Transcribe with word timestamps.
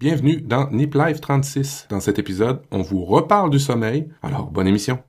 Bienvenue 0.00 0.40
dans 0.40 0.70
Nip 0.70 0.94
Life 0.94 1.20
36. 1.20 1.88
Dans 1.90 1.98
cet 1.98 2.20
épisode, 2.20 2.62
on 2.70 2.82
vous 2.82 3.04
reparle 3.04 3.50
du 3.50 3.58
sommeil. 3.58 4.06
Alors, 4.22 4.48
bonne 4.48 4.68
émission. 4.68 5.00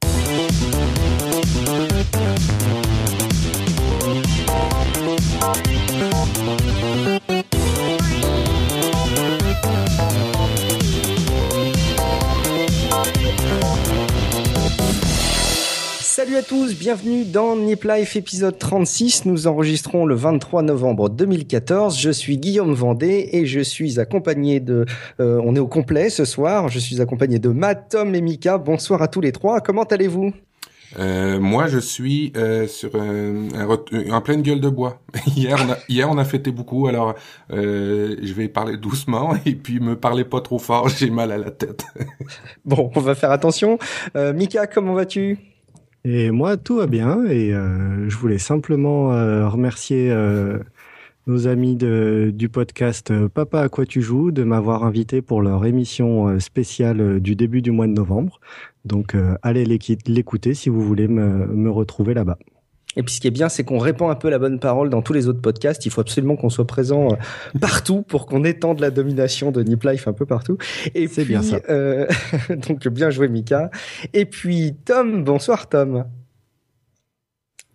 Tous, 16.50 16.74
bienvenue 16.74 17.26
dans 17.26 17.56
Nip 17.56 17.84
Life 17.84 18.16
épisode 18.16 18.58
36. 18.58 19.26
Nous 19.26 19.46
enregistrons 19.46 20.08
le 20.08 20.16
23 20.16 20.64
novembre 20.64 21.08
2014. 21.08 21.96
Je 22.00 22.10
suis 22.10 22.40
Guillaume 22.40 22.74
Vendée 22.74 23.30
et 23.34 23.46
je 23.46 23.60
suis 23.60 24.00
accompagné 24.00 24.60
de... 24.60 24.88
euh, 25.20 25.40
on 25.46 25.56
est 25.56 25.60
au 25.60 25.68
complet 25.68 26.10
ce 26.10 26.26
soir. 26.26 26.68
Je 26.70 26.80
suis 26.80 27.02
accompagné 27.02 27.38
de 27.38 27.50
Matt, 27.50 27.90
Tom 27.92 28.16
et 28.16 28.22
Mika. 28.22 28.58
Bonsoir 28.58 29.04
à 29.04 29.08
tous 29.08 29.22
les 29.22 29.32
trois. 29.32 29.62
Comment 29.62 29.84
allez-vous? 29.84 30.34
Euh, 30.98 31.40
moi, 31.40 31.68
je 31.68 31.78
suis 31.78 32.34
euh, 32.36 32.66
sur 32.66 32.96
un, 32.96 33.50
en 34.10 34.22
pleine 34.22 34.42
gueule 34.42 34.60
de 34.60 34.70
bois. 34.70 35.04
hier, 35.28 35.56
on 35.64 35.72
a, 35.72 35.78
hier, 35.88 36.10
on 36.10 36.18
a 36.18 36.26
fêté 36.26 36.50
beaucoup, 36.52 36.88
alors 36.88 37.14
je 37.52 38.34
vais 38.34 38.48
parler 38.48 38.76
doucement 38.78 39.36
et 39.46 39.54
puis 39.54 39.80
me 39.80 39.96
parler 39.96 40.24
pas 40.24 40.42
trop 40.42 40.58
fort. 40.58 40.90
J'ai 40.98 41.12
mal 41.12 41.32
à 41.32 41.38
la 41.38 41.52
tête. 41.52 41.84
Bon, 42.66 42.90
on 42.96 43.02
va 43.02 43.14
faire 43.14 43.30
attention. 43.30 43.78
Mika, 44.16 44.66
comment 44.66 44.96
vas-tu? 44.96 45.38
Et 46.06 46.32
moi, 46.32 46.58
tout 46.58 46.78
va 46.78 46.88
bien. 46.88 47.26
Et 47.26 47.54
euh, 47.54 48.10
je 48.10 48.18
voulais 48.18 48.38
simplement 48.38 49.14
euh, 49.14 49.48
remercier 49.50 50.12
euh, 50.12 50.60
nos 51.28 51.48
amis 51.48 51.76
de, 51.76 52.32
du 52.34 52.50
podcast 52.50 53.14
Papa 53.28 53.62
à 53.62 53.70
quoi 53.70 53.86
tu 53.86 54.02
joues 54.02 54.32
de 54.32 54.44
m'avoir 54.44 54.84
invité 54.84 55.22
pour 55.22 55.42
leur 55.42 55.66
émission 55.66 56.40
spéciale 56.40 57.20
du 57.20 57.36
début 57.36 57.62
du 57.62 57.72
mois 57.72 57.88
de 57.88 57.94
novembre. 57.94 58.40
Donc, 58.86 59.16
allez 59.44 59.66
l'écouter 59.66 60.54
si 60.54 60.70
vous 60.70 60.82
voulez 60.82 61.08
me, 61.08 61.46
me 61.48 61.70
retrouver 61.70 62.14
là-bas. 62.14 62.38
Et 62.96 63.04
puis 63.04 63.14
ce 63.14 63.22
qui 63.22 63.28
est 63.28 63.32
bien, 63.32 63.50
c'est 63.50 63.64
qu'on 63.64 63.78
répand 63.78 64.10
un 64.10 64.16
peu 64.16 64.30
la 64.30 64.40
bonne 64.40 64.60
parole 64.60 64.90
dans 64.90 65.02
tous 65.02 65.14
les 65.14 65.28
autres 65.28 65.42
podcasts. 65.42 65.86
Il 65.86 65.92
faut 65.92 66.02
absolument 66.02 66.36
qu'on 66.36 66.50
soit 66.50 66.66
présent 66.66 67.12
euh, 67.12 67.16
partout 67.62 68.02
pour 68.02 68.26
qu'on 68.26 68.44
étende 68.44 68.80
la 68.80 68.92
domination 68.92 69.52
de 69.52 69.62
Nip 69.62 69.84
Life 69.84 70.08
un 70.08 70.14
peu 70.14 70.26
partout. 70.26 70.58
Et 70.96 71.08
C'est 71.08 71.24
puis, 71.24 71.34
bien 71.34 71.44
ça. 71.44 71.60
euh, 71.70 72.08
donc 72.68 72.88
bien 72.88 73.10
joué 73.10 73.28
Mika. 73.28 73.70
Et 74.14 74.26
puis 74.26 74.76
Tom, 74.86 75.24
bonsoir 75.24 75.70
Tom. 75.70 76.06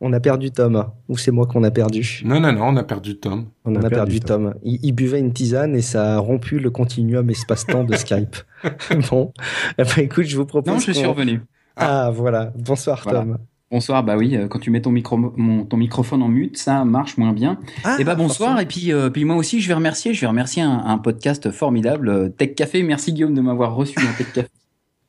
On 0.01 0.13
a 0.13 0.21
perdu 0.21 0.51
Tom, 0.51 0.91
ou 1.09 1.17
c'est 1.17 1.31
moi 1.31 1.47
qu'on 1.47 1.63
a 1.63 1.71
perdu? 1.71 2.21
Non, 2.25 2.41
non, 2.41 2.53
non, 2.53 2.65
on 2.65 2.77
a 2.77 2.83
perdu 2.83 3.17
Tom. 3.17 3.47
On, 3.65 3.75
a, 3.77 3.89
perdu, 3.89 4.21
Tom. 4.21 4.53
Il, 4.63 4.79
il 4.83 4.93
buvait 4.93 5.21
une 5.21 5.33
tisane 5.33 5.75
et 5.77 5.81
ça 5.81 6.17
a 6.17 6.19
rompu 6.19 6.59
le 6.59 6.71
continuum 6.71 7.31
espace-temps 7.31 7.85
de 7.85 7.95
Skype. 7.95 8.37
bon, 9.11 9.33
eh 9.79 9.85
ben, 9.85 9.99
écoute, 9.99 10.25
je 10.25 10.37
vous 10.37 10.45
propose. 10.45 10.75
Non, 10.75 10.79
je 10.81 10.93
suis 10.93 11.07
revenu. 11.07 11.41
Ah 11.77 12.11
voilà, 12.13 12.53
bonsoir 12.57 13.01
Voilà. 13.05 13.21
Tom. 13.21 13.39
Bonsoir, 13.71 14.05
bah 14.05 14.17
oui, 14.17 14.37
euh, 14.37 14.47
quand 14.47 14.59
tu 14.59 14.71
mets 14.71 14.83
ton, 14.83 14.91
micro, 14.91 15.17
mon, 15.17 15.65
ton 15.65 15.77
microphone 15.77 16.23
en 16.23 16.29
mute, 16.29 16.57
ça 16.57 16.85
marche 16.85 17.17
moins 17.17 17.33
bien. 17.33 17.59
Ah, 17.83 17.97
et 17.99 18.05
bah 18.05 18.15
bonsoir, 18.15 18.61
et 18.61 18.67
puis, 18.67 18.93
euh, 18.93 19.11
puis 19.11 19.25
moi 19.25 19.37
aussi, 19.37 19.61
je 19.61 19.69
vais 19.69 19.75
remercier, 19.75 20.15
je 20.15 20.21
vais 20.21 20.27
remercier 20.27 20.63
un, 20.63 20.85
un 20.85 20.99
podcast 20.99 21.51
formidable, 21.51 22.09
euh, 22.09 22.29
Tech 22.29 22.55
Café. 22.55 22.83
Merci 22.83 23.13
Guillaume 23.13 23.35
de 23.35 23.41
m'avoir 23.41 23.75
reçu 23.75 23.95
dans 23.97 24.13
Tech 24.17 24.33
Café. 24.33 24.49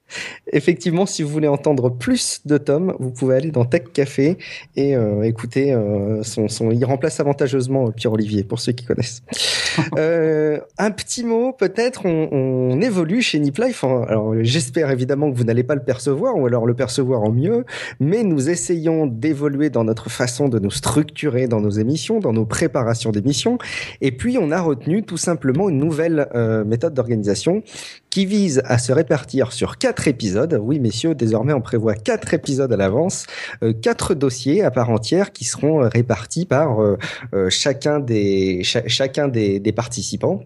Effectivement, 0.55 1.05
si 1.05 1.21
vous 1.21 1.27
voulez 1.27 1.49
entendre 1.49 1.89
plus 1.89 2.39
de 2.45 2.57
Tom, 2.57 2.95
vous 2.97 3.11
pouvez 3.11 3.35
aller 3.35 3.51
dans 3.51 3.65
Tech 3.65 3.83
Café 3.91 4.37
et 4.77 4.95
euh, 4.95 5.21
écouter 5.23 5.73
euh, 5.73 6.23
son, 6.23 6.47
son. 6.47 6.71
Il 6.71 6.85
remplace 6.85 7.19
avantageusement 7.19 7.91
Pierre 7.91 8.13
Olivier 8.13 8.45
pour 8.45 8.61
ceux 8.61 8.71
qui 8.71 8.85
connaissent. 8.85 9.21
euh, 9.97 10.57
un 10.77 10.91
petit 10.91 11.25
mot, 11.25 11.51
peut-être, 11.51 12.05
on, 12.05 12.29
on 12.31 12.79
évolue 12.79 13.21
chez 13.21 13.37
Nip 13.37 13.57
Life. 13.57 13.83
hein. 13.83 14.05
Alors, 14.07 14.33
j'espère 14.43 14.91
évidemment 14.91 15.29
que 15.29 15.35
vous 15.35 15.43
n'allez 15.43 15.63
pas 15.63 15.75
le 15.75 15.83
percevoir 15.83 16.37
ou 16.37 16.45
alors 16.45 16.65
le 16.65 16.73
percevoir 16.73 17.21
en 17.21 17.33
mieux, 17.33 17.65
mais 17.99 18.23
nous 18.23 18.49
essayons 18.49 19.07
d'évoluer 19.07 19.69
dans 19.69 19.83
notre 19.83 20.09
façon 20.09 20.47
de 20.47 20.57
nous 20.57 20.71
structurer 20.71 21.49
dans 21.49 21.59
nos 21.59 21.69
émissions, 21.69 22.21
dans 22.21 22.31
nos 22.31 22.45
préparations 22.45 23.11
d'émissions. 23.11 23.57
Et 23.99 24.13
puis, 24.13 24.37
on 24.39 24.51
a 24.51 24.61
retenu 24.61 25.03
tout 25.03 25.17
simplement 25.17 25.67
une 25.67 25.79
nouvelle 25.79 26.29
euh, 26.33 26.63
méthode 26.63 26.93
d'organisation 26.93 27.61
qui 28.09 28.25
vise 28.25 28.61
à 28.63 28.77
se 28.77 28.93
répartir 28.93 29.51
sur 29.51 29.77
quatre 29.77 30.07
épisodes. 30.07 30.44
Oui, 30.53 30.79
messieurs, 30.79 31.15
désormais 31.15 31.53
on 31.53 31.61
prévoit 31.61 31.95
quatre 31.95 32.33
épisodes 32.33 32.71
à 32.71 32.77
l'avance, 32.77 33.25
euh, 33.63 33.73
quatre 33.73 34.13
dossiers 34.13 34.63
à 34.63 34.71
part 34.71 34.89
entière 34.89 35.31
qui 35.31 35.45
seront 35.45 35.83
euh, 35.83 35.87
répartis 35.87 36.45
par 36.45 36.81
euh, 36.81 36.97
chacun 37.49 37.99
des 37.99 38.63
cha- 38.63 38.87
chacun 38.87 39.27
des 39.27 39.71
participants. 39.73 40.41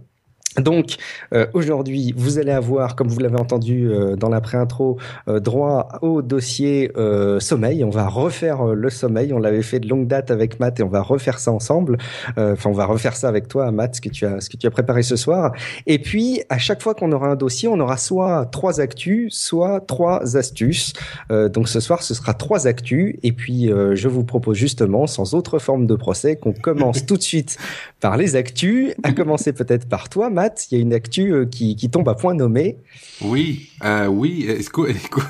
Donc 0.58 0.96
euh, 1.34 1.46
aujourd'hui, 1.54 2.14
vous 2.18 2.40
allez 2.40 2.52
avoir, 2.52 2.96
comme 2.96 3.08
vous 3.08 3.20
l'avez 3.20 3.40
entendu 3.40 3.88
euh, 3.90 4.16
dans 4.16 4.30
la 4.30 4.42
pré-intro, 4.42 4.98
euh, 5.28 5.40
droit 5.40 5.90
au 6.02 6.22
dossier 6.24 6.92
euh, 6.98 7.40
sommeil. 7.40 7.84
On 7.84 7.92
va 7.92 8.08
refaire 8.08 8.70
euh, 8.70 8.74
le 8.74 8.90
sommeil. 8.90 9.32
On 9.32 9.40
l'avait 9.40 9.62
fait 9.62 9.80
de 9.80 9.88
longue 9.88 10.08
date 10.08 10.32
avec 10.32 10.60
Matt 10.60 10.80
et 10.80 10.84
on 10.84 10.90
va 10.90 11.02
refaire 11.02 11.40
ça 11.40 11.52
ensemble. 11.52 11.98
Euh, 12.38 12.54
Enfin, 12.60 12.72
on 12.72 12.74
va 12.74 12.86
refaire 12.88 13.16
ça 13.16 13.30
avec 13.30 13.48
toi, 13.48 13.72
Matt, 13.72 13.96
ce 13.96 14.02
que 14.02 14.10
tu 14.10 14.26
as, 14.26 14.42
ce 14.42 14.50
que 14.50 14.58
tu 14.58 14.66
as 14.66 14.72
préparé 14.72 15.04
ce 15.04 15.16
soir. 15.16 15.54
Et 15.86 16.00
puis, 16.00 16.42
à 16.50 16.58
chaque 16.58 16.82
fois 16.82 16.96
qu'on 16.96 17.12
aura 17.12 17.28
un 17.28 17.36
dossier, 17.36 17.70
on 17.70 17.80
aura 17.80 17.96
soit 17.96 18.48
trois 18.52 18.82
actus, 18.82 19.34
soit 19.34 19.82
trois 19.82 20.36
astuces. 20.36 20.94
Euh, 21.32 21.48
donc 21.48 21.70
ce 21.70 21.80
soir, 21.80 22.02
ce 22.02 22.14
sera 22.14 22.34
trois 22.34 22.68
actus. 22.68 23.16
Et 23.24 23.32
puis, 23.32 23.72
euh, 23.72 23.96
je 23.96 24.08
vous 24.08 24.24
propose 24.24 24.58
justement, 24.58 25.06
sans 25.08 25.36
autre 25.36 25.60
forme 25.60 25.86
de 25.86 25.96
procès, 25.96 26.36
qu'on 26.36 26.54
commence 26.54 27.06
tout 27.06 27.18
de 27.18 27.22
suite 27.22 27.58
par 28.00 28.18
les 28.18 28.36
actus. 28.36 28.94
À 29.04 29.12
commencer 29.14 29.54
peut-être 29.54 29.88
par 29.88 30.10
toi, 30.10 30.30
Matt. 30.30 30.39
Il 30.72 30.76
y 30.76 30.78
a 30.78 30.82
une 30.82 30.94
actu 30.94 31.34
euh, 31.34 31.46
qui, 31.46 31.76
tombe 31.90 32.08
à 32.10 32.16
point 32.16 32.34
nommé. 32.34 32.78
Oui, 33.22 33.70
euh, 33.84 34.08
oui, 34.08 34.48
écoute, 34.60 34.90
écoute 34.90 35.26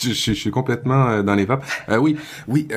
je, 0.00 0.32
suis 0.32 0.50
complètement 0.50 1.08
euh, 1.08 1.22
dans 1.22 1.34
les 1.34 1.44
vapes. 1.44 1.64
Euh, 1.88 1.98
oui, 1.98 2.16
oui, 2.48 2.68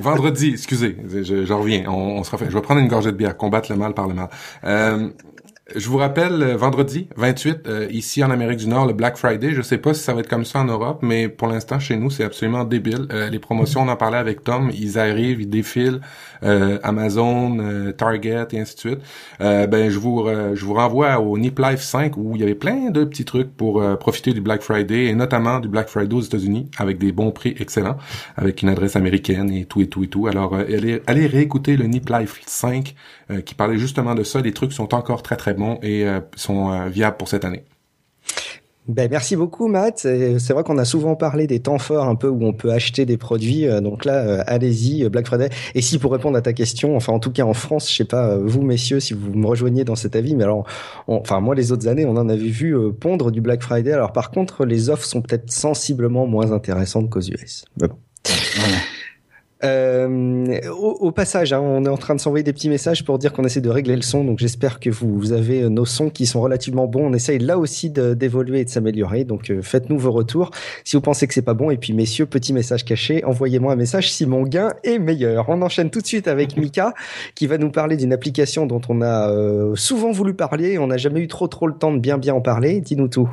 vendredi, 0.00 0.48
excusez, 0.52 0.96
je, 1.08 1.52
reviens, 1.52 1.84
on, 1.88 2.18
on 2.18 2.24
se 2.24 2.30
refait. 2.30 2.46
Je 2.48 2.54
vais 2.54 2.62
prendre 2.62 2.80
une 2.80 2.88
gorgée 2.88 3.12
de 3.12 3.16
bière, 3.16 3.36
combattre 3.36 3.70
le 3.70 3.78
mal 3.78 3.94
par 3.94 4.08
le 4.08 4.14
mal. 4.14 4.28
Je 5.74 5.88
vous 5.88 5.96
rappelle, 5.96 6.42
euh, 6.42 6.56
vendredi 6.56 7.08
28, 7.16 7.66
euh, 7.66 7.86
ici 7.90 8.22
en 8.22 8.30
Amérique 8.30 8.58
du 8.58 8.68
Nord, 8.68 8.86
le 8.86 8.92
Black 8.92 9.16
Friday, 9.16 9.52
je 9.52 9.62
sais 9.62 9.78
pas 9.78 9.94
si 9.94 10.02
ça 10.02 10.12
va 10.12 10.20
être 10.20 10.28
comme 10.28 10.44
ça 10.44 10.60
en 10.60 10.64
Europe, 10.64 11.00
mais 11.02 11.28
pour 11.28 11.48
l'instant, 11.48 11.78
chez 11.78 11.96
nous, 11.96 12.10
c'est 12.10 12.24
absolument 12.24 12.64
débile. 12.64 13.06
Euh, 13.12 13.30
les 13.30 13.38
promotions, 13.38 13.82
on 13.82 13.88
en 13.88 13.96
parlait 13.96 14.18
avec 14.18 14.44
Tom, 14.44 14.70
ils 14.74 14.98
arrivent, 14.98 15.40
ils 15.40 15.48
défilent, 15.48 16.00
euh, 16.44 16.78
Amazon, 16.82 17.58
euh, 17.60 17.92
Target 17.92 18.48
et 18.52 18.60
ainsi 18.60 18.74
de 18.74 18.80
suite. 18.80 18.98
Euh, 19.40 19.66
ben, 19.66 19.90
je 19.90 19.98
vous, 19.98 20.26
je 20.54 20.64
vous 20.64 20.74
renvoie 20.74 21.20
au 21.20 21.38
Nip 21.38 21.58
Life 21.58 21.80
5 21.80 22.16
où 22.16 22.32
il 22.34 22.40
y 22.40 22.44
avait 22.44 22.54
plein 22.54 22.90
de 22.90 23.04
petits 23.04 23.24
trucs 23.24 23.56
pour 23.56 23.82
profiter 23.98 24.32
du 24.32 24.40
Black 24.40 24.62
Friday 24.62 25.06
et 25.06 25.14
notamment 25.14 25.60
du 25.60 25.68
Black 25.68 25.88
Friday 25.88 26.14
aux 26.14 26.20
États-Unis 26.20 26.68
avec 26.78 26.98
des 26.98 27.12
bons 27.12 27.30
prix 27.30 27.54
excellents, 27.58 27.96
avec 28.36 28.62
une 28.62 28.68
adresse 28.68 28.96
américaine 28.96 29.50
et 29.50 29.64
tout 29.64 29.80
et 29.80 29.86
tout 29.86 30.04
et 30.04 30.08
tout. 30.08 30.26
Alors, 30.26 30.54
allez, 30.54 31.02
allez 31.06 31.26
réécouter 31.26 31.76
le 31.76 31.84
Nip 31.84 32.08
Life 32.10 32.40
5 32.46 32.94
euh, 33.32 33.40
qui 33.40 33.54
parlait 33.54 33.78
justement 33.78 34.14
de 34.14 34.24
ça. 34.24 34.40
Les 34.40 34.52
trucs 34.52 34.72
sont 34.72 34.94
encore 34.94 35.22
très 35.22 35.36
très 35.36 35.54
bons 35.54 35.61
et 35.82 36.06
euh, 36.06 36.20
sont 36.36 36.70
euh, 36.72 36.88
viables 36.88 37.16
pour 37.16 37.28
cette 37.28 37.44
année. 37.44 37.64
Ben, 38.88 39.08
merci 39.08 39.36
beaucoup, 39.36 39.68
Matt. 39.68 39.98
C'est 40.00 40.52
vrai 40.52 40.64
qu'on 40.64 40.76
a 40.76 40.84
souvent 40.84 41.14
parlé 41.14 41.46
des 41.46 41.60
temps 41.60 41.78
forts 41.78 42.04
un 42.08 42.16
peu 42.16 42.26
où 42.26 42.44
on 42.44 42.52
peut 42.52 42.72
acheter 42.72 43.06
des 43.06 43.16
produits. 43.16 43.68
Euh, 43.68 43.80
Donc 43.80 44.04
là, 44.04 44.40
allez-y, 44.42 45.08
Black 45.08 45.26
Friday. 45.28 45.50
Et 45.76 45.80
si 45.80 46.00
pour 46.00 46.10
répondre 46.12 46.36
à 46.36 46.42
ta 46.42 46.52
question, 46.52 46.96
enfin 46.96 47.12
en 47.12 47.20
tout 47.20 47.30
cas 47.30 47.44
en 47.44 47.54
France, 47.54 47.88
je 47.88 47.94
sais 47.96 48.04
pas 48.04 48.36
vous 48.38 48.62
messieurs 48.62 48.98
si 48.98 49.14
vous 49.14 49.32
me 49.34 49.46
rejoignez 49.46 49.84
dans 49.84 49.94
cet 49.94 50.16
avis, 50.16 50.34
mais 50.34 50.42
alors, 50.44 50.66
on- 51.06 51.18
enfin 51.18 51.38
moi 51.40 51.54
les 51.54 51.70
autres 51.70 51.86
années, 51.86 52.04
on 52.06 52.16
en 52.16 52.28
avait 52.28 52.48
vu 52.48 52.74
pondre 52.98 53.30
du 53.30 53.40
Black 53.40 53.62
Friday. 53.62 53.92
Alors 53.92 54.12
par 54.12 54.32
contre, 54.32 54.64
les 54.64 54.90
offres 54.90 55.04
sont 55.06 55.22
peut-être 55.22 55.52
sensiblement 55.52 56.26
moins 56.26 56.50
intéressantes 56.50 57.08
qu'aux 57.08 57.20
US. 57.20 57.64
Bon. 57.76 57.88
Voilà. 58.56 58.76
Euh, 59.64 60.60
au, 60.70 60.96
au 61.00 61.12
passage, 61.12 61.52
hein, 61.52 61.60
on 61.60 61.84
est 61.84 61.88
en 61.88 61.96
train 61.96 62.16
de 62.16 62.20
s'envoyer 62.20 62.42
des 62.42 62.52
petits 62.52 62.68
messages 62.68 63.04
pour 63.04 63.18
dire 63.18 63.32
qu'on 63.32 63.44
essaie 63.44 63.60
de 63.60 63.70
régler 63.70 63.94
le 63.94 64.02
son. 64.02 64.24
Donc 64.24 64.38
j'espère 64.38 64.80
que 64.80 64.90
vous, 64.90 65.18
vous 65.18 65.32
avez 65.32 65.62
euh, 65.62 65.68
nos 65.68 65.84
sons 65.84 66.10
qui 66.10 66.26
sont 66.26 66.40
relativement 66.40 66.86
bons. 66.86 67.06
On 67.06 67.12
essaye 67.12 67.38
là 67.38 67.58
aussi 67.58 67.90
d'évoluer 67.90 68.60
et 68.60 68.64
de 68.64 68.70
s'améliorer. 68.70 69.24
Donc 69.24 69.50
euh, 69.50 69.62
faites-nous 69.62 69.98
vos 69.98 70.10
retours 70.10 70.50
si 70.84 70.96
vous 70.96 71.02
pensez 71.02 71.28
que 71.28 71.34
c'est 71.34 71.42
pas 71.42 71.54
bon. 71.54 71.70
Et 71.70 71.76
puis 71.76 71.92
messieurs, 71.92 72.26
petit 72.26 72.52
message 72.52 72.84
caché, 72.84 73.24
envoyez-moi 73.24 73.72
un 73.72 73.76
message 73.76 74.12
si 74.12 74.26
mon 74.26 74.42
gain 74.42 74.72
est 74.82 74.98
meilleur. 74.98 75.48
On 75.48 75.62
enchaîne 75.62 75.90
tout 75.90 76.00
de 76.00 76.06
suite 76.06 76.26
avec 76.26 76.56
Mika 76.62 76.94
qui 77.34 77.46
va 77.46 77.56
nous 77.56 77.70
parler 77.70 77.96
d'une 77.96 78.12
application 78.12 78.66
dont 78.66 78.80
on 78.88 79.00
a 79.00 79.30
euh, 79.30 79.76
souvent 79.76 80.10
voulu 80.10 80.34
parler. 80.34 80.78
On 80.78 80.88
n'a 80.88 80.96
jamais 80.96 81.20
eu 81.20 81.28
trop 81.28 81.46
trop 81.46 81.68
le 81.68 81.74
temps 81.74 81.92
de 81.92 81.98
bien 81.98 82.18
bien 82.18 82.34
en 82.34 82.40
parler. 82.40 82.80
Dis-nous 82.80 83.08
tout. 83.08 83.30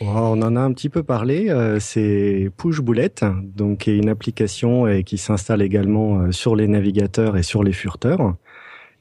Oh, 0.00 0.04
on 0.04 0.42
en 0.42 0.56
a 0.56 0.60
un 0.60 0.72
petit 0.72 0.90
peu 0.90 1.02
parlé. 1.02 1.48
euh, 1.48 1.80
c'est 1.80 2.50
Push 2.58 2.82
Bullet, 2.82 3.14
donc 3.42 3.78
qui 3.78 3.90
est 3.92 3.96
une 3.96 4.10
application 4.10 4.86
euh, 4.86 5.00
qui 5.00 5.16
s'installe 5.16 5.62
également 5.62 6.20
euh, 6.20 6.32
sur 6.32 6.54
les 6.54 6.68
navigateurs 6.68 7.36
et 7.36 7.42
sur 7.42 7.62
les 7.62 7.72
furteurs. 7.72 8.34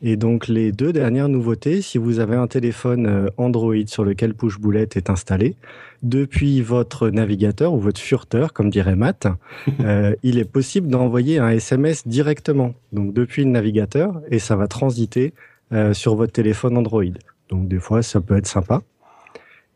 Et 0.01 0.15
donc 0.15 0.47
les 0.47 0.71
deux 0.71 0.94
dernières 0.94 1.27
nouveautés, 1.30 1.81
si 1.81 1.97
vous 1.97 2.19
avez 2.19 2.36
un 2.36 2.47
téléphone 2.47 3.07
euh, 3.07 3.27
Android 3.38 3.88
sur 3.88 4.06
lequel 4.06 4.33
Push 4.33 4.59
Bullet 4.59 4.88
est 4.95 5.09
installé, 5.09 5.56
depuis 6.01 6.62
votre 6.62 7.09
navigateur 7.09 7.74
ou 7.74 7.80
votre 7.80 8.00
furteur, 8.00 8.53
comme 8.53 8.69
dirait 8.69 8.95
Matt, 8.95 9.27
euh, 9.81 10.15
il 10.24 10.38
est 10.39 10.50
possible 10.50 10.88
d'envoyer 10.88 11.39
un 11.39 11.50
SMS 11.50 12.07
directement, 12.07 12.74
donc 12.94 13.13
depuis 13.13 13.44
le 13.44 13.50
navigateur, 13.50 14.21
et 14.31 14.39
ça 14.39 14.56
va 14.56 14.68
transiter 14.68 15.33
euh, 15.74 15.94
sur 15.94 16.15
votre 16.15 16.31
téléphone 16.31 16.77
Android. 16.77 17.03
Donc 17.50 17.68
des 17.68 17.80
fois, 17.80 18.01
ça 18.01 18.21
peut 18.21 18.38
être 18.38 18.48
sympa. 18.48 18.81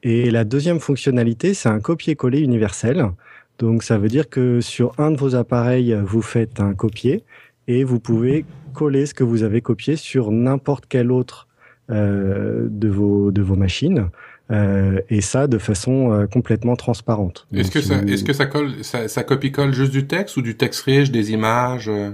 Et 0.03 0.31
la 0.31 0.43
deuxième 0.43 0.79
fonctionnalité, 0.79 1.53
c'est 1.53 1.69
un 1.69 1.79
copier-coller 1.79 2.39
universel. 2.39 3.05
Donc 3.57 3.83
ça 3.83 3.97
veut 3.97 4.07
dire 4.07 4.29
que 4.29 4.61
sur 4.61 4.93
un 4.97 5.11
de 5.11 5.17
vos 5.17 5.35
appareils, 5.35 5.97
vous 6.05 6.21
faites 6.21 6.59
un 6.59 6.73
copier 6.73 7.23
et 7.67 7.83
vous 7.83 7.99
pouvez 7.99 8.45
coller 8.73 9.05
ce 9.05 9.13
que 9.13 9.23
vous 9.23 9.43
avez 9.43 9.61
copié 9.61 9.95
sur 9.95 10.31
n'importe 10.31 10.85
quel 10.87 11.11
autre 11.11 11.47
euh, 11.89 12.67
de 12.69 12.87
vos 12.87 13.31
de 13.31 13.41
vos 13.41 13.55
machines. 13.55 14.09
Euh, 14.51 14.99
et 15.09 15.21
ça 15.21 15.45
de 15.45 15.59
façon 15.59 16.11
euh, 16.11 16.25
complètement 16.25 16.75
transparente. 16.75 17.47
Est-ce 17.53 17.69
que 17.69 17.81
ça, 17.81 17.99
est-ce 17.99 18.23
que 18.23 18.33
ça 18.33 18.47
colle, 18.47 18.83
ça, 18.83 19.07
ça 19.07 19.23
copie-colle 19.23 19.73
juste 19.73 19.91
du 19.91 20.07
texte 20.07 20.37
ou 20.37 20.41
du 20.41 20.57
texte 20.57 20.81
riche, 20.81 21.11
des 21.11 21.31
images 21.31 21.87
euh? 21.87 22.09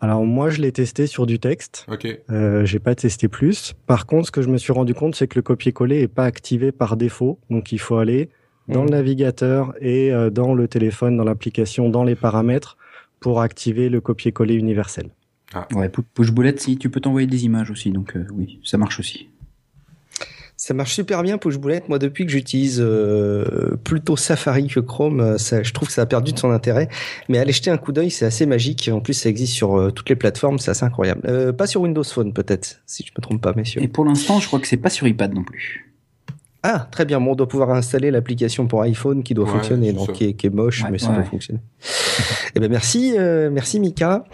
Alors 0.00 0.24
moi, 0.24 0.48
je 0.50 0.60
l'ai 0.62 0.70
testé 0.72 1.06
sur 1.06 1.26
du 1.26 1.38
texte. 1.38 1.84
Ok. 1.90 2.06
Euh, 2.30 2.64
j'ai 2.64 2.78
pas 2.78 2.94
testé 2.94 3.28
plus. 3.28 3.74
Par 3.86 4.06
contre, 4.06 4.26
ce 4.26 4.30
que 4.30 4.42
je 4.42 4.48
me 4.48 4.56
suis 4.58 4.72
rendu 4.72 4.94
compte, 4.94 5.14
c'est 5.16 5.26
que 5.26 5.36
le 5.38 5.42
copier-coller 5.42 6.00
est 6.02 6.08
pas 6.08 6.24
activé 6.24 6.70
par 6.72 6.96
défaut. 6.96 7.38
Donc 7.50 7.72
il 7.72 7.78
faut 7.78 7.96
aller 7.96 8.28
dans 8.68 8.84
le 8.84 8.90
navigateur 8.90 9.74
et 9.80 10.12
euh, 10.12 10.30
dans 10.30 10.54
le 10.54 10.68
téléphone, 10.68 11.16
dans 11.16 11.24
l'application, 11.24 11.88
dans 11.88 12.04
les 12.04 12.14
paramètres 12.14 12.76
pour 13.18 13.40
activer 13.40 13.88
le 13.88 14.00
copier-coller 14.00 14.54
universel. 14.54 15.08
Ouais, 15.74 15.88
pou- 15.88 16.02
push 16.14 16.30
boulette, 16.30 16.60
si 16.60 16.76
tu 16.76 16.90
peux 16.90 17.00
t'envoyer 17.00 17.26
des 17.26 17.44
images 17.46 17.70
aussi, 17.70 17.90
donc 17.90 18.14
euh, 18.14 18.26
oui, 18.34 18.60
ça 18.64 18.76
marche 18.76 19.00
aussi. 19.00 19.30
Ça 20.60 20.74
marche 20.74 20.92
super 20.92 21.22
bien 21.22 21.38
Push 21.38 21.56
Boulette. 21.56 21.88
Moi, 21.88 22.00
depuis 22.00 22.26
que 22.26 22.32
j'utilise 22.32 22.80
euh, 22.84 23.76
plutôt 23.84 24.16
Safari 24.16 24.66
que 24.66 24.80
Chrome, 24.80 25.20
euh, 25.20 25.38
ça, 25.38 25.62
je 25.62 25.72
trouve 25.72 25.86
que 25.86 25.94
ça 25.94 26.02
a 26.02 26.06
perdu 26.06 26.32
de 26.32 26.38
son 26.38 26.50
intérêt. 26.50 26.88
Mais 27.28 27.38
allez 27.38 27.52
jeter 27.52 27.70
un 27.70 27.76
coup 27.78 27.92
d'œil, 27.92 28.10
c'est 28.10 28.26
assez 28.26 28.44
magique. 28.44 28.90
En 28.92 28.98
plus, 28.98 29.14
ça 29.14 29.28
existe 29.28 29.52
sur 29.52 29.78
euh, 29.78 29.92
toutes 29.92 30.08
les 30.08 30.16
plateformes, 30.16 30.58
c'est 30.58 30.72
assez 30.72 30.84
incroyable. 30.84 31.20
Euh, 31.28 31.52
pas 31.52 31.68
sur 31.68 31.80
Windows 31.82 32.02
Phone, 32.02 32.32
peut-être, 32.32 32.80
si 32.86 33.04
je 33.06 33.12
me 33.16 33.22
trompe 33.22 33.40
pas, 33.40 33.52
messieurs. 33.54 33.80
Et 33.82 33.86
pour 33.86 34.04
l'instant, 34.04 34.40
je 34.40 34.48
crois 34.48 34.58
que 34.58 34.66
c'est 34.66 34.76
pas 34.76 34.90
sur 34.90 35.06
iPad 35.06 35.32
non 35.32 35.44
plus. 35.44 35.84
Ah, 36.64 36.88
très 36.90 37.04
bien. 37.04 37.20
Bon, 37.20 37.30
on 37.32 37.34
doit 37.36 37.48
pouvoir 37.48 37.70
installer 37.70 38.10
l'application 38.10 38.66
pour 38.66 38.82
iPhone 38.82 39.22
qui 39.22 39.34
doit 39.34 39.44
Ouais, 39.44 39.52
fonctionner, 39.52 39.92
donc 39.92 40.12
qui 40.12 40.24
est, 40.24 40.32
qui 40.34 40.48
est 40.48 40.50
moche, 40.50 40.82
Ouais, 40.82 40.90
mais 40.90 40.98
ça 40.98 41.10
ouais. 41.10 41.14
doit 41.14 41.24
fonctionner. 41.24 41.60
eh 42.56 42.58
ben 42.58 42.68
merci, 42.68 43.14
euh, 43.16 43.48
merci 43.48 43.78
Mika. 43.78 44.24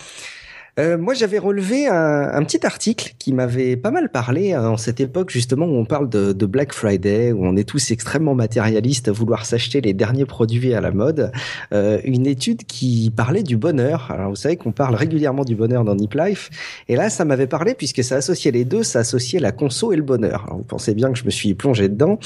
Euh, 0.81 0.99
moi, 0.99 1.15
j'avais 1.15 1.39
relevé 1.39 1.87
un, 1.87 2.31
un 2.33 2.43
petit 2.43 2.67
article 2.67 3.15
qui 3.19 3.33
m'avait 3.33 3.77
pas 3.77 3.93
mal 3.93 4.11
parlé 4.11 4.53
hein, 4.53 4.71
en 4.71 4.77
cette 4.77 5.01
époque 5.01 5.31
justement 5.31 5.67
où 5.67 5.77
on 5.77 5.85
parle 5.85 6.09
de, 6.09 6.33
de 6.33 6.47
Black 6.47 6.73
Friday, 6.73 7.33
où 7.33 7.47
on 7.47 7.57
est 7.57 7.69
tous 7.69 7.93
extrêmement 7.93 8.35
matérialistes 8.35 9.09
à 9.09 9.13
vouloir 9.13 9.47
s'acheter 9.47 9.81
les 9.81 9.93
derniers 9.93 10.25
produits 10.25 10.75
à 10.75 10.81
la 10.81 10.91
mode. 10.91 11.31
Euh, 11.73 12.01
une 12.05 12.27
étude 12.27 12.65
qui 12.65 13.13
parlait 13.15 13.45
du 13.45 13.57
bonheur. 13.57 14.11
Alors, 14.11 14.31
vous 14.31 14.37
savez 14.37 14.57
qu'on 14.57 14.73
parle 14.73 14.97
régulièrement 14.97 15.45
du 15.45 15.55
bonheur 15.55 15.85
dans 15.85 15.95
Nip 15.95 16.15
Life, 16.15 16.51
et 16.89 16.97
là, 16.97 17.09
ça 17.09 17.25
m'avait 17.25 17.47
parlé 17.47 17.75
puisque 17.75 18.03
ça 18.03 18.17
associait 18.17 18.51
les 18.51 18.65
deux, 18.65 18.83
ça 18.83 19.01
associait 19.01 19.41
la 19.41 19.53
conso 19.53 19.93
et 19.93 19.97
le 19.97 20.03
bonheur. 20.03 20.45
Alors, 20.47 20.59
vous 20.59 20.65
pensez 20.65 20.95
bien 20.95 21.13
que 21.13 21.19
je 21.19 21.25
me 21.25 21.31
suis 21.31 21.55
plongé 21.55 21.89
dedans. 21.89 22.19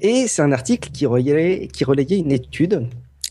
Et 0.00 0.26
c'est 0.28 0.42
un 0.42 0.52
article 0.52 0.90
qui 0.92 1.06
relayait, 1.06 1.68
qui 1.72 1.84
relayait 1.84 2.18
une 2.18 2.32
étude 2.32 2.86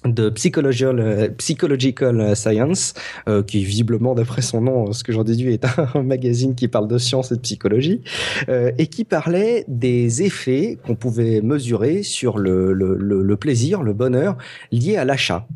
de 0.06 0.30
psychological, 0.30 1.00
euh, 1.00 1.30
psychological 1.38 2.36
science, 2.36 2.94
euh, 3.28 3.44
qui 3.44 3.64
visiblement, 3.64 4.16
d'après 4.16 4.42
son 4.42 4.62
nom, 4.62 4.94
ce 4.94 5.04
que 5.04 5.12
j'en 5.12 5.24
déduis, 5.24 5.54
est 5.54 5.66
un 5.96 6.04
magazine 6.04 6.56
qui 6.56 6.68
parle 6.68 6.88
de 6.88 6.98
science 6.98 7.32
et 7.32 7.36
de 7.36 7.42
psychologie, 7.42 8.02
euh, 8.50 8.72
et 8.78 8.88
qui 8.88 9.04
parlait 9.04 9.66
des 9.68 10.24
effets 10.24 10.78
qu'on 10.86 10.96
pouvait 10.96 11.42
mesurer 11.42 12.04
sur 12.04 12.38
le, 12.38 12.74
le, 12.74 12.96
le, 12.96 13.22
le 13.22 13.38
plaisir, 13.38 13.84
le 13.84 13.94
bonheur 13.94 14.38
lié 14.72 14.98
à 14.98 15.06
l'achat. 15.06 15.48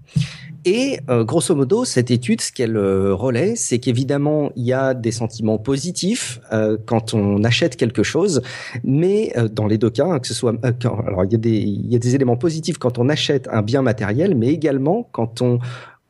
Et 0.63 0.99
euh, 1.09 1.23
grosso 1.23 1.55
modo, 1.55 1.85
cette 1.85 2.11
étude, 2.11 2.39
ce 2.41 2.51
qu'elle 2.51 2.77
euh, 2.77 3.15
relaie, 3.15 3.55
c'est 3.55 3.79
qu'évidemment, 3.79 4.51
il 4.55 4.63
y 4.63 4.73
a 4.73 4.93
des 4.93 5.11
sentiments 5.11 5.57
positifs 5.57 6.39
euh, 6.53 6.77
quand 6.85 7.15
on 7.15 7.43
achète 7.43 7.75
quelque 7.75 8.03
chose, 8.03 8.41
mais 8.83 9.33
euh, 9.37 9.47
dans 9.47 9.65
les 9.65 9.79
deux 9.79 9.89
cas, 9.89 10.05
hein, 10.05 10.19
que 10.19 10.27
ce 10.27 10.35
soit, 10.35 10.53
euh, 10.63 10.71
alors 11.07 11.25
il 11.25 11.33
y 11.33 11.49
il 11.51 11.91
y 11.91 11.95
a 11.95 11.99
des 11.99 12.13
éléments 12.13 12.37
positifs 12.37 12.77
quand 12.77 12.99
on 12.99 13.09
achète 13.09 13.47
un 13.51 13.63
bien 13.63 13.81
matériel, 13.81 14.35
mais 14.35 14.49
également 14.49 15.09
quand 15.11 15.41
on 15.41 15.59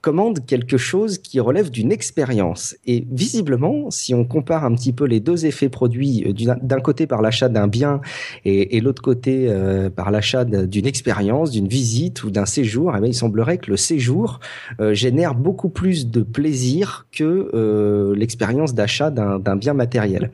commande 0.02 0.46
quelque 0.46 0.78
chose 0.78 1.18
qui 1.20 1.40
relève 1.40 1.70
d'une 1.70 1.92
expérience. 1.92 2.76
Et 2.86 3.06
visiblement, 3.12 3.92
si 3.92 4.14
on 4.14 4.26
compare 4.26 4.66
un 4.66 4.74
petit 4.74 4.94
peu 4.94 5.06
les 5.06 5.20
deux 5.20 5.46
effets 5.46 5.70
produits 5.70 6.26
euh, 6.26 6.56
d'un 6.62 6.80
côté 6.80 7.08
par 7.08 7.22
l'achat 7.22 7.50
d'un 7.50 7.68
bien 7.68 8.02
et, 8.44 8.78
et 8.78 8.82
l'autre 8.82 9.02
côté 9.02 9.48
euh, 9.48 9.90
par 9.90 10.10
l'achat 10.12 10.44
d'un- 10.44 10.66
d'une 10.66 10.88
expérience, 10.88 11.52
d'une 11.52 11.68
visite 11.68 12.24
ou 12.24 12.32
d'un 12.32 12.46
séjour, 12.46 12.94
eh 12.96 13.00
bien, 13.00 13.10
il 13.10 13.14
semblerait 13.14 13.60
que 13.60 13.70
le 13.70 13.78
séjour 13.78 14.40
euh, 14.80 14.94
génère 14.94 15.36
beaucoup 15.36 15.70
plus 15.70 16.10
de 16.10 16.24
plaisir 16.24 17.06
que 17.12 18.14
l'expérience 18.16 18.74
d'achat 18.74 19.12
d'un 19.12 19.56
bien 19.56 19.74
matériel. 19.74 20.32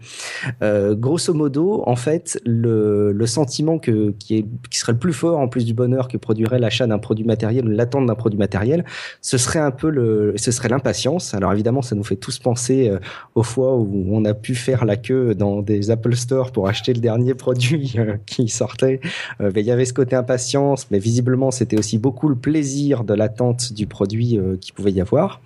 Grosso 0.62 1.34
modo, 1.34 1.84
en 1.86 1.96
fait, 1.96 2.40
le, 2.46 3.12
le 3.12 3.25
sentiment 3.25 3.80
que, 3.80 4.12
qui, 4.19 4.38
est, 4.38 4.46
qui 4.69 4.78
serait 4.80 4.94
le 4.94 5.00
plus 5.00 5.14
fort 5.14 5.40
en 5.40 5.48
plus 5.48 5.66
du 5.66 5.74
bonheur 5.74 6.08
que 6.08 6.18
produirait 6.18 6.60
l'achat 6.60 6.88
d'un 6.88 7.00
produit 7.00 7.25
matériel 7.25 7.66
ou 7.66 7.69
l'attente 7.69 8.06
d'un 8.06 8.16
produit 8.16 8.40
matériel, 8.40 8.86
ce 9.22 9.38
serait 9.38 9.56
un 9.59 9.71
peu 9.71 9.89
le, 9.89 10.33
ce 10.36 10.51
serait 10.51 10.69
l'impatience. 10.69 11.33
Alors 11.33 11.54
évidemment, 11.54 11.81
ça 11.81 11.95
nous 11.95 12.04
fait 12.04 12.15
tous 12.15 12.39
penser 12.39 12.89
euh, 12.89 13.00
aux 13.36 13.44
fois 13.44 13.75
où 13.75 14.07
on 14.12 14.25
a 14.25 14.33
pu 14.33 14.56
faire 14.56 14.86
la 14.86 14.98
queue 14.98 15.36
dans 15.36 15.62
des 15.62 15.92
Apple 15.92 16.15
Store 16.15 16.51
pour 16.51 16.68
acheter 16.68 16.94
le 16.94 17.00
dernier 17.00 17.33
produit 17.33 17.95
euh, 17.98 18.18
qui 18.25 18.50
sortait. 18.50 19.00
Euh, 19.42 19.51
il 19.56 19.65
y 19.65 19.71
avait 19.71 19.86
ce 19.86 19.94
côté 19.94 20.15
impatience, 20.15 20.88
mais 20.92 21.00
visiblement, 21.00 21.51
c'était 21.51 21.77
aussi 21.77 21.98
beaucoup 21.98 22.30
le 22.30 22.36
plaisir 22.36 23.04
de 23.04 23.13
l'attente 23.13 23.74
du 23.74 23.88
produit 23.88 24.39
qui 24.62 24.71
pouvait 24.71 24.92
y 24.92 25.01
avoir. 25.01 25.42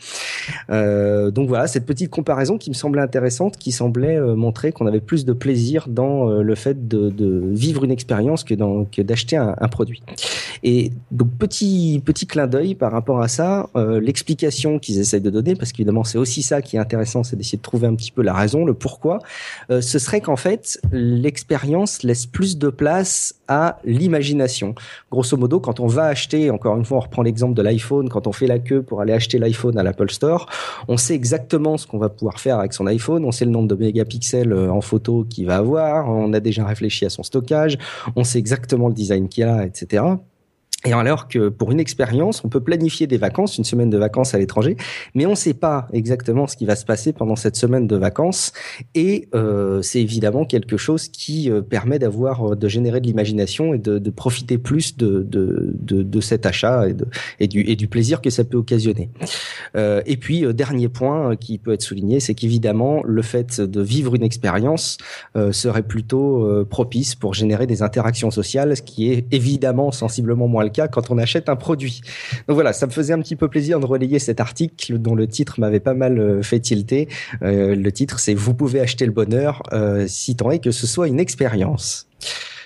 Donc 0.70 1.48
voilà, 1.48 1.68
cette 1.68 1.86
petite 1.86 2.10
comparaison 2.10 2.58
qui 2.58 2.70
me 2.70 2.76
semblait 2.76 3.02
intéressante, 3.02 3.58
qui 3.58 3.72
semblait 3.72 4.20
montrer 4.20 4.72
qu'on 4.72 4.86
avait 4.86 5.00
plus 5.00 5.26
de 5.26 5.34
plaisir 5.34 5.88
dans 5.88 6.30
le 6.30 6.56
fait 6.56 6.88
de, 6.88 7.12
vivre 7.52 7.84
une 7.84 7.92
expérience 7.92 8.44
que 8.44 9.02
d'acheter 9.02 9.38
un, 9.38 9.56
produit. 9.70 10.02
Et 10.64 10.92
donc 11.12 11.30
petit 11.38 12.02
petit 12.04 12.28
clin 12.28 12.48
d'œil 12.48 12.76
par 12.76 12.92
rapport 12.92 13.22
à 13.22 13.28
ça, 13.28 13.70
l'explication 14.02 14.80
qu'ils 14.80 15.00
essayent 15.00 15.22
de 15.22 15.30
donner, 15.30 15.56
parce 15.56 15.72
qu'évidemment 15.72 16.04
c'est 16.04 16.18
aussi 16.18 16.42
ça 16.42 16.62
qui 16.62 16.76
est 16.76 16.80
intéressant, 16.80 17.24
c'est 17.24 17.36
d'essayer 17.36 17.58
de 17.58 17.64
trouver 17.64 17.88
un 17.88 17.96
petit 17.96 18.12
peu 18.12 18.22
la 18.22 18.34
raison, 18.34 18.66
le 18.66 18.74
pourquoi. 18.74 19.20
euh, 19.70 19.82
ce 19.82 20.00
serait 20.00 20.22
qu'en 20.22 20.36
fait 20.36 20.80
l'expérience 20.92 22.04
laisse 22.04 22.26
plus 22.26 22.58
de 22.58 22.70
place 22.70 23.36
à 23.48 23.80
l'imagination. 23.84 24.76
Grosso 25.12 25.36
modo, 25.38 25.60
quand 25.60 25.80
on 25.80 25.88
va 25.88 26.06
acheter, 26.06 26.52
encore 26.52 26.78
une 26.78 26.86
fois, 26.86 26.98
on 26.98 27.02
reprend 27.02 27.22
l'exemple 27.22 27.54
de 27.54 27.62
l'iPhone, 27.62 28.10
quand 28.10 28.28
on 28.28 28.32
fait 28.32 28.48
la 28.48 28.60
queue 28.60 28.82
pour 28.82 29.02
aller 29.02 29.14
acheter 29.14 29.40
l'iPhone 29.40 29.78
à 29.78 29.84
l'Apple 29.84 30.10
Store, 30.10 30.48
on 30.88 30.98
sait 30.98 31.16
exactement 31.16 31.78
ce 31.78 31.86
qu'on 31.86 31.98
va 31.98 32.10
pouvoir 32.10 32.40
faire 32.40 32.60
avec 32.60 32.74
son 32.74 32.88
iPhone, 32.88 33.26
on 33.26 33.32
sait 33.32 33.46
le 33.46 33.52
nombre 33.52 33.68
de 33.68 33.76
mégapixels 33.76 34.54
euh, 34.54 34.72
en 34.72 34.82
photo 34.82 35.26
qu'il 35.30 35.48
va 35.48 35.58
avoir, 35.58 36.10
on 36.10 36.34
a 36.34 36.40
déjà 36.40 36.66
réfléchi 36.66 37.06
à 37.06 37.10
son 37.10 37.24
stockage, 37.24 37.78
on 38.16 38.24
sait 38.24 38.40
exactement 38.40 38.88
le 38.88 38.94
design 38.94 39.28
qu'il 39.28 39.44
a, 39.44 39.66
etc. 39.66 40.04
Et 40.86 40.94
alors 40.94 41.28
que 41.28 41.50
pour 41.50 41.72
une 41.72 41.80
expérience, 41.80 42.44
on 42.44 42.50
peut 42.50 42.60
planifier 42.60 43.06
des 43.06 43.18
vacances, 43.18 43.58
une 43.60 43.64
semaine 43.64 43.92
de 43.92 43.98
vacances 43.98 44.34
à 44.34 44.40
l'étranger, 44.40 44.78
mais 45.14 45.28
on 45.28 45.32
ne 45.32 45.36
sait 45.36 45.54
pas 45.54 45.88
exactement 45.94 46.48
ce 46.48 46.58
qui 46.58 46.66
va 46.66 46.76
se 46.76 46.86
passer 46.86 47.14
pendant 47.14 47.36
cette 47.36 47.56
semaine 47.56 47.86
de 47.86 47.96
vacances. 47.96 48.52
Et 48.96 49.30
euh, 49.36 49.84
c'est 49.84 50.02
évidemment 50.02 50.44
quelque 50.44 50.78
chose 50.78 51.08
qui 51.08 51.52
euh, 51.52 51.62
permet 51.62 52.00
d'avoir, 52.00 52.54
euh, 52.54 52.56
de 52.56 52.68
générer 52.68 53.00
de 53.00 53.06
l'imagination 53.06 53.76
et 53.76 53.78
de, 53.78 54.00
de 54.00 54.10
profiter 54.10 54.58
plus 54.58 54.98
de, 54.98 55.22
de, 55.22 55.76
de, 55.80 56.02
de 56.02 56.20
cet 56.20 56.48
achat 56.48 56.90
et, 56.90 56.94
de, 56.94 57.06
et, 57.40 57.48
du, 57.48 57.62
et 57.62 57.76
du 57.76 57.88
plaisir 57.88 58.20
que 58.20 58.32
ça 58.32 58.44
peut 58.44 58.58
occasionner. 58.58 59.10
Euh, 59.76 60.02
et 60.08 60.18
puis 60.18 60.46
euh, 60.46 60.52
dernier 60.52 60.90
point 60.90 61.36
qui 61.36 61.60
peut 61.60 61.74
être 61.74 61.84
souligné, 61.84 62.20
c'est 62.20 62.34
qu'évidemment 62.34 63.04
le 63.06 63.22
fait 63.22 63.62
de 63.62 63.82
vivre 63.82 64.16
une 64.16 64.24
expérience 64.24 64.98
euh, 65.36 65.52
serait 65.52 65.84
plutôt 65.84 66.66
propice 66.70 67.14
pour 67.14 67.34
générer 67.34 67.68
des 67.68 67.84
interactions 67.84 68.32
sociales, 68.32 68.76
ce 68.76 68.82
qui 68.82 69.12
est 69.12 69.28
évidemment 69.32 69.92
sensiblement 69.92 70.48
moins 70.48 70.64
le 70.64 70.71
cas 70.72 70.88
quand 70.88 71.12
on 71.12 71.18
achète 71.20 71.48
un 71.50 71.56
produit. 71.56 72.02
Donc 72.48 72.56
voilà, 72.56 72.74
ça 72.74 72.88
me 72.88 72.92
faisait 72.92 73.14
un 73.14 73.20
petit 73.20 73.36
peu 73.36 73.48
plaisir 73.48 73.80
de 73.80 73.86
relayer 73.86 74.18
cet 74.18 74.40
article 74.40 74.98
dont 74.98 75.14
le 75.14 75.28
titre 75.28 75.60
m'avait 75.60 75.80
pas 75.80 75.94
mal 75.94 76.18
euh, 76.18 76.42
fait 76.42 76.60
tilter. 76.60 77.08
Euh, 77.44 77.76
le 77.76 77.92
titre, 77.92 78.20
c'est 78.20 78.34
Vous 78.34 78.54
pouvez 78.56 78.80
acheter 78.80 79.06
le 79.06 79.12
bonheur, 79.12 79.62
euh, 79.74 80.06
si 80.08 80.36
tant 80.36 80.50
est 80.52 80.60
que 80.60 80.72
ce 80.72 80.88
soit 80.88 81.08
une 81.08 81.20
expérience. 81.20 82.08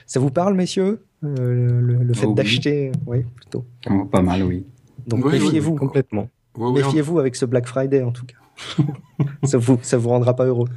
Ça 0.08 0.20
vous 0.20 0.30
parle, 0.32 0.54
messieurs 0.54 1.02
Euh, 1.24 1.82
le, 1.82 1.96
le 2.04 2.14
fait 2.14 2.26
Oh 2.26 2.30
oui. 2.30 2.36
d'acheter, 2.36 2.92
oui, 3.08 3.26
plutôt. 3.36 3.66
Oh, 3.90 4.06
pas 4.06 4.22
mal, 4.22 4.44
oui. 4.44 4.64
Donc 5.08 5.26
Oui, 5.26 5.32
oui, 5.34 5.40
méfiez-vous, 5.44 5.76
Complètement. 5.76 6.30
Oui, 6.58 6.64
oui, 6.66 6.82
on- 6.84 6.86
méfiez-vous 6.86 7.20
avec 7.20 7.36
ce 7.36 7.46
Black 7.46 7.66
Friday 7.68 8.02
en 8.04 8.12
tout 8.12 8.26
cas. 8.26 8.36
ça 9.44 9.58
vous, 9.58 9.80
ça 9.82 9.98
vous 9.98 10.10
rendra 10.10 10.36
pas 10.36 10.46
heureux. 10.46 10.68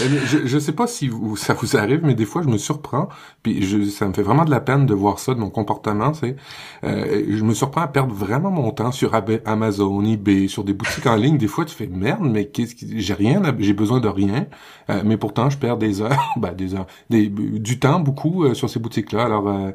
Euh, 0.00 0.04
Je, 0.26 0.46
je 0.46 0.58
sais 0.58 0.72
pas 0.72 0.86
si 0.86 1.08
vous, 1.08 1.36
ça 1.36 1.54
vous 1.54 1.76
arrive, 1.76 2.00
mais 2.02 2.14
des 2.14 2.24
fois 2.24 2.42
je 2.42 2.48
me 2.48 2.58
surprends, 2.58 3.08
puis 3.42 3.62
je, 3.62 3.84
ça 3.84 4.06
me 4.08 4.12
fait 4.12 4.22
vraiment 4.22 4.44
de 4.44 4.50
la 4.50 4.60
peine 4.60 4.86
de 4.86 4.94
voir 4.94 5.18
ça 5.18 5.34
de 5.34 5.38
mon 5.38 5.50
comportement. 5.50 6.14
C'est, 6.14 6.36
euh, 6.84 7.24
je 7.28 7.44
me 7.44 7.54
surprends 7.54 7.82
à 7.82 7.88
perdre 7.88 8.14
vraiment 8.14 8.50
mon 8.50 8.70
temps 8.70 8.92
sur 8.92 9.12
Amazon, 9.44 10.04
eBay, 10.04 10.48
sur 10.48 10.64
des 10.64 10.72
boutiques 10.72 11.06
en 11.06 11.16
ligne. 11.16 11.38
Des 11.38 11.46
fois 11.48 11.64
tu 11.64 11.74
fais 11.74 11.86
merde, 11.86 12.22
mais 12.24 12.46
qu'est-ce 12.46 12.74
qui, 12.74 13.00
j'ai 13.00 13.14
rien, 13.14 13.42
j'ai 13.58 13.74
besoin 13.74 14.00
de 14.00 14.08
rien, 14.08 14.46
euh, 14.90 15.02
mais 15.04 15.16
pourtant 15.16 15.50
je 15.50 15.58
perds 15.58 15.78
des 15.78 16.00
heures, 16.02 16.32
ben 16.36 16.52
des 16.52 16.74
heures, 16.74 16.86
des, 17.10 17.28
du 17.28 17.78
temps 17.78 18.00
beaucoup 18.00 18.44
euh, 18.44 18.54
sur 18.54 18.70
ces 18.70 18.78
boutiques-là. 18.80 19.24
Alors, 19.24 19.48
euh, 19.48 19.70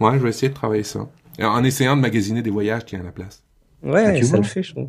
moi 0.00 0.12
je 0.14 0.18
vais 0.18 0.30
essayer 0.30 0.48
de 0.48 0.54
travailler 0.54 0.84
ça, 0.84 1.00
en 1.40 1.64
essayant 1.64 1.96
de 1.96 2.02
magasiner 2.02 2.42
des 2.42 2.50
voyages 2.50 2.84
qui 2.84 2.96
à 2.96 3.02
la 3.02 3.12
place. 3.12 3.42
Ouais, 3.82 4.22
ça 4.22 4.36
le 4.36 4.42
fait, 4.42 4.62
je 4.62 4.72
trouve. 4.72 4.88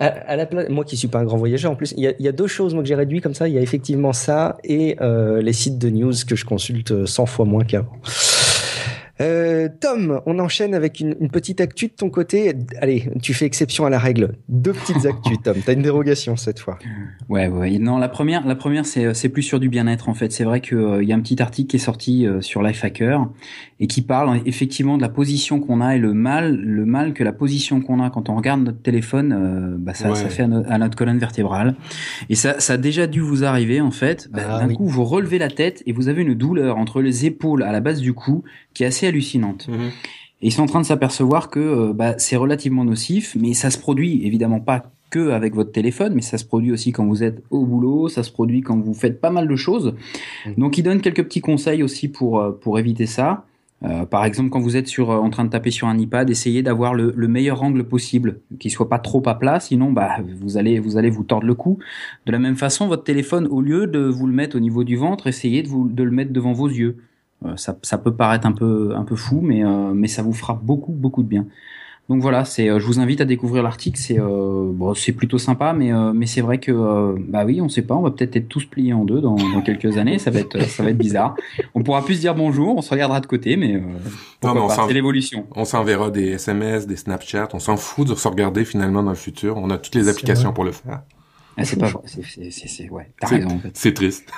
À, 0.00 0.06
à 0.06 0.36
la 0.36 0.46
place, 0.46 0.68
moi 0.68 0.84
qui 0.84 0.96
suis 0.96 1.08
pas 1.08 1.18
un 1.18 1.24
grand 1.24 1.36
voyageur, 1.36 1.70
en 1.70 1.76
plus, 1.76 1.94
il 1.96 2.02
y 2.02 2.08
a, 2.08 2.12
y 2.18 2.28
a 2.28 2.32
deux 2.32 2.46
choses 2.46 2.74
moi 2.74 2.82
que 2.82 2.88
j'ai 2.88 2.94
réduit 2.94 3.20
comme 3.20 3.34
ça. 3.34 3.48
Il 3.48 3.54
y 3.54 3.58
a 3.58 3.60
effectivement 3.60 4.12
ça 4.12 4.58
et 4.64 4.96
euh, 5.00 5.40
les 5.40 5.52
sites 5.52 5.78
de 5.78 5.90
news 5.90 6.12
que 6.26 6.36
je 6.36 6.44
consulte 6.44 7.06
100 7.06 7.26
fois 7.26 7.44
moins 7.44 7.64
qu'avant. 7.64 7.96
Euh, 9.20 9.68
Tom, 9.80 10.20
on 10.26 10.38
enchaîne 10.38 10.74
avec 10.74 11.00
une, 11.00 11.14
une, 11.20 11.30
petite 11.30 11.60
actu 11.60 11.88
de 11.88 11.92
ton 11.92 12.10
côté. 12.10 12.54
Allez, 12.80 13.08
tu 13.22 13.34
fais 13.34 13.44
exception 13.44 13.84
à 13.84 13.90
la 13.90 13.98
règle. 13.98 14.32
Deux 14.48 14.72
petites 14.72 15.06
actus, 15.06 15.38
Tom. 15.42 15.56
T'as 15.64 15.74
une 15.74 15.82
dérogation 15.82 16.36
cette 16.36 16.58
fois. 16.58 16.78
Ouais, 17.28 17.48
ouais. 17.48 17.78
Non, 17.78 17.98
la 17.98 18.08
première, 18.08 18.46
la 18.46 18.54
première, 18.54 18.86
c'est 18.86 19.12
c'est 19.14 19.28
plus 19.28 19.42
sur 19.42 19.60
du 19.60 19.68
bien-être 19.68 20.08
en 20.08 20.14
fait. 20.14 20.32
C'est 20.32 20.44
vrai 20.44 20.60
que 20.60 20.74
euh, 20.74 21.02
il 21.02 21.08
y 21.08 21.12
a 21.12 21.16
un 21.16 21.20
petit 21.20 21.40
article 21.40 21.70
qui 21.70 21.76
est 21.76 21.80
sorti 21.80 22.26
euh, 22.26 22.40
sur 22.40 22.62
Lifehacker 22.62 23.18
et 23.80 23.86
qui 23.86 24.02
parle 24.02 24.40
effectivement 24.46 24.96
de 24.96 25.02
la 25.02 25.08
position 25.08 25.60
qu'on 25.60 25.80
a 25.80 25.96
et 25.96 25.98
le 25.98 26.12
mal, 26.12 26.56
le 26.56 26.84
mal 26.84 27.14
que 27.14 27.24
la 27.24 27.32
position 27.32 27.80
qu'on 27.80 28.00
a 28.00 28.10
quand 28.10 28.28
on 28.28 28.36
regarde 28.36 28.62
notre 28.62 28.82
téléphone, 28.82 29.32
euh, 29.32 29.76
bah 29.78 29.94
ça, 29.94 30.14
ça 30.14 30.28
fait 30.28 30.42
à, 30.42 30.78
notre 30.78 30.96
colonne 30.96 31.18
vertébrale. 31.18 31.74
Et 32.28 32.34
ça, 32.34 32.60
ça 32.60 32.74
a 32.74 32.76
déjà 32.76 33.06
dû 33.06 33.20
vous 33.20 33.44
arriver 33.44 33.80
en 33.80 33.90
fait. 33.90 34.28
Bah, 34.30 34.42
ah 34.48 34.66
D'un 34.66 34.74
coup, 34.74 34.86
vous 34.86 35.04
relevez 35.04 35.38
la 35.38 35.48
tête 35.48 35.82
et 35.86 35.92
vous 35.92 36.08
avez 36.08 36.22
une 36.22 36.34
douleur 36.34 36.78
entre 36.78 37.00
les 37.00 37.26
épaules 37.26 37.62
à 37.62 37.72
la 37.72 37.80
base 37.80 38.00
du 38.00 38.12
cou 38.12 38.44
qui 38.74 38.84
est 38.84 38.86
assez 38.86 39.06
hallucinante. 39.06 39.68
Mhm. 39.68 39.90
Et 40.42 40.46
ils 40.46 40.52
sont 40.52 40.62
en 40.62 40.66
train 40.66 40.80
de 40.80 40.86
s'apercevoir 40.86 41.50
que 41.50 41.60
euh, 41.60 41.92
bah, 41.92 42.14
c'est 42.18 42.36
relativement 42.36 42.84
nocif, 42.84 43.36
mais 43.38 43.54
ça 43.54 43.70
se 43.70 43.78
produit 43.78 44.26
évidemment 44.26 44.60
pas 44.60 44.90
que 45.10 45.30
avec 45.30 45.54
votre 45.54 45.72
téléphone, 45.72 46.14
mais 46.14 46.22
ça 46.22 46.38
se 46.38 46.44
produit 46.44 46.72
aussi 46.72 46.90
quand 46.90 47.06
vous 47.06 47.22
êtes 47.22 47.42
au 47.50 47.64
boulot, 47.64 48.08
ça 48.08 48.22
se 48.22 48.32
produit 48.32 48.62
quand 48.62 48.78
vous 48.78 48.94
faites 48.94 49.20
pas 49.20 49.30
mal 49.30 49.46
de 49.46 49.56
choses. 49.56 49.94
Mhm. 50.46 50.54
Donc 50.58 50.78
ils 50.78 50.82
donnent 50.82 51.00
quelques 51.00 51.24
petits 51.24 51.40
conseils 51.40 51.82
aussi 51.82 52.08
pour 52.08 52.40
euh, 52.40 52.50
pour 52.50 52.78
éviter 52.78 53.06
ça. 53.06 53.44
Euh, 53.84 54.06
par 54.06 54.24
exemple, 54.24 54.50
quand 54.50 54.60
vous 54.60 54.76
êtes 54.76 54.86
sur, 54.86 55.10
en 55.10 55.28
train 55.30 55.44
de 55.44 55.50
taper 55.50 55.72
sur 55.72 55.88
un 55.88 55.98
iPad, 55.98 56.30
essayez 56.30 56.62
d'avoir 56.62 56.94
le, 56.94 57.12
le, 57.16 57.26
meilleur 57.26 57.64
angle 57.64 57.82
possible, 57.82 58.38
qu'il 58.60 58.70
soit 58.70 58.88
pas 58.88 59.00
trop 59.00 59.20
à 59.26 59.34
plat, 59.34 59.58
sinon 59.58 59.90
bah 59.90 60.18
vous 60.40 60.56
allez 60.56 60.78
vous 60.78 60.98
allez 60.98 61.10
vous 61.10 61.24
tordre 61.24 61.46
le 61.46 61.54
cou. 61.54 61.78
De 62.26 62.32
la 62.32 62.38
même 62.38 62.54
façon, 62.54 62.86
votre 62.86 63.02
téléphone, 63.02 63.48
au 63.48 63.60
lieu 63.60 63.88
de 63.88 64.04
vous 64.04 64.28
le 64.28 64.32
mettre 64.32 64.56
au 64.56 64.60
niveau 64.60 64.84
du 64.84 64.96
ventre, 64.96 65.26
essayez 65.26 65.62
de 65.62 65.68
vous 65.68 65.88
de 65.88 66.02
le 66.04 66.12
mettre 66.12 66.32
devant 66.32 66.52
vos 66.52 66.68
yeux. 66.68 66.96
Euh, 67.44 67.56
ça, 67.56 67.76
ça, 67.82 67.98
peut 67.98 68.14
paraître 68.14 68.46
un 68.46 68.52
peu 68.52 68.94
un 68.96 69.04
peu 69.04 69.16
fou, 69.16 69.40
mais 69.42 69.64
euh, 69.64 69.92
mais 69.94 70.08
ça 70.08 70.22
vous 70.22 70.32
fera 70.32 70.58
beaucoup 70.60 70.92
beaucoup 70.92 71.22
de 71.22 71.28
bien. 71.28 71.46
Donc 72.08 72.20
voilà, 72.20 72.44
c'est, 72.44 72.66
je 72.66 72.84
vous 72.84 72.98
invite 72.98 73.20
à 73.20 73.24
découvrir 73.24 73.62
l'article. 73.62 73.98
C'est, 73.98 74.18
bon, 74.18 74.92
c'est 74.92 75.12
plutôt 75.12 75.38
sympa, 75.38 75.72
mais 75.72 75.92
mais 76.12 76.26
c'est 76.26 76.40
vrai 76.40 76.58
que, 76.58 77.14
bah 77.16 77.44
oui, 77.46 77.60
on 77.60 77.68
sait 77.68 77.82
pas, 77.82 77.94
on 77.94 78.02
va 78.02 78.10
peut-être 78.10 78.34
être 78.34 78.48
tous 78.48 78.66
pliés 78.66 78.92
en 78.92 79.04
deux 79.04 79.20
dans, 79.20 79.36
dans, 79.36 79.62
quelques 79.62 79.96
années. 79.96 80.18
Ça 80.18 80.32
va 80.32 80.40
être, 80.40 80.60
ça 80.62 80.82
va 80.82 80.90
être 80.90 80.98
bizarre. 80.98 81.36
On 81.74 81.84
pourra 81.84 82.04
plus 82.04 82.16
se 82.16 82.20
dire 82.20 82.34
bonjour, 82.34 82.76
on 82.76 82.82
se 82.82 82.90
regardera 82.90 83.20
de 83.20 83.26
côté, 83.26 83.56
mais 83.56 83.80
non, 84.42 84.68
c'est 84.68 84.92
l'évolution. 84.92 85.46
On 85.54 85.64
s'enverra 85.64 86.10
des 86.10 86.32
SMS, 86.32 86.88
des 86.88 86.96
Snapchat. 86.96 87.48
On 87.54 87.60
s'en 87.60 87.76
fout 87.76 88.06
de 88.06 88.16
se 88.16 88.26
regarder 88.26 88.64
finalement 88.64 89.04
dans 89.04 89.10
le 89.10 89.16
futur. 89.16 89.56
On 89.56 89.70
a 89.70 89.78
toutes 89.78 89.94
les 89.94 90.08
applications 90.08 90.52
pour 90.52 90.64
le 90.64 90.72
faire. 90.72 91.02
Ah, 91.56 91.64
c'est 91.64 91.78
pas 91.78 91.86
vrai. 91.92 92.02
C'est, 92.06 92.50
c'est, 92.50 92.68
c'est, 92.68 92.90
ouais. 92.90 93.10
T'as 93.20 93.28
raison. 93.28 93.48
En 93.48 93.58
fait. 93.58 93.70
C'est 93.74 93.94
triste. 93.94 94.30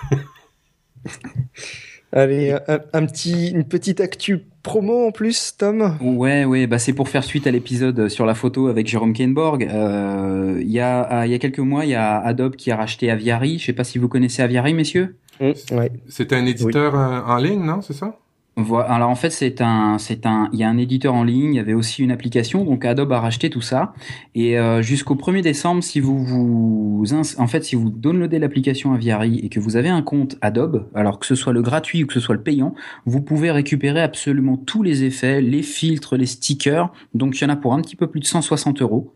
Allez, 2.16 2.56
un, 2.92 3.06
petit, 3.06 3.50
une 3.50 3.64
petite 3.64 4.00
actu 4.00 4.38
promo 4.62 5.08
en 5.08 5.10
plus, 5.10 5.56
Tom? 5.58 5.96
Ouais, 6.00 6.44
ouais, 6.44 6.68
bah 6.68 6.78
c'est 6.78 6.92
pour 6.92 7.08
faire 7.08 7.24
suite 7.24 7.48
à 7.48 7.50
l'épisode 7.50 8.08
sur 8.08 8.24
la 8.24 8.36
photo 8.36 8.68
avec 8.68 8.86
Jérôme 8.86 9.12
Kenborg. 9.12 9.64
Euh, 9.64 10.60
il 10.62 10.70
y, 10.70 10.78
a, 10.78 11.00
ah, 11.02 11.26
il 11.26 11.32
y 11.32 11.34
a 11.34 11.40
quelques 11.40 11.58
mois, 11.58 11.84
il 11.84 11.90
y 11.90 11.96
a 11.96 12.18
Adobe 12.18 12.54
qui 12.54 12.70
a 12.70 12.76
racheté 12.76 13.10
Aviary. 13.10 13.58
Je 13.58 13.66
sais 13.66 13.72
pas 13.72 13.82
si 13.82 13.98
vous 13.98 14.08
connaissez 14.08 14.42
Aviary, 14.42 14.74
messieurs? 14.74 15.16
Mmh, 15.40 15.50
ouais. 15.72 15.90
C'était 16.08 16.36
un 16.36 16.46
éditeur 16.46 16.96
euh, 16.96 17.20
en 17.26 17.36
ligne, 17.38 17.64
non? 17.64 17.82
C'est 17.82 17.94
ça? 17.94 18.16
Voilà. 18.56 18.88
Alors 18.88 19.10
en 19.10 19.16
fait, 19.16 19.30
c'est 19.30 19.60
un, 19.60 19.98
c'est 19.98 20.26
un, 20.26 20.48
il 20.52 20.60
y 20.60 20.64
a 20.64 20.68
un 20.68 20.78
éditeur 20.78 21.14
en 21.14 21.24
ligne, 21.24 21.54
il 21.54 21.56
y 21.56 21.60
avait 21.60 21.74
aussi 21.74 22.04
une 22.04 22.12
application, 22.12 22.64
donc 22.64 22.84
Adobe 22.84 23.12
a 23.12 23.20
racheté 23.20 23.50
tout 23.50 23.60
ça. 23.60 23.94
Et 24.36 24.58
euh, 24.58 24.80
jusqu'au 24.80 25.16
1er 25.16 25.42
décembre, 25.42 25.82
si 25.82 25.98
vous 25.98 26.24
vous, 26.24 27.04
en 27.12 27.46
fait, 27.48 27.64
si 27.64 27.74
vous 27.74 27.90
downloadez 27.90 28.38
l'application 28.38 28.92
Aviary 28.92 29.40
et 29.40 29.48
que 29.48 29.58
vous 29.58 29.76
avez 29.76 29.88
un 29.88 30.02
compte 30.02 30.36
Adobe, 30.40 30.88
alors 30.94 31.18
que 31.18 31.26
ce 31.26 31.34
soit 31.34 31.52
le 31.52 31.62
gratuit 31.62 32.04
ou 32.04 32.06
que 32.06 32.14
ce 32.14 32.20
soit 32.20 32.36
le 32.36 32.42
payant, 32.42 32.74
vous 33.06 33.22
pouvez 33.22 33.50
récupérer 33.50 34.00
absolument 34.00 34.56
tous 34.56 34.84
les 34.84 35.02
effets, 35.02 35.40
les 35.40 35.62
filtres, 35.62 36.16
les 36.16 36.26
stickers. 36.26 36.92
Donc 37.12 37.40
il 37.40 37.42
y 37.42 37.46
en 37.46 37.50
a 37.50 37.56
pour 37.56 37.74
un 37.74 37.80
petit 37.80 37.96
peu 37.96 38.06
plus 38.06 38.20
de 38.20 38.26
160 38.26 38.82
euros. 38.82 39.14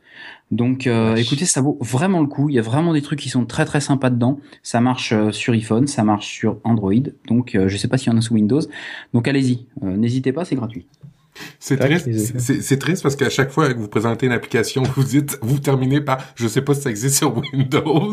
Donc 0.51 0.87
euh, 0.87 1.17
écoutez, 1.17 1.45
ça 1.45 1.61
vaut 1.61 1.79
vraiment 1.81 2.21
le 2.21 2.27
coup. 2.27 2.49
Il 2.49 2.55
y 2.55 2.59
a 2.59 2.63
vraiment 2.63 2.93
des 2.93 3.03
trucs 3.03 3.21
qui 3.21 3.29
sont 3.29 3.45
très 3.45 3.65
très 3.65 3.81
sympas 3.81 4.11
dedans. 4.11 4.41
Ça 4.63 4.81
marche 4.81 5.13
euh, 5.13 5.31
sur 5.31 5.53
iPhone, 5.53 5.87
ça 5.87 6.05
marche 6.05 6.27
sur 6.27 6.59
Android. 6.65 6.95
Donc 7.27 7.55
euh, 7.55 7.69
je 7.69 7.77
sais 7.77 7.89
pas 7.89 7.99
s'il 7.99 8.13
y 8.13 8.15
en 8.15 8.19
a 8.19 8.23
sous 8.23 8.35
Windows. 8.35 8.61
Donc 9.13 9.29
allez-y, 9.29 9.67
n'hésitez 9.83 10.33
pas, 10.33 10.45
c'est 10.45 10.57
gratuit. 10.57 10.87
C'est 11.61 11.77
triste, 11.77 12.09
c'est 12.39 12.79
triste 12.79 13.03
parce 13.03 13.17
qu'à 13.17 13.31
chaque 13.31 13.51
fois 13.51 13.73
que 13.73 13.79
vous 13.79 13.89
présentez 13.89 14.27
une 14.27 14.33
application, 14.33 14.83
vous 14.83 15.05
dites, 15.05 15.39
vous 15.43 15.59
terminez 15.59 16.01
par, 16.01 16.19
je 16.35 16.47
sais 16.49 16.63
pas 16.63 16.75
si 16.75 16.83
ça 16.83 16.91
existe 16.91 17.17
sur 17.17 17.37
Windows. 17.37 18.13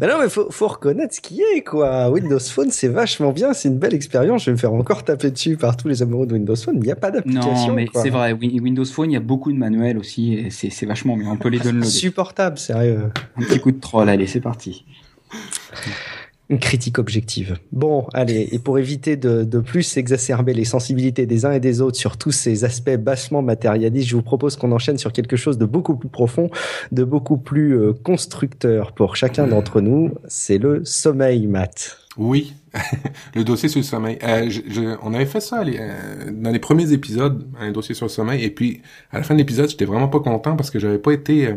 mais 0.00 0.06
non, 0.06 0.14
mais 0.20 0.28
faut, 0.28 0.50
faut 0.50 0.68
reconnaître 0.68 1.14
ce 1.14 1.20
qui 1.20 1.40
est, 1.40 1.62
quoi. 1.62 2.10
Windows 2.10 2.38
Phone, 2.38 2.70
c'est 2.70 2.88
vachement 2.88 3.32
bien, 3.32 3.52
c'est 3.52 3.68
une 3.68 3.78
belle 3.78 3.94
expérience. 3.94 4.42
Je 4.42 4.46
vais 4.46 4.52
me 4.52 4.58
faire 4.58 4.72
encore 4.72 5.04
taper 5.04 5.30
dessus 5.30 5.56
par 5.56 5.76
tous 5.76 5.88
les 5.88 6.02
amoureux 6.02 6.26
de 6.26 6.34
Windows 6.34 6.56
Phone. 6.56 6.76
Il 6.76 6.82
n'y 6.82 6.92
a 6.92 6.96
pas 6.96 7.10
d'application. 7.10 7.68
Non, 7.68 7.74
mais 7.74 7.86
c'est 7.94 8.10
vrai. 8.10 8.32
Windows 8.32 8.84
Phone, 8.84 9.10
il 9.10 9.14
y 9.14 9.18
a 9.18 9.20
beaucoup 9.20 9.52
de 9.52 9.58
manuels 9.58 9.98
aussi, 9.98 10.46
c'est 10.50 10.86
vachement 10.86 11.16
bien. 11.16 11.30
On 11.30 11.36
peut 11.36 11.48
les 11.48 11.58
downloader. 11.60 11.88
Supportable, 11.88 12.58
sérieux. 12.58 13.10
Un 13.36 13.42
petit 13.42 13.60
coup 13.60 13.72
de 13.72 13.80
troll, 13.80 14.08
allez, 14.08 14.26
c'est 14.26 14.40
parti. 14.40 14.84
Une 16.50 16.58
critique 16.58 16.98
objective. 16.98 17.58
Bon, 17.72 18.06
allez, 18.12 18.48
et 18.52 18.58
pour 18.58 18.78
éviter 18.78 19.16
de, 19.16 19.44
de, 19.44 19.60
plus 19.60 19.96
exacerber 19.96 20.52
les 20.52 20.66
sensibilités 20.66 21.24
des 21.24 21.46
uns 21.46 21.52
et 21.52 21.60
des 21.60 21.80
autres 21.80 21.96
sur 21.96 22.18
tous 22.18 22.32
ces 22.32 22.64
aspects 22.64 22.96
bassement 22.96 23.40
matérialistes, 23.40 24.08
je 24.08 24.16
vous 24.16 24.22
propose 24.22 24.56
qu'on 24.56 24.72
enchaîne 24.72 24.98
sur 24.98 25.12
quelque 25.12 25.36
chose 25.36 25.56
de 25.56 25.64
beaucoup 25.64 25.96
plus 25.96 26.10
profond, 26.10 26.50
de 26.92 27.02
beaucoup 27.02 27.38
plus 27.38 27.78
euh, 27.78 27.92
constructeur 27.92 28.92
pour 28.92 29.16
chacun 29.16 29.46
d'entre 29.46 29.80
nous. 29.80 30.12
C'est 30.28 30.58
le 30.58 30.84
sommeil, 30.84 31.46
Matt. 31.46 31.98
Oui, 32.16 32.54
le 33.34 33.44
dossier 33.44 33.68
sur 33.68 33.80
le 33.80 33.84
sommeil. 33.84 34.18
Euh, 34.22 34.48
je, 34.48 34.96
on 35.02 35.14
avait 35.14 35.26
fait 35.26 35.40
ça 35.40 35.62
euh, 35.62 36.30
dans 36.30 36.50
les 36.50 36.58
premiers 36.58 36.92
épisodes, 36.92 37.46
un 37.58 37.72
dossier 37.72 37.94
sur 37.94 38.06
le 38.06 38.10
sommeil, 38.10 38.44
et 38.44 38.50
puis 38.50 38.82
à 39.10 39.18
la 39.18 39.24
fin 39.24 39.34
de 39.34 39.38
l'épisode, 39.38 39.68
j'étais 39.68 39.84
vraiment 39.84 40.08
pas 40.08 40.20
content 40.20 40.56
parce 40.56 40.70
que 40.70 40.78
j'avais 40.78 40.98
pas 40.98 41.12
été 41.12 41.48
euh, 41.48 41.56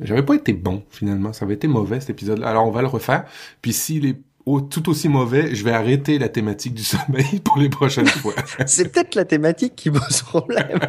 j'avais 0.00 0.24
pas 0.24 0.34
été 0.34 0.52
bon 0.52 0.82
finalement, 0.90 1.32
ça 1.32 1.44
avait 1.44 1.54
été 1.54 1.68
mauvais 1.68 2.00
cet 2.00 2.10
épisode-là. 2.10 2.48
Alors 2.48 2.66
on 2.66 2.70
va 2.70 2.82
le 2.82 2.88
refaire. 2.88 3.24
Puis 3.62 3.72
s'il 3.72 4.06
est 4.06 4.18
tout 4.70 4.88
aussi 4.88 5.08
mauvais, 5.08 5.54
je 5.54 5.64
vais 5.64 5.72
arrêter 5.72 6.18
la 6.18 6.28
thématique 6.28 6.74
du 6.74 6.84
sommeil 6.84 7.40
pour 7.42 7.58
les 7.58 7.68
prochaines 7.68 8.06
fois. 8.06 8.34
C'est 8.66 8.92
peut-être 8.92 9.14
la 9.14 9.24
thématique 9.24 9.74
qui 9.76 9.90
pose 9.90 10.22
problème. 10.22 10.80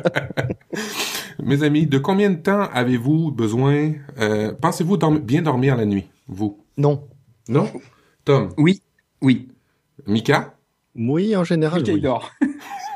Mes 1.44 1.64
amis, 1.64 1.86
de 1.86 1.98
combien 1.98 2.30
de 2.30 2.38
temps 2.38 2.70
avez-vous 2.74 3.32
besoin 3.32 3.94
euh, 4.20 4.54
Pensez-vous 4.54 4.98
bien 5.20 5.42
dormir 5.42 5.76
la 5.76 5.86
nuit, 5.86 6.06
vous? 6.28 6.60
Non. 6.78 7.04
Non? 7.48 7.70
Tom? 8.24 8.50
Oui. 8.58 8.82
Oui. 9.22 9.50
Mika? 10.08 10.56
Oui, 10.96 11.36
en 11.36 11.44
général. 11.44 11.82
Mika 11.82 11.94
oui. 11.94 12.02
dort. 12.02 12.32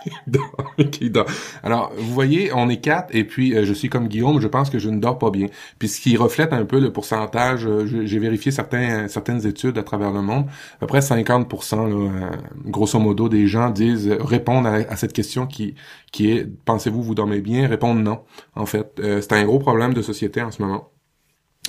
Alors, 1.64 1.92
vous 1.98 2.14
voyez, 2.14 2.52
on 2.54 2.70
est 2.70 2.78
quatre, 2.82 3.14
et 3.16 3.24
puis 3.24 3.56
euh, 3.56 3.66
je 3.66 3.74
suis 3.74 3.90
comme 3.90 4.08
Guillaume, 4.08 4.40
je 4.40 4.48
pense 4.48 4.70
que 4.70 4.80
je 4.80 4.90
ne 4.90 5.00
dors 5.00 5.18
pas 5.18 5.30
bien. 5.30 5.48
Puis 5.78 5.90
ce 5.90 6.02
qui 6.02 6.18
reflète 6.18 6.54
un 6.54 6.66
peu 6.66 6.80
le 6.80 6.92
pourcentage, 6.92 7.66
euh, 7.66 7.86
j'ai 7.86 8.20
vérifié 8.20 8.52
certaines 8.52 9.46
études 9.46 9.78
à 9.78 9.84
travers 9.84 10.12
le 10.12 10.22
monde, 10.22 10.46
à 10.76 10.80
peu 10.80 10.88
près 10.88 11.00
50%, 11.00 11.88
là, 11.88 11.96
euh, 11.96 12.30
grosso 12.66 13.00
modo, 13.00 13.30
des 13.30 13.48
gens 13.48 13.70
disent 13.70 14.10
répondent 14.20 14.68
à, 14.68 14.96
cette 14.96 15.14
question 15.14 15.48
qui, 15.48 15.76
qui 16.12 16.32
est 16.32 16.48
pensez-vous 16.66 17.02
vous 17.04 17.16
dormez 17.16 17.42
bien? 17.42 17.68
Répondent 17.68 18.04
non. 18.04 18.22
En 18.56 18.66
fait, 18.66 18.92
c'est 18.98 19.34
un 19.34 19.46
gros 19.46 19.60
problème 19.60 19.94
de 19.94 20.02
société 20.02 20.42
en 20.42 20.52
ce 20.52 20.62
moment. 20.62 20.92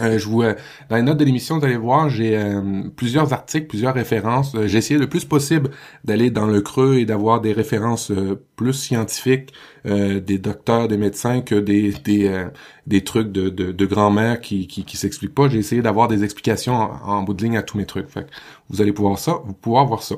Euh, 0.01 0.19
je 0.19 0.27
vous, 0.27 0.43
dans 0.43 0.97
les 0.97 1.03
notes 1.03 1.19
de 1.19 1.25
l'émission, 1.25 1.59
vous 1.59 1.65
allez 1.65 1.77
voir, 1.77 2.09
j'ai 2.09 2.37
euh, 2.37 2.83
plusieurs 2.97 3.33
articles, 3.33 3.67
plusieurs 3.67 3.95
références. 3.95 4.55
Euh, 4.55 4.67
j'ai 4.67 4.79
essayé 4.79 4.99
le 4.99 5.09
plus 5.09 5.25
possible 5.25 5.71
d'aller 6.05 6.31
dans 6.31 6.47
le 6.47 6.61
creux 6.61 6.97
et 6.97 7.05
d'avoir 7.05 7.41
des 7.41 7.53
références 7.53 8.13
plus 8.61 8.75
scientifiques, 8.75 9.53
des 9.85 10.37
docteurs, 10.37 10.89
des 10.89 10.99
médecins 10.99 11.41
que 11.41 11.55
des 11.55 11.95
des, 12.05 12.31
des 12.87 13.03
trucs 13.03 13.33
de, 13.33 13.49
de, 13.49 13.73
de 13.73 13.87
grand-mère 13.87 14.43
qui, 14.43 14.67
qui, 14.67 14.85
qui 14.85 14.99
s'expliquent 14.99 15.35
pas. 15.35 15.49
J'ai 15.49 15.57
essayé 15.57 15.81
d'avoir 15.81 16.07
des 16.07 16.23
explications 16.23 16.75
en, 16.75 17.23
bout 17.23 17.33
de 17.33 17.43
ligne 17.43 17.57
à 17.57 17.63
tous 17.63 17.79
mes 17.79 17.87
trucs. 17.87 18.11
Fait 18.11 18.27
vous 18.69 18.83
allez 18.83 18.93
pouvoir 18.93 19.19
ça, 19.19 19.39
vous 19.47 19.55
pouvoir 19.55 19.87
voir 19.87 20.03
ça. 20.03 20.17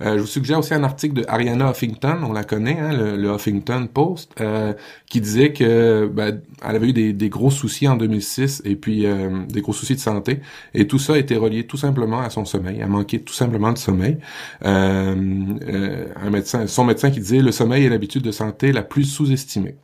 je 0.00 0.18
vous 0.18 0.26
suggère 0.26 0.58
aussi 0.58 0.74
un 0.74 0.82
article 0.82 1.14
de 1.14 1.24
Ariana 1.28 1.70
Huffington, 1.70 2.18
on 2.28 2.32
la 2.32 2.42
connaît, 2.42 2.78
hein, 2.80 2.92
le, 2.92 3.32
Huffington 3.32 3.86
Post, 3.86 4.34
qui 5.08 5.20
disait 5.20 5.52
que 5.52 6.10
ben, 6.12 6.40
elle 6.66 6.76
avait 6.76 6.88
eu 6.88 6.92
des, 6.92 7.12
des 7.12 7.28
gros 7.28 7.50
soucis 7.50 7.86
en 7.86 7.96
2006 7.96 8.62
et 8.64 8.76
puis 8.76 9.06
euh, 9.06 9.44
des 9.48 9.60
gros 9.60 9.72
soucis 9.72 9.94
de 9.94 10.00
santé. 10.00 10.40
Et 10.74 10.86
tout 10.86 10.98
ça 10.98 11.18
était 11.18 11.36
relié 11.36 11.64
tout 11.64 11.76
simplement 11.76 12.20
à 12.20 12.30
son 12.30 12.44
sommeil. 12.44 12.78
Elle 12.80 12.88
manquait 12.88 13.20
tout 13.20 13.34
simplement 13.34 13.72
de 13.72 13.78
sommeil. 13.78 14.18
Euh, 14.64 15.14
euh, 15.68 16.06
un 16.20 16.30
médecin, 16.30 16.66
son 16.66 16.84
médecin 16.84 17.10
qui 17.10 17.20
disait 17.20 17.40
le 17.40 17.52
sommeil 17.52 17.83
l'habitude 17.88 18.22
de 18.22 18.32
santé 18.32 18.72
la 18.72 18.82
plus 18.82 19.04
sous-estimée. 19.04 19.76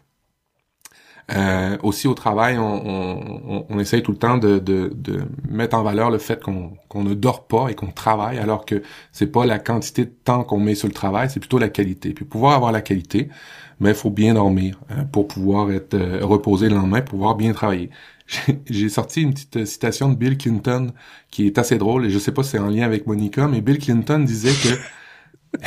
Euh, 1.32 1.76
aussi 1.84 2.08
au 2.08 2.14
travail, 2.14 2.58
on, 2.58 2.82
on, 2.86 3.66
on, 3.68 3.78
essaye 3.78 4.02
tout 4.02 4.10
le 4.10 4.18
temps 4.18 4.36
de, 4.36 4.58
de, 4.58 4.90
de, 4.92 5.22
mettre 5.48 5.76
en 5.76 5.84
valeur 5.84 6.10
le 6.10 6.18
fait 6.18 6.42
qu'on 6.42 6.72
qu'on 6.88 7.04
ne 7.04 7.14
dort 7.14 7.46
pas 7.46 7.68
et 7.68 7.76
qu'on 7.76 7.92
travaille, 7.92 8.38
alors 8.38 8.66
que 8.66 8.82
c'est 9.12 9.28
pas 9.28 9.46
la 9.46 9.60
quantité 9.60 10.06
de 10.06 10.12
temps 10.24 10.42
qu'on 10.42 10.58
met 10.58 10.74
sur 10.74 10.88
le 10.88 10.94
travail, 10.94 11.30
c'est 11.30 11.38
plutôt 11.38 11.58
la 11.58 11.68
qualité. 11.68 12.14
Puis 12.14 12.24
pouvoir 12.24 12.54
avoir 12.54 12.72
la 12.72 12.82
qualité, 12.82 13.28
mais 13.78 13.90
il 13.90 13.94
faut 13.94 14.10
bien 14.10 14.34
dormir 14.34 14.80
hein, 14.88 15.04
pour 15.04 15.28
pouvoir 15.28 15.70
être 15.70 15.96
reposé 16.22 16.68
le 16.68 16.74
lendemain, 16.74 17.00
pouvoir 17.00 17.36
bien 17.36 17.52
travailler 17.52 17.90
j'ai 18.70 18.88
sorti 18.88 19.22
une 19.22 19.32
petite 19.32 19.64
citation 19.66 20.08
de 20.08 20.14
Bill 20.14 20.38
Clinton 20.38 20.92
qui 21.30 21.46
est 21.46 21.58
assez 21.58 21.78
drôle 21.78 22.06
et 22.06 22.10
je 22.10 22.18
sais 22.18 22.32
pas 22.32 22.42
si 22.42 22.50
c'est 22.50 22.58
en 22.58 22.68
lien 22.68 22.84
avec 22.84 23.06
Monica, 23.06 23.48
mais 23.48 23.60
Bill 23.60 23.78
Clinton 23.78 24.20
disait 24.20 24.52
que 24.52 25.66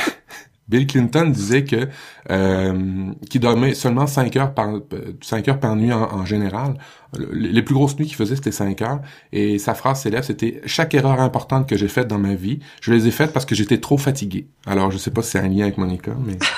Bill 0.68 0.86
Clinton 0.86 1.26
disait 1.26 1.64
que 1.64 1.88
euh, 2.30 3.12
qu'il 3.28 3.40
dormait 3.40 3.74
seulement 3.74 4.06
5 4.06 4.36
heures 4.36 4.54
par 4.54 4.80
5 5.20 5.48
heures 5.48 5.60
par 5.60 5.76
nuit 5.76 5.92
en, 5.92 6.24
général. 6.24 6.78
Les 7.32 7.62
plus 7.62 7.74
grosses 7.74 7.96
nuits 7.98 8.06
qu'il 8.06 8.16
faisait 8.16 8.36
c'était 8.36 8.50
5 8.50 8.82
heures 8.82 9.00
et 9.32 9.58
sa 9.58 9.74
phrase 9.74 10.00
célèbre 10.02 10.24
c'était 10.24 10.60
chaque 10.66 10.94
erreur 10.94 11.20
importante 11.20 11.68
que 11.68 11.76
j'ai 11.76 11.88
faite 11.88 12.08
dans 12.08 12.18
ma 12.18 12.34
vie, 12.34 12.60
je 12.80 12.92
les 12.92 13.06
ai 13.06 13.10
faites 13.10 13.32
parce 13.32 13.44
que 13.44 13.54
j'étais 13.54 13.78
trop 13.78 13.98
fatigué. 13.98 14.48
Alors 14.66 14.90
je 14.90 14.98
sais 14.98 15.10
pas 15.10 15.22
si 15.22 15.32
c'est 15.32 15.38
un 15.38 15.48
lien 15.48 15.64
avec 15.64 15.78
Monica 15.78 16.16
mais 16.26 16.38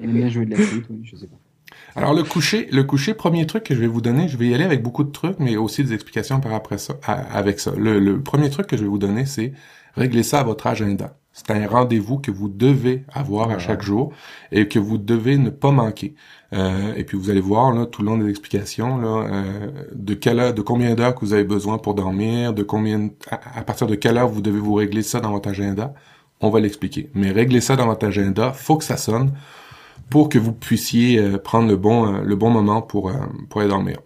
Il 0.00 0.04
aime 0.04 0.12
bien 0.12 0.28
jouer 0.28 0.46
de 0.46 0.52
la 0.52 0.56
flûte, 0.56 0.86
oui, 0.90 1.00
je 1.04 1.16
sais 1.16 1.26
pas. 1.26 1.36
Alors 1.96 2.14
le 2.14 2.24
coucher, 2.24 2.68
le 2.72 2.82
coucher, 2.82 3.14
premier 3.14 3.46
truc 3.46 3.64
que 3.64 3.74
je 3.74 3.80
vais 3.80 3.86
vous 3.86 4.00
donner, 4.00 4.28
je 4.28 4.36
vais 4.36 4.48
y 4.48 4.54
aller 4.54 4.64
avec 4.64 4.82
beaucoup 4.82 5.04
de 5.04 5.12
trucs, 5.12 5.38
mais 5.38 5.56
aussi 5.56 5.84
des 5.84 5.92
explications 5.92 6.40
par 6.40 6.52
après 6.52 6.78
ça, 6.78 6.94
avec 7.04 7.60
ça. 7.60 7.72
Le, 7.76 8.00
le 8.00 8.20
premier 8.20 8.50
truc 8.50 8.66
que 8.66 8.76
je 8.76 8.82
vais 8.82 8.88
vous 8.88 8.98
donner, 8.98 9.26
c'est 9.26 9.52
régler 9.94 10.24
ça 10.24 10.40
à 10.40 10.42
votre 10.42 10.66
agenda. 10.66 11.16
C'est 11.34 11.50
un 11.50 11.66
rendez-vous 11.66 12.18
que 12.18 12.30
vous 12.30 12.48
devez 12.48 13.04
avoir 13.12 13.50
à 13.50 13.58
chaque 13.58 13.82
jour 13.82 14.12
et 14.52 14.68
que 14.68 14.78
vous 14.78 14.98
devez 14.98 15.36
ne 15.36 15.50
pas 15.50 15.72
manquer. 15.72 16.14
Euh, 16.52 16.94
et 16.94 17.02
puis 17.02 17.18
vous 17.18 17.28
allez 17.28 17.40
voir 17.40 17.72
là 17.72 17.86
tout 17.86 18.02
le 18.02 18.06
long 18.06 18.18
des 18.18 18.30
explications 18.30 18.98
là, 18.98 19.26
euh, 19.26 19.72
de 19.92 20.14
quelle 20.14 20.38
heure, 20.38 20.54
de 20.54 20.62
combien 20.62 20.94
d'heures 20.94 21.12
que 21.16 21.24
vous 21.24 21.32
avez 21.32 21.42
besoin 21.42 21.78
pour 21.78 21.94
dormir, 21.94 22.54
de 22.54 22.62
combien, 22.62 23.10
à, 23.32 23.64
partir 23.64 23.88
de 23.88 23.96
quelle 23.96 24.16
heure 24.16 24.28
vous 24.28 24.42
devez 24.42 24.60
vous 24.60 24.74
régler 24.74 25.02
ça 25.02 25.18
dans 25.18 25.32
votre 25.32 25.48
agenda. 25.48 25.92
On 26.40 26.50
va 26.50 26.60
l'expliquer. 26.60 27.10
Mais 27.14 27.32
régler 27.32 27.60
ça 27.60 27.74
dans 27.74 27.86
votre 27.86 28.06
agenda, 28.06 28.52
faut 28.52 28.76
que 28.76 28.84
ça 28.84 28.96
sonne 28.96 29.32
pour 30.10 30.28
que 30.28 30.38
vous 30.38 30.52
puissiez 30.52 31.18
euh, 31.18 31.38
prendre 31.38 31.66
le 31.68 31.76
bon, 31.76 32.12
le 32.12 32.36
bon 32.36 32.50
moment 32.50 32.80
pour, 32.80 33.10
pour 33.50 33.60
aller 33.60 33.70
dormir. 33.70 33.96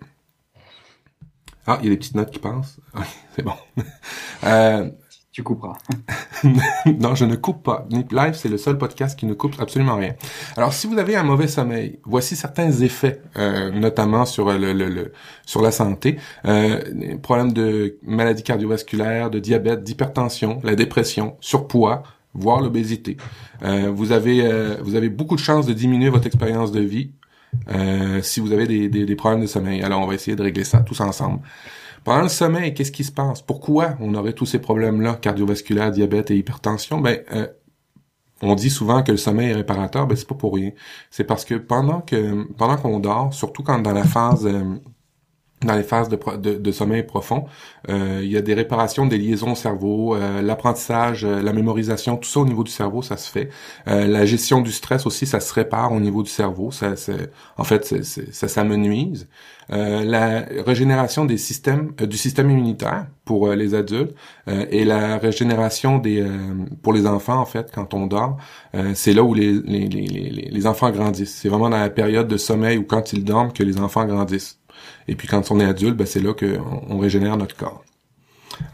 Ah, 1.66 1.78
il 1.82 1.84
y 1.84 1.88
a 1.88 1.90
des 1.90 1.98
petites 1.98 2.14
notes 2.14 2.30
qui 2.30 2.38
passent. 2.38 2.78
c'est 3.36 3.42
bon. 3.42 3.52
tu 5.38 5.44
couperas. 5.44 5.78
non, 6.98 7.14
je 7.14 7.24
ne 7.24 7.36
coupe 7.36 7.62
pas. 7.62 7.86
Nip 7.92 8.10
Live, 8.10 8.34
c'est 8.34 8.48
le 8.48 8.58
seul 8.58 8.76
podcast 8.76 9.16
qui 9.16 9.24
ne 9.24 9.34
coupe 9.34 9.54
absolument 9.60 9.94
rien. 9.94 10.14
Alors, 10.56 10.72
si 10.72 10.88
vous 10.88 10.98
avez 10.98 11.14
un 11.14 11.22
mauvais 11.22 11.46
sommeil, 11.46 12.00
voici 12.04 12.34
certains 12.34 12.72
effets, 12.72 13.22
notamment 13.72 14.26
sur 14.26 14.52
le, 14.52 14.72
le, 14.72 15.12
sur 15.46 15.62
la 15.62 15.70
santé. 15.70 16.16
Euh, 16.44 17.16
problèmes 17.22 17.52
de 17.52 17.98
maladies 18.02 18.42
cardiovasculaires, 18.42 19.30
de 19.30 19.38
diabète, 19.38 19.84
d'hypertension, 19.84 20.58
la 20.64 20.74
dépression, 20.74 21.36
surpoids, 21.40 22.02
voire 22.34 22.60
l'obésité. 22.60 23.16
Euh, 23.62 23.92
vous 23.94 24.10
avez 24.10 24.44
euh, 24.44 24.78
vous 24.82 24.96
avez 24.96 25.08
beaucoup 25.08 25.36
de 25.36 25.40
chances 25.40 25.66
de 25.66 25.72
diminuer 25.72 26.08
votre 26.08 26.26
expérience 26.26 26.72
de 26.72 26.80
vie 26.80 27.12
euh, 27.70 28.20
si 28.22 28.40
vous 28.40 28.52
avez 28.52 28.66
des, 28.66 28.88
des, 28.88 29.16
problèmes 29.16 29.42
de 29.42 29.46
sommeil. 29.46 29.82
Alors 29.82 30.00
on 30.00 30.06
va 30.08 30.14
essayer 30.14 30.36
de 30.36 30.42
régler 30.42 30.64
ça 30.64 30.80
tous 30.80 31.00
ensemble. 31.00 31.40
Pendant 32.08 32.22
le 32.22 32.28
sommeil, 32.30 32.72
qu'est-ce 32.72 32.90
qui 32.90 33.04
se 33.04 33.12
passe? 33.12 33.42
Pourquoi 33.42 33.98
on 34.00 34.14
aurait 34.14 34.32
tous 34.32 34.46
ces 34.46 34.60
problèmes-là, 34.60 35.16
cardiovasculaires, 35.16 35.90
diabète 35.90 36.30
et 36.30 36.38
hypertension? 36.38 37.02
Ben 37.02 37.22
on 38.40 38.54
dit 38.54 38.70
souvent 38.70 39.02
que 39.02 39.10
le 39.10 39.18
sommeil 39.18 39.50
est 39.50 39.54
réparateur, 39.54 40.06
ben 40.06 40.16
c'est 40.16 40.26
pas 40.26 40.34
pour 40.34 40.54
rien. 40.54 40.70
C'est 41.10 41.24
parce 41.24 41.44
que 41.44 41.54
pendant 41.56 42.00
que 42.00 42.50
pendant 42.54 42.78
qu'on 42.78 42.98
dort, 42.98 43.34
surtout 43.34 43.62
quand 43.62 43.80
dans 43.80 43.92
la 43.92 44.04
phase 44.04 44.48
dans 45.62 45.74
les 45.74 45.82
phases 45.82 46.08
de, 46.08 46.18
de, 46.36 46.54
de 46.54 46.72
sommeil 46.72 47.02
profond. 47.02 47.46
Euh, 47.88 48.20
il 48.22 48.30
y 48.30 48.36
a 48.36 48.42
des 48.42 48.54
réparations 48.54 49.06
des 49.06 49.18
liaisons 49.18 49.52
au 49.52 49.56
cerveau, 49.56 50.14
euh, 50.14 50.40
l'apprentissage, 50.40 51.24
euh, 51.24 51.42
la 51.42 51.52
mémorisation, 51.52 52.16
tout 52.16 52.28
ça 52.28 52.40
au 52.40 52.44
niveau 52.44 52.62
du 52.62 52.70
cerveau, 52.70 53.02
ça 53.02 53.16
se 53.16 53.30
fait. 53.30 53.50
la 53.86 54.24
gestion 54.24 54.60
du 54.60 54.72
stress 54.72 55.06
aussi, 55.06 55.26
ça 55.26 55.40
se 55.40 55.52
répare 55.52 55.92
au 55.92 56.00
niveau 56.00 56.22
du 56.22 56.30
cerveau. 56.30 56.70
Ça, 56.70 56.94
en 57.56 57.64
fait, 57.64 58.02
ça 58.02 58.48
s'amenuise. 58.48 59.28
la 59.68 60.44
régénération 60.66 61.24
des 61.24 61.38
systèmes, 61.38 61.92
du 62.00 62.16
système 62.16 62.50
immunitaire 62.50 63.06
pour 63.24 63.48
les 63.52 63.74
adultes 63.74 64.14
et 64.46 64.84
la 64.84 65.18
régénération 65.18 65.98
des 65.98 66.24
pour 66.82 66.92
les 66.92 67.06
enfants 67.06 67.38
en 67.40 67.44
fait 67.44 67.70
quand 67.74 67.94
on 67.94 68.06
dort, 68.06 68.38
c'est 68.94 69.12
là 69.12 69.22
où 69.22 69.34
les, 69.34 69.52
les, 69.52 69.88
les, 69.88 70.48
les 70.50 70.66
enfants 70.66 70.90
grandissent. 70.90 71.34
C'est 71.34 71.48
vraiment 71.48 71.70
dans 71.70 71.78
la 71.78 71.90
période 71.90 72.28
de 72.28 72.36
sommeil 72.36 72.78
ou 72.78 72.84
quand 72.84 73.12
ils 73.12 73.24
dorment 73.24 73.52
que 73.52 73.62
les 73.62 73.78
enfants 73.78 74.06
grandissent. 74.06 74.57
Et 75.08 75.16
puis 75.16 75.26
quand 75.26 75.50
on 75.50 75.58
est 75.60 75.64
adulte, 75.64 75.96
ben, 75.96 76.06
c'est 76.06 76.20
là 76.20 76.34
qu'on 76.34 76.82
on 76.88 76.98
régénère 76.98 77.36
notre 77.36 77.56
corps. 77.56 77.82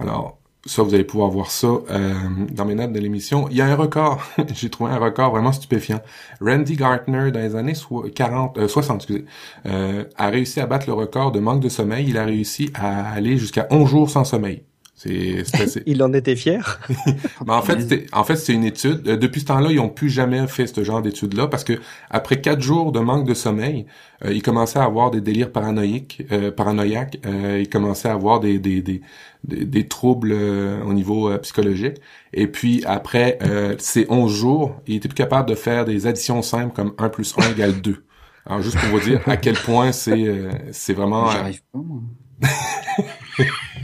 Alors, 0.00 0.38
ça, 0.66 0.82
vous 0.82 0.94
allez 0.94 1.04
pouvoir 1.04 1.28
voir 1.28 1.50
ça 1.50 1.66
euh, 1.90 2.14
dans 2.50 2.64
mes 2.64 2.74
notes 2.74 2.92
de 2.92 2.98
l'émission. 2.98 3.48
Il 3.50 3.56
y 3.56 3.60
a 3.60 3.66
un 3.66 3.74
record, 3.74 4.22
j'ai 4.54 4.70
trouvé 4.70 4.92
un 4.92 4.98
record 4.98 5.30
vraiment 5.30 5.52
stupéfiant. 5.52 6.00
Randy 6.40 6.76
Gartner, 6.76 7.30
dans 7.30 7.40
les 7.40 7.54
années 7.54 7.74
40, 8.14 8.66
60, 8.66 8.92
euh, 8.92 8.96
excusez, 8.96 9.24
euh, 9.66 10.04
a 10.16 10.28
réussi 10.28 10.60
à 10.60 10.66
battre 10.66 10.86
le 10.86 10.94
record 10.94 11.32
de 11.32 11.40
manque 11.40 11.60
de 11.60 11.68
sommeil. 11.68 12.06
Il 12.08 12.16
a 12.16 12.24
réussi 12.24 12.70
à 12.74 13.12
aller 13.12 13.36
jusqu'à 13.36 13.66
11 13.70 13.88
jours 13.88 14.10
sans 14.10 14.24
sommeil. 14.24 14.62
Il 15.86 16.02
en 16.02 16.12
était 16.12 16.36
fier. 16.36 16.80
en 17.48 17.62
fait, 17.62 17.80
c'était, 17.80 18.06
en 18.12 18.24
fait, 18.24 18.36
c'est 18.36 18.52
une 18.52 18.64
étude. 18.64 19.06
Euh, 19.06 19.16
depuis 19.16 19.40
ce 19.40 19.46
temps-là, 19.46 19.70
ils 19.70 19.80
ont 19.80 19.88
plus 19.88 20.08
jamais 20.08 20.46
fait 20.46 20.66
ce 20.66 20.82
genre 20.82 21.02
d'étude-là 21.02 21.48
parce 21.48 21.64
que 21.64 21.74
après 22.10 22.40
quatre 22.40 22.60
jours 22.60 22.92
de 22.92 23.00
manque 23.00 23.26
de 23.26 23.34
sommeil, 23.34 23.86
euh, 24.24 24.32
ils 24.32 24.42
commençaient 24.42 24.78
à 24.78 24.84
avoir 24.84 25.10
des 25.10 25.20
délires 25.20 25.52
paranoïques, 25.52 26.24
euh, 26.32 26.50
paranoïaques. 26.50 27.18
Euh, 27.26 27.58
ils 27.60 27.68
commençaient 27.68 28.08
à 28.08 28.12
avoir 28.12 28.40
des 28.40 28.58
des 28.58 28.80
des, 28.82 29.02
des, 29.44 29.88
troubles 29.88 30.32
au 30.32 30.92
niveau 30.94 31.36
psychologique. 31.38 31.96
Et 32.32 32.46
puis 32.46 32.82
après 32.86 33.38
ces 33.78 34.06
11 34.08 34.32
jours, 34.32 34.80
ils 34.86 34.96
étaient 34.96 35.08
plus 35.08 35.14
capables 35.14 35.48
de 35.48 35.54
faire 35.54 35.84
des 35.84 36.06
additions 36.06 36.40
simples 36.40 36.74
comme 36.74 36.94
1 36.98 37.08
plus 37.10 37.34
1 37.36 37.50
égale 37.50 37.80
2. 37.80 38.04
Alors 38.46 38.62
juste 38.62 38.78
pour 38.78 38.88
vous 38.88 39.00
dire 39.00 39.20
à 39.26 39.36
quel 39.36 39.54
point 39.54 39.92
c'est 39.92 40.48
c'est 40.72 40.94
vraiment. 40.94 41.30
J'arrive 41.30 41.62
pas 41.72 41.78
moi. 41.78 42.00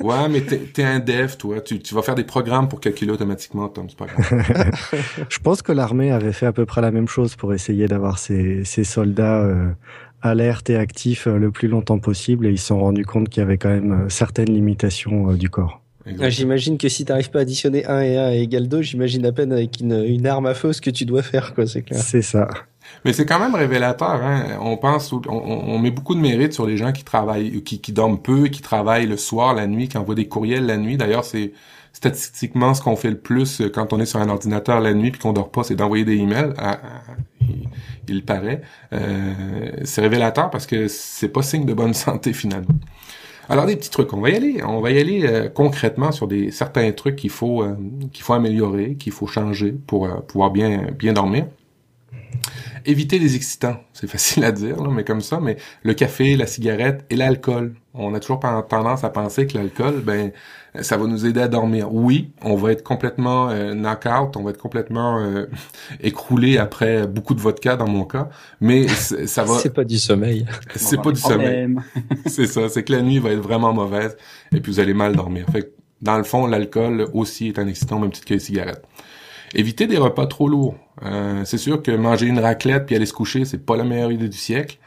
Ouais, 0.00 0.28
mais 0.28 0.42
t'es 0.42 0.82
es 0.82 0.84
un 0.84 0.98
dev, 0.98 1.36
toi. 1.36 1.60
Tu, 1.60 1.80
tu 1.80 1.94
vas 1.94 2.02
faire 2.02 2.14
des 2.14 2.24
programmes 2.24 2.68
pour 2.68 2.80
calculer 2.80 3.10
automatiquement, 3.10 3.68
Tom. 3.68 3.86
C'est 3.88 3.98
pas 3.98 4.06
grave. 4.06 4.72
Je 5.28 5.38
pense 5.38 5.62
que 5.62 5.72
l'armée 5.72 6.10
avait 6.10 6.32
fait 6.32 6.46
à 6.46 6.52
peu 6.52 6.66
près 6.66 6.80
la 6.80 6.90
même 6.90 7.08
chose 7.08 7.36
pour 7.36 7.54
essayer 7.54 7.86
d'avoir 7.86 8.18
ses, 8.18 8.64
ses 8.64 8.84
soldats 8.84 9.40
euh, 9.40 9.70
alertes 10.22 10.70
et 10.70 10.76
actifs 10.76 11.26
euh, 11.26 11.38
le 11.38 11.50
plus 11.50 11.68
longtemps 11.68 11.98
possible, 11.98 12.46
et 12.46 12.50
ils 12.50 12.58
se 12.58 12.66
sont 12.66 12.80
rendus 12.80 13.04
compte 13.04 13.28
qu'il 13.28 13.40
y 13.40 13.44
avait 13.44 13.58
quand 13.58 13.70
même 13.70 13.92
euh, 13.92 14.08
certaines 14.08 14.52
limitations 14.52 15.32
du 15.32 15.48
corps. 15.48 15.80
j'imagine 16.28 16.78
que 16.78 16.88
si 16.88 17.04
t'arrives 17.04 17.30
pas 17.30 17.40
à 17.40 17.42
additionner 17.42 17.86
1 17.86 18.00
et 18.00 18.16
1 18.16 18.30
égale 18.30 18.68
2, 18.68 18.82
j'imagine 18.82 19.24
à 19.26 19.32
peine 19.32 19.52
avec 19.52 19.80
une, 19.80 20.04
une 20.04 20.26
arme 20.26 20.46
à 20.46 20.54
feu 20.54 20.72
ce 20.72 20.80
que 20.80 20.90
tu 20.90 21.04
dois 21.04 21.22
faire, 21.22 21.54
quoi, 21.54 21.66
c'est 21.66 21.82
clair. 21.82 22.00
C'est 22.00 22.22
ça. 22.22 22.48
Mais 23.04 23.12
c'est 23.12 23.26
quand 23.26 23.38
même 23.38 23.54
révélateur. 23.54 24.22
Hein? 24.22 24.58
On 24.60 24.76
pense, 24.76 25.12
on, 25.12 25.20
on, 25.28 25.78
met 25.78 25.90
beaucoup 25.90 26.14
de 26.14 26.20
mérite 26.20 26.52
sur 26.52 26.66
les 26.66 26.76
gens 26.76 26.92
qui 26.92 27.04
travaillent, 27.04 27.62
qui, 27.62 27.80
qui 27.80 27.92
dorment 27.92 28.20
peu, 28.20 28.48
qui 28.48 28.62
travaillent 28.62 29.06
le 29.06 29.16
soir, 29.16 29.54
la 29.54 29.66
nuit, 29.66 29.88
qui 29.88 29.98
envoient 29.98 30.14
des 30.14 30.28
courriels 30.28 30.66
la 30.66 30.76
nuit. 30.76 30.96
D'ailleurs, 30.96 31.24
c'est 31.24 31.52
statistiquement 31.92 32.74
ce 32.74 32.82
qu'on 32.82 32.96
fait 32.96 33.10
le 33.10 33.18
plus 33.18 33.62
quand 33.74 33.92
on 33.92 34.00
est 34.00 34.06
sur 34.06 34.20
un 34.20 34.28
ordinateur 34.28 34.80
la 34.80 34.94
nuit 34.94 35.10
puis 35.10 35.20
qu'on 35.20 35.32
dort 35.32 35.50
pas, 35.50 35.64
c'est 35.64 35.74
d'envoyer 35.74 36.04
des 36.04 36.16
emails. 36.16 36.52
À, 36.58 36.78
il, 38.08 38.24
paraît. 38.24 38.62
Euh, 38.92 39.72
c'est 39.84 40.00
révélateur 40.00 40.50
parce 40.50 40.66
que 40.66 40.88
c'est 40.88 41.28
pas 41.28 41.42
signe 41.42 41.64
de 41.64 41.74
bonne 41.74 41.94
santé 42.06 42.32
finalement. 42.32 42.74
Alors 43.50 43.64
des 43.64 43.76
petits 43.76 43.90
trucs, 43.90 44.12
on 44.12 44.20
va 44.20 44.30
y 44.30 44.36
aller. 44.36 44.62
On 44.62 44.80
va 44.80 44.90
y 44.90 44.98
aller 44.98 45.22
euh, 45.24 45.48
concrètement 45.48 46.12
sur 46.12 46.28
des 46.28 46.50
certains 46.50 46.90
trucs 46.92 47.16
qu'il 47.16 47.30
faut 47.30 47.62
euh, 47.62 47.76
qu'il 48.12 48.22
faut 48.22 48.34
améliorer, 48.34 48.94
qu'il 48.96 49.12
faut 49.12 49.26
changer 49.26 49.72
pour 49.72 50.06
euh, 50.06 50.16
pouvoir 50.20 50.50
bien 50.50 50.88
bien 50.98 51.14
dormir 51.14 51.46
éviter 52.88 53.18
les 53.18 53.36
excitants. 53.36 53.76
C'est 53.92 54.06
facile 54.10 54.44
à 54.44 54.52
dire, 54.52 54.80
mais 54.90 55.04
comme 55.04 55.20
ça, 55.20 55.38
mais 55.40 55.56
le 55.82 55.94
café, 55.94 56.36
la 56.36 56.46
cigarette 56.46 57.04
et 57.10 57.16
l'alcool. 57.16 57.74
On 57.94 58.14
a 58.14 58.20
toujours 58.20 58.38
tendance 58.40 59.02
à 59.02 59.10
penser 59.10 59.46
que 59.46 59.58
l'alcool, 59.58 60.02
ben, 60.04 60.30
ça 60.80 60.96
va 60.96 61.06
nous 61.06 61.26
aider 61.26 61.40
à 61.40 61.48
dormir. 61.48 61.92
Oui, 61.92 62.30
on 62.42 62.54
va 62.54 62.70
être 62.72 62.84
complètement 62.84 63.50
euh, 63.50 63.74
knock-out, 63.74 64.36
on 64.36 64.44
va 64.44 64.50
être 64.50 64.58
complètement 64.58 65.18
euh, 65.18 65.46
écroulé 66.00 66.58
après 66.58 67.06
beaucoup 67.06 67.34
de 67.34 67.40
vodka 67.40 67.76
dans 67.76 67.88
mon 67.88 68.04
cas, 68.04 68.28
mais 68.60 68.86
ça 69.26 69.44
va... 69.44 69.58
c'est 69.58 69.74
pas 69.74 69.84
du 69.84 69.98
sommeil. 69.98 70.46
C'est 70.76 71.02
pas 71.02 71.10
du 71.10 71.20
sommeil. 71.20 71.74
c'est 72.26 72.46
ça, 72.46 72.68
c'est 72.68 72.84
que 72.84 72.92
la 72.92 73.02
nuit 73.02 73.18
va 73.18 73.30
être 73.30 73.40
vraiment 73.40 73.72
mauvaise 73.72 74.16
et 74.54 74.60
puis 74.60 74.72
vous 74.72 74.80
allez 74.80 74.94
mal 74.94 75.16
dormir. 75.16 75.46
Fait 75.50 75.72
dans 76.00 76.16
le 76.16 76.22
fond, 76.22 76.46
l'alcool 76.46 77.08
aussi 77.12 77.48
est 77.48 77.58
un 77.58 77.66
excitant, 77.66 77.98
même 77.98 78.12
titre 78.12 78.26
que 78.26 78.34
les 78.34 78.40
cigarettes. 78.40 78.84
Éviter 79.54 79.86
des 79.86 79.98
repas 79.98 80.26
trop 80.26 80.48
lourds. 80.48 80.76
Euh, 81.04 81.42
c'est 81.44 81.58
sûr 81.58 81.82
que 81.82 81.90
manger 81.90 82.26
une 82.26 82.38
raclette 82.38 82.86
puis 82.86 82.96
aller 82.96 83.06
se 83.06 83.12
coucher, 83.12 83.44
c'est 83.44 83.64
pas 83.64 83.76
la 83.76 83.84
meilleure 83.84 84.12
idée 84.12 84.28
du 84.28 84.38
siècle. 84.38 84.78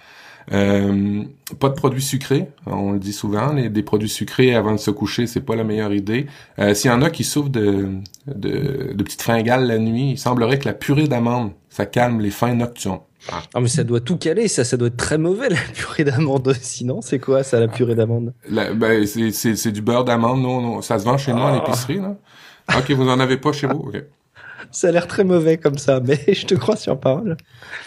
Euh, 0.51 1.23
pas 1.59 1.69
de 1.69 1.75
produits 1.75 2.01
sucrés, 2.01 2.47
on 2.65 2.93
le 2.93 2.99
dit 2.99 3.13
souvent, 3.13 3.53
les, 3.53 3.69
des 3.69 3.83
produits 3.83 4.09
sucrés 4.09 4.55
avant 4.55 4.71
de 4.71 4.77
se 4.77 4.89
coucher, 4.89 5.27
c'est 5.27 5.41
pas 5.41 5.55
la 5.55 5.63
meilleure 5.63 5.93
idée. 5.93 6.25
Euh, 6.59 6.73
S'il 6.73 6.89
y 6.89 6.93
en 6.93 7.01
a 7.03 7.09
qui 7.09 7.23
souffrent 7.23 7.49
de, 7.49 7.89
de, 8.27 8.91
de, 8.93 9.03
petites 9.03 9.21
fringales 9.21 9.67
la 9.67 9.77
nuit, 9.77 10.11
il 10.11 10.17
semblerait 10.17 10.57
que 10.57 10.65
la 10.65 10.73
purée 10.73 11.07
d'amande, 11.07 11.51
ça 11.69 11.85
calme 11.85 12.19
les 12.19 12.31
fins 12.31 12.55
nocturnes. 12.55 12.99
Ah. 13.31 13.59
mais 13.61 13.67
ça 13.67 13.83
doit 13.83 13.99
tout 13.99 14.17
caler, 14.17 14.47
ça, 14.47 14.63
ça 14.63 14.77
doit 14.77 14.87
être 14.87 14.97
très 14.97 15.19
mauvais 15.19 15.49
la 15.49 15.57
purée 15.75 16.03
d'amande. 16.03 16.55
Sinon, 16.59 17.01
c'est 17.01 17.19
quoi 17.19 17.43
ça 17.43 17.59
la 17.59 17.67
purée 17.67 17.93
d'amande? 17.93 18.33
Ben 18.49 19.05
c'est 19.05 19.71
du 19.71 19.81
beurre 19.83 20.05
d'amande, 20.05 20.41
non, 20.41 20.59
non, 20.59 20.81
ça 20.81 20.97
se 20.97 21.05
vend 21.05 21.19
chez 21.19 21.33
nous 21.33 21.43
à 21.43 21.53
l'épicerie. 21.53 21.99
Ok, 22.75 22.89
vous 22.91 23.07
en 23.07 23.19
avez 23.19 23.37
pas 23.37 23.51
chez 23.51 23.67
vous? 23.67 23.91
Ok. 23.93 24.03
Ça 24.71 24.87
a 24.87 24.91
l'air 24.91 25.07
très 25.07 25.23
mauvais 25.23 25.57
comme 25.57 25.77
ça, 25.77 25.99
mais 25.99 26.19
je 26.33 26.45
te 26.45 26.55
crois 26.55 26.75
sur 26.75 26.99
parole. 26.99 27.37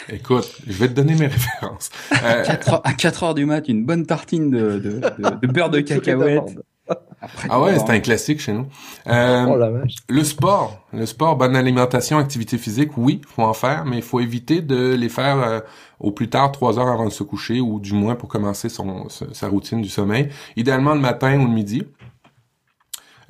Écoute, 0.08 0.50
je 0.66 0.72
vais 0.72 0.88
te 0.88 0.94
donner 0.94 1.14
mes 1.14 1.26
références. 1.26 1.90
Euh... 2.12 2.44
à 2.84 2.92
4 2.92 3.22
heures 3.22 3.34
du 3.34 3.46
mat, 3.46 3.68
une 3.68 3.84
bonne 3.84 4.06
tartine 4.06 4.50
de, 4.50 4.78
de, 4.78 5.00
de, 5.40 5.46
beurre 5.52 5.70
de 5.70 5.80
cacahuète 5.80 6.56
ah 7.48 7.60
ouais, 7.60 7.78
c'est 7.78 7.90
un 7.90 8.00
classique 8.00 8.40
chez 8.40 8.52
nous. 8.52 8.66
Euh, 9.06 9.46
oh 9.48 9.56
la 9.56 9.70
vache. 9.70 9.94
Le 10.08 10.22
sport, 10.22 10.84
le 10.92 11.06
sport, 11.06 11.36
bonne 11.36 11.56
alimentation, 11.56 12.18
activité 12.18 12.58
physique, 12.58 12.96
oui, 12.98 13.22
faut 13.26 13.42
en 13.42 13.54
faire, 13.54 13.84
mais 13.86 13.96
il 13.96 14.02
faut 14.02 14.20
éviter 14.20 14.60
de 14.60 14.94
les 14.94 15.08
faire 15.08 15.38
euh, 15.38 15.60
au 16.00 16.10
plus 16.10 16.28
tard 16.28 16.52
trois 16.52 16.78
heures 16.78 16.88
avant 16.88 17.06
de 17.06 17.12
se 17.12 17.22
coucher 17.22 17.60
ou 17.60 17.80
du 17.80 17.94
moins 17.94 18.14
pour 18.14 18.28
commencer 18.28 18.68
son 18.68 19.08
sa 19.08 19.48
routine 19.48 19.80
du 19.80 19.88
sommeil. 19.88 20.28
Idéalement 20.56 20.94
le 20.94 21.00
matin 21.00 21.38
ou 21.40 21.46
le 21.46 21.52
midi. 21.52 21.84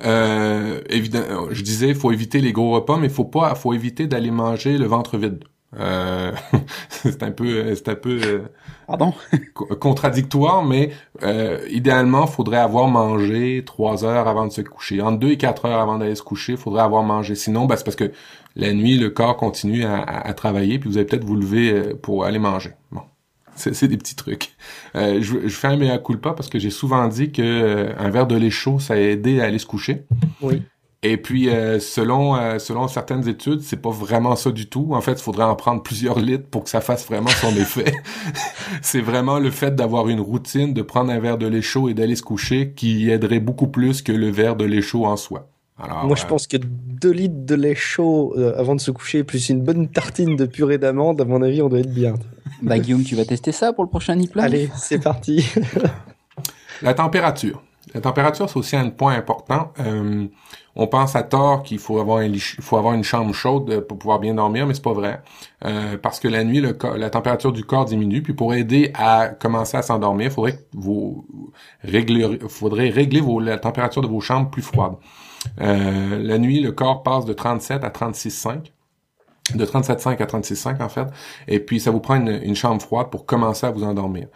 Euh, 0.03 0.81
évidemment, 0.89 1.47
je 1.51 1.61
disais, 1.63 1.89
il 1.89 1.95
faut 1.95 2.11
éviter 2.11 2.41
les 2.41 2.51
gros 2.51 2.71
repas, 2.73 2.97
mais 2.97 3.09
faut 3.09 3.25
pas, 3.25 3.55
faut 3.55 3.73
éviter 3.73 4.07
d'aller 4.07 4.31
manger 4.31 4.77
le 4.77 4.85
ventre 4.85 5.17
vide. 5.17 5.43
Euh, 5.77 6.31
c'est 6.89 7.23
un 7.23 7.31
peu, 7.31 7.75
c'est 7.75 7.89
un 7.89 7.95
peu 7.95 8.19
euh, 8.23 8.39
Pardon? 8.87 9.13
contradictoire, 9.79 10.63
mais 10.63 10.91
euh, 11.23 11.59
idéalement, 11.69 12.27
faudrait 12.27 12.57
avoir 12.57 12.87
mangé 12.87 13.63
trois 13.65 14.05
heures 14.05 14.27
avant 14.27 14.45
de 14.45 14.51
se 14.51 14.61
coucher. 14.61 15.01
Entre 15.01 15.19
deux 15.19 15.31
et 15.31 15.37
quatre 15.37 15.65
heures 15.65 15.79
avant 15.79 15.97
d'aller 15.97 16.15
se 16.15 16.23
coucher, 16.23 16.55
faudrait 16.55 16.83
avoir 16.83 17.03
mangé. 17.03 17.35
Sinon, 17.35 17.65
ben, 17.65 17.75
c'est 17.75 17.83
parce 17.83 17.95
que 17.95 18.11
la 18.55 18.73
nuit, 18.73 18.97
le 18.97 19.09
corps 19.09 19.37
continue 19.37 19.85
à, 19.85 20.01
à, 20.01 20.33
travailler, 20.33 20.79
puis 20.79 20.89
vous 20.89 20.97
allez 20.97 21.07
peut-être 21.07 21.25
vous 21.25 21.35
lever 21.35 21.71
euh, 21.71 21.95
pour 21.99 22.25
aller 22.25 22.39
manger. 22.39 22.71
C'est 23.55 23.87
des 23.87 23.97
petits 23.97 24.15
trucs. 24.15 24.51
Euh, 24.95 25.19
je, 25.21 25.47
je, 25.47 25.55
fais 25.55 25.67
un 25.67 25.77
mea 25.77 25.97
culpa 25.97 26.33
parce 26.33 26.49
que 26.49 26.59
j'ai 26.59 26.69
souvent 26.69 27.07
dit 27.07 27.31
que 27.31 27.93
un 27.97 28.09
verre 28.09 28.27
de 28.27 28.35
lait 28.35 28.49
chaud, 28.49 28.79
ça 28.79 28.95
a 28.95 28.97
aidé 28.97 29.39
à 29.39 29.45
aller 29.45 29.59
se 29.59 29.65
coucher. 29.65 30.05
Oui. 30.41 30.61
Et 31.07 31.17
puis, 31.17 31.49
euh, 31.49 31.79
selon 31.79 32.35
euh, 32.35 32.57
selon 32.57 32.87
certaines 32.87 33.27
études, 33.27 33.61
c'est 33.61 33.79
pas 33.79 33.91
vraiment 33.91 34.35
ça 34.35 34.49
du 34.49 34.67
tout. 34.67 34.89
En 34.93 35.01
fait, 35.01 35.11
il 35.11 35.21
faudrait 35.21 35.43
en 35.43 35.55
prendre 35.55 35.83
plusieurs 35.83 36.17
litres 36.17 36.47
pour 36.49 36.63
que 36.63 36.69
ça 36.71 36.81
fasse 36.81 37.05
vraiment 37.05 37.29
son 37.29 37.55
effet. 37.57 37.93
c'est 38.81 39.01
vraiment 39.01 39.37
le 39.37 39.51
fait 39.51 39.75
d'avoir 39.75 40.09
une 40.09 40.19
routine, 40.19 40.73
de 40.73 40.81
prendre 40.81 41.11
un 41.11 41.19
verre 41.19 41.37
de 41.37 41.45
lait 41.45 41.61
chaud 41.61 41.89
et 41.89 41.93
d'aller 41.93 42.15
se 42.15 42.23
coucher 42.23 42.73
qui 42.75 43.11
aiderait 43.11 43.39
beaucoup 43.39 43.67
plus 43.67 44.01
que 44.01 44.11
le 44.11 44.31
verre 44.31 44.55
de 44.55 44.65
lait 44.65 44.81
chaud 44.81 45.05
en 45.05 45.15
soi. 45.15 45.47
Alors, 45.77 46.05
Moi, 46.05 46.15
je 46.15 46.23
euh, 46.23 46.27
pense 46.27 46.47
que 46.47 46.57
deux 46.57 47.11
litres 47.11 47.45
de 47.45 47.55
lait 47.55 47.75
chaud 47.75 48.35
avant 48.57 48.75
de 48.75 48.81
se 48.81 48.91
coucher, 48.91 49.23
plus 49.23 49.49
une 49.49 49.61
bonne 49.61 49.89
tartine 49.89 50.35
de 50.35 50.45
purée 50.45 50.77
d'amande, 50.77 51.19
à 51.19 51.25
mon 51.25 51.41
avis, 51.41 51.61
on 51.61 51.69
doit 51.69 51.79
être 51.79 51.93
bien. 51.93 52.15
Bah, 52.61 52.79
Guillaume, 52.79 53.03
tu 53.03 53.15
vas 53.15 53.25
tester 53.25 53.51
ça 53.51 53.73
pour 53.73 53.83
le 53.83 53.89
prochain 53.89 54.15
Niplan 54.15 54.43
Allez, 54.43 54.69
c'est 54.75 54.99
parti. 54.99 55.45
La 56.81 56.93
température. 56.93 57.61
La 57.93 58.01
température, 58.01 58.49
c'est 58.49 58.57
aussi 58.57 58.75
un 58.75 58.89
point 58.89 59.15
important. 59.15 59.71
Euh, 59.79 60.27
on 60.75 60.87
pense 60.87 61.15
à 61.15 61.23
tort 61.23 61.63
qu'il 61.63 61.79
faut 61.79 61.99
avoir 61.99 62.19
un 62.19 62.31
faut 62.59 62.75
avoir 62.75 62.93
une 62.93 63.03
chambre 63.03 63.33
chaude 63.33 63.79
pour 63.87 63.97
pouvoir 63.97 64.19
bien 64.19 64.33
dormir, 64.33 64.67
mais 64.67 64.73
c'est 64.73 64.83
pas 64.83 64.93
vrai. 64.93 65.21
Euh, 65.63 65.97
parce 65.97 66.19
que 66.19 66.27
la 66.27 66.43
nuit, 66.43 66.59
le, 66.59 66.77
la 66.97 67.09
température 67.09 67.53
du 67.53 67.63
corps 67.63 67.85
diminue. 67.85 68.21
Puis 68.21 68.33
pour 68.33 68.53
aider 68.53 68.91
à 68.95 69.29
commencer 69.29 69.77
à 69.77 69.81
s'endormir, 69.81 70.27
il 70.27 70.31
faudrait 70.31 70.59
vous 70.73 71.25
régler, 71.83 72.39
faudrait 72.49 72.89
régler 72.89 73.21
vos, 73.21 73.39
la 73.39 73.57
température 73.57 74.01
de 74.01 74.07
vos 74.07 74.19
chambres 74.19 74.49
plus 74.49 74.61
froides. 74.61 74.95
Euh, 75.61 76.19
la 76.21 76.37
nuit, 76.37 76.59
le 76.59 76.71
corps 76.71 77.03
passe 77.03 77.25
de 77.25 77.33
37 77.33 77.83
à 77.83 77.89
36,5 77.89 78.71
de 79.53 79.63
37,5 79.63 80.17
à 80.21 80.25
36,5 80.25 80.81
en 80.81 80.89
fait, 80.89 81.07
et 81.47 81.59
puis 81.59 81.79
ça 81.79 81.91
vous 81.91 81.99
prend 81.99 82.15
une, 82.15 82.39
une, 82.43 82.55
chambre 82.55 82.81
froide 82.81 83.09
pour 83.11 83.25
commencer 83.25 83.67
à 83.67 83.71
vous 83.71 83.83
endormir. 83.83 84.27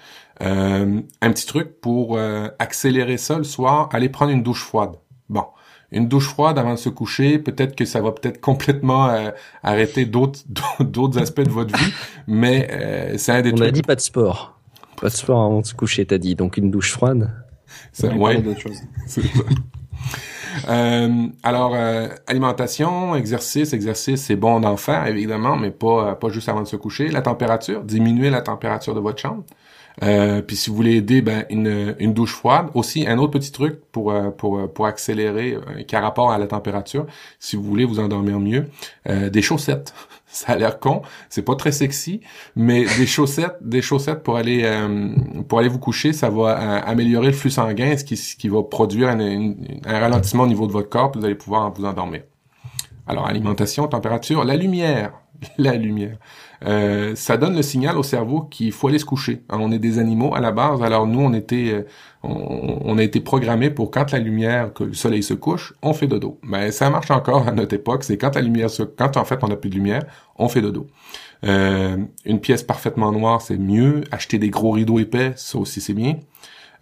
Euh, 0.41 1.01
un 1.21 1.31
petit 1.31 1.47
truc 1.47 1.81
pour 1.81 2.15
euh, 2.15 2.47
accélérer 2.59 3.17
ça 3.17 3.37
le 3.37 3.43
soir, 3.43 3.89
allez 3.91 4.09
prendre 4.09 4.31
une 4.31 4.43
douche 4.43 4.63
froide. 4.63 4.97
Bon, 5.27 5.45
une 5.91 6.07
douche 6.07 6.27
froide 6.27 6.59
avant 6.59 6.73
de 6.73 6.79
se 6.79 6.89
coucher, 6.89 7.39
peut-être 7.39 7.75
que 7.75 7.85
ça 7.85 8.01
va 8.01 8.11
peut-être 8.11 8.39
complètement 8.39 9.09
euh, 9.09 9.31
arrêter 9.63 10.05
d'autres 10.05 10.41
d'autres 10.79 11.19
aspects 11.19 11.41
de 11.41 11.49
votre 11.49 11.77
vie, 11.77 11.93
mais 12.27 12.67
euh, 12.71 13.17
c'est 13.17 13.31
un 13.31 13.41
des 13.41 13.51
On 13.51 13.55
trucs. 13.55 13.69
a 13.69 13.71
dit 13.71 13.81
pas 13.81 13.95
de 13.95 14.01
sport, 14.01 14.59
pas 15.01 15.09
de 15.09 15.13
sport 15.13 15.43
avant 15.43 15.61
de 15.61 15.65
se 15.65 15.73
coucher, 15.73 16.05
t'as 16.05 16.19
dit, 16.19 16.35
donc 16.35 16.57
une 16.57 16.69
douche 16.69 16.91
froide. 16.91 17.31
C'est 17.91 18.13
ouais, 18.13 18.43
ça. 19.07 19.21
Euh, 20.67 21.27
alors, 21.43 21.73
euh, 21.75 22.07
alimentation, 22.27 23.15
exercice, 23.15 23.73
exercice, 23.73 24.23
c'est 24.23 24.35
bon 24.35 24.59
d'en 24.59 24.77
faire, 24.77 25.05
évidemment, 25.07 25.55
mais 25.55 25.71
pas, 25.71 26.15
pas 26.15 26.29
juste 26.29 26.49
avant 26.49 26.61
de 26.61 26.67
se 26.67 26.75
coucher. 26.75 27.09
La 27.09 27.21
température, 27.21 27.83
diminuer 27.83 28.29
la 28.29 28.41
température 28.41 28.95
de 28.95 28.99
votre 28.99 29.19
chambre. 29.19 29.43
Euh, 30.03 30.41
puis 30.41 30.55
si 30.55 30.69
vous 30.69 30.75
voulez 30.75 30.95
aider, 30.95 31.21
ben 31.21 31.45
une, 31.49 31.95
une 31.99 32.13
douche 32.13 32.33
froide. 32.33 32.67
Aussi, 32.73 33.07
un 33.07 33.17
autre 33.17 33.31
petit 33.33 33.51
truc 33.51 33.79
pour 33.91 34.11
euh, 34.11 34.29
pour 34.29 34.57
euh, 34.59 34.67
pour 34.67 34.85
accélérer, 34.85 35.55
euh, 35.55 35.83
qui 35.83 35.95
a 35.95 35.99
rapport 35.99 36.31
à 36.31 36.37
la 36.37 36.47
température, 36.47 37.05
si 37.39 37.55
vous 37.55 37.63
voulez 37.63 37.85
vous 37.85 37.99
endormir 37.99 38.39
mieux, 38.39 38.69
des 39.05 39.41
chaussettes. 39.41 39.93
Ça 40.31 40.53
a 40.53 40.55
l'air 40.55 40.79
con, 40.79 41.01
c'est 41.27 41.41
pas 41.41 41.55
très 41.55 41.71
sexy, 41.71 42.21
mais 42.55 42.85
des 42.97 43.07
chaussettes, 43.07 43.57
des 43.61 43.81
chaussettes 43.81 44.21
pour 44.21 44.37
aller 44.37 44.63
pour 45.47 45.57
aller 45.57 45.69
vous 45.69 45.79
coucher, 45.79 46.13
ça 46.13 46.29
va 46.29 46.51
améliorer 46.81 47.27
le 47.27 47.33
flux 47.33 47.49
sanguin, 47.49 47.97
ce 47.97 48.03
qui 48.03 48.15
ce 48.15 48.35
qui 48.35 48.47
va 48.47 48.61
produire 48.61 49.09
un, 49.09 49.55
ralentissement 49.85 50.43
au 50.43 50.47
niveau 50.47 50.67
de 50.67 50.71
votre 50.71 50.87
corps, 50.89 51.11
vous 51.15 51.25
allez 51.25 51.33
pouvoir 51.33 51.73
vous 51.73 51.83
endormir. 51.83 52.21
Alors 53.07 53.25
alimentation, 53.25 53.87
température, 53.87 54.43
la 54.43 54.55
lumière, 54.55 55.13
la 55.57 55.73
lumière. 55.75 56.17
Euh, 56.65 57.15
ça 57.15 57.37
donne 57.37 57.55
le 57.55 57.63
signal 57.63 57.97
au 57.97 58.03
cerveau 58.03 58.41
qu'il 58.41 58.71
faut 58.71 58.89
aller 58.89 58.99
se 58.99 59.05
coucher. 59.05 59.43
On 59.49 59.71
est 59.71 59.79
des 59.79 59.97
animaux 59.97 60.35
à 60.35 60.41
la 60.41 60.51
base, 60.51 60.83
alors 60.83 61.07
nous 61.07 61.21
on 61.21 61.33
était, 61.33 61.85
on, 62.21 62.97
a 62.97 63.03
été 63.03 63.21
programmé 63.21 63.69
pour 63.69 63.91
quand 63.91 64.11
la 64.11 64.19
lumière, 64.19 64.73
que 64.73 64.83
le 64.83 64.93
soleil 64.93 65.23
se 65.23 65.33
couche, 65.33 65.73
on 65.81 65.93
fait 65.93 66.07
dodo. 66.07 66.39
Mais 66.43 66.71
ça 66.71 66.89
marche 66.89 67.11
encore 67.11 67.47
à 67.47 67.51
notre 67.51 67.75
époque, 67.75 68.03
c'est 68.03 68.17
quand 68.17 68.35
la 68.35 68.41
lumière 68.41 68.69
se, 68.69 68.83
quand 68.83 69.15
en 69.15 69.23
fait 69.23 69.43
on 69.43 69.47
n'a 69.47 69.55
plus 69.55 69.69
de 69.69 69.75
lumière, 69.75 70.03
on 70.37 70.49
fait 70.49 70.61
dodo. 70.61 70.87
Euh, 71.45 71.97
une 72.25 72.41
pièce 72.41 72.63
parfaitement 72.63 73.11
noire, 73.13 73.41
c'est 73.41 73.57
mieux. 73.57 74.03
Acheter 74.11 74.37
des 74.37 74.49
gros 74.49 74.71
rideaux 74.71 74.99
épais, 74.99 75.31
ça 75.37 75.57
aussi 75.57 75.79
c'est 75.79 75.93
bien. 75.93 76.17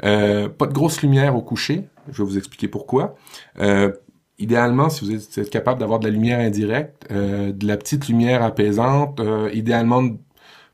Euh, 0.03 0.49
pas 0.49 0.67
de 0.67 0.73
grosse 0.73 1.01
lumière 1.01 1.35
au 1.35 1.41
coucher, 1.41 1.87
je 2.11 2.21
vais 2.21 2.27
vous 2.29 2.37
expliquer 2.37 2.67
pourquoi. 2.67 3.15
Euh, 3.59 3.91
idéalement, 4.39 4.89
si 4.89 5.05
vous 5.05 5.39
êtes 5.39 5.49
capable 5.49 5.79
d'avoir 5.79 5.99
de 5.99 6.05
la 6.05 6.11
lumière 6.11 6.39
indirecte, 6.39 7.07
euh, 7.11 7.51
de 7.51 7.65
la 7.65 7.77
petite 7.77 8.07
lumière 8.07 8.43
apaisante, 8.43 9.21
idéalement 9.53 10.03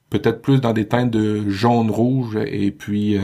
peut-être 0.10 0.42
plus 0.42 0.62
dans 0.62 0.74
des 0.74 0.88
teintes 0.88 1.12
de 1.12 1.50
jaune, 1.50 1.90
rouge, 1.90 2.38
et 2.46 2.72
puis 2.72 3.18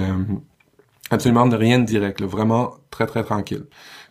absolument 1.10 1.48
de 1.48 1.56
rien 1.56 1.80
de 1.80 1.86
direct, 1.86 2.22
vraiment 2.22 2.76
très 2.92 3.06
très 3.06 3.24
tranquille. 3.24 3.66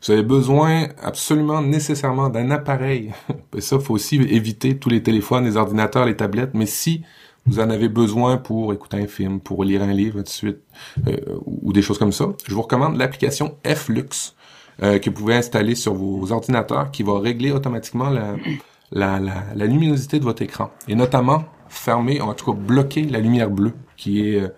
Vous 0.05 0.13
avez 0.13 0.23
besoin 0.23 0.89
absolument 1.03 1.61
nécessairement 1.61 2.29
d'un 2.29 2.51
appareil. 2.51 3.13
Et 3.57 3.61
ça, 3.61 3.79
faut 3.79 3.95
aussi 3.95 4.17
éviter 4.17 4.79
tous 4.79 4.89
les 4.89 5.03
téléphones, 5.03 5.45
les 5.45 5.57
ordinateurs, 5.57 6.07
les 6.07 6.17
tablettes. 6.17 6.55
Mais 6.55 6.67
si 6.67 7.03
vous 7.47 7.61
en 7.61 7.71
avez 7.71 7.89
besoin 7.89 8.37
pour 8.37 8.73
écouter 8.73 8.99
un 8.99 9.07
film, 9.07 9.41
pour 9.41 9.65
lire 9.65 9.83
un 9.83 9.93
livre, 9.93 10.23
de 10.23 10.29
suite, 10.29 10.59
ou 11.47 11.73
des 11.73 11.83
choses 11.83 11.99
comme 11.99 12.13
ça, 12.13 12.27
je 12.47 12.55
vous 12.55 12.63
recommande 12.63 12.97
l'application 12.97 13.57
Flux 13.65 14.35
euh, 14.83 14.99
que 14.99 15.11
vous 15.11 15.17
pouvez 15.17 15.35
installer 15.35 15.75
sur 15.75 15.95
vos 15.95 16.31
ordinateurs 16.31 16.91
qui 16.93 17.03
va 17.03 17.19
régler 17.19 17.51
automatiquement 17.51 18.11
la, 18.11 18.37
la, 18.93 19.19
la, 19.19 19.45
la, 19.55 19.67
luminosité 19.67 20.21
de 20.21 20.25
votre 20.25 20.43
écran. 20.43 20.71
Et 20.87 20.95
notamment 20.95 21.45
fermer, 21.69 22.21
en 22.21 22.33
tout 22.35 22.53
cas 22.53 22.59
bloquer 22.59 23.03
la 23.03 23.19
lumière 23.19 23.51
bleue, 23.51 23.75
qui 23.97 24.29
est 24.29 24.41
euh, 24.41 24.49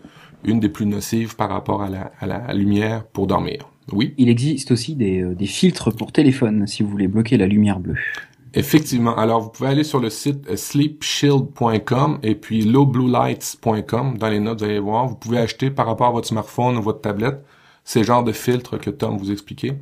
une 0.45 0.61
des 0.61 0.69
plus 0.69 0.87
nocives 0.87 1.37
par 1.37 1.51
rapport 1.51 1.83
à 1.83 1.89
la, 1.89 2.13
à 2.21 2.27
la 2.27 2.53
lumière 2.55 3.05
pour 3.05 3.27
dormir. 3.27 3.69
Oui. 3.93 4.15
Il 4.19 4.29
existe 4.29 4.71
aussi 4.71 4.95
des, 4.95 5.21
euh, 5.21 5.35
des 5.35 5.47
filtres 5.47 5.95
pour 5.95 6.13
téléphone 6.13 6.67
si 6.67 6.83
vous 6.83 6.91
voulez 6.91 7.09
bloquer 7.09 7.37
la 7.37 7.47
lumière 7.47 7.81
bleue. 7.81 7.99
Effectivement. 8.55 9.17
Alors, 9.17 9.41
vous 9.43 9.51
pouvez 9.51 9.69
aller 9.69 9.85
sur 9.85 10.01
le 10.01 10.11
site 10.11 10.57
sleepshield.com 10.57 12.19
et 12.23 12.35
puis 12.35 12.63
lowbluelights.com. 12.63 14.19
Dans 14.19 14.29
les 14.29 14.41
notes, 14.41 14.61
vous 14.61 14.65
allez 14.65 14.81
voir. 14.81 15.07
Vous 15.07 15.15
pouvez 15.15 15.39
acheter 15.39 15.71
par 15.71 15.87
rapport 15.87 16.09
à 16.09 16.13
votre 16.13 16.29
smartphone 16.29 16.77
ou 16.77 16.83
votre 16.83 17.01
tablette 17.01 17.45
ces 17.85 18.05
genres 18.05 18.25
de 18.25 18.33
filtres 18.33 18.79
que 18.79 18.91
Tom 18.91 19.17
vous 19.17 19.33
expliquait. 19.33 19.79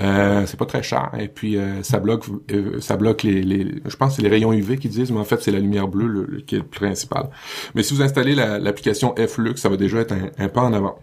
Euh, 0.00 0.44
c'est 0.46 0.56
pas 0.56 0.66
très 0.66 0.82
cher 0.82 1.12
et 1.18 1.28
puis 1.28 1.56
euh, 1.56 1.82
ça 1.82 1.98
bloque 1.98 2.24
euh, 2.52 2.80
ça 2.80 2.96
bloque 2.96 3.22
les, 3.22 3.42
les 3.42 3.82
je 3.86 3.96
pense 3.96 4.10
que 4.10 4.16
c'est 4.16 4.22
les 4.22 4.28
rayons 4.28 4.52
UV 4.52 4.76
qui 4.76 4.88
disent 4.88 5.12
mais 5.12 5.20
en 5.20 5.24
fait 5.24 5.40
c'est 5.40 5.52
la 5.52 5.60
lumière 5.60 5.88
bleue 5.88 6.06
le, 6.06 6.40
qui 6.40 6.56
est 6.56 6.58
le 6.58 6.64
principal. 6.64 7.28
Mais 7.74 7.82
si 7.82 7.94
vous 7.94 8.02
installez 8.02 8.34
l'application 8.34 9.14
Flux, 9.28 9.56
ça 9.56 9.68
va 9.68 9.76
déjà 9.76 9.98
être 9.98 10.12
un, 10.12 10.30
un, 10.38 10.48
pas 10.48 10.62
en 10.62 10.72
avant. 10.72 10.98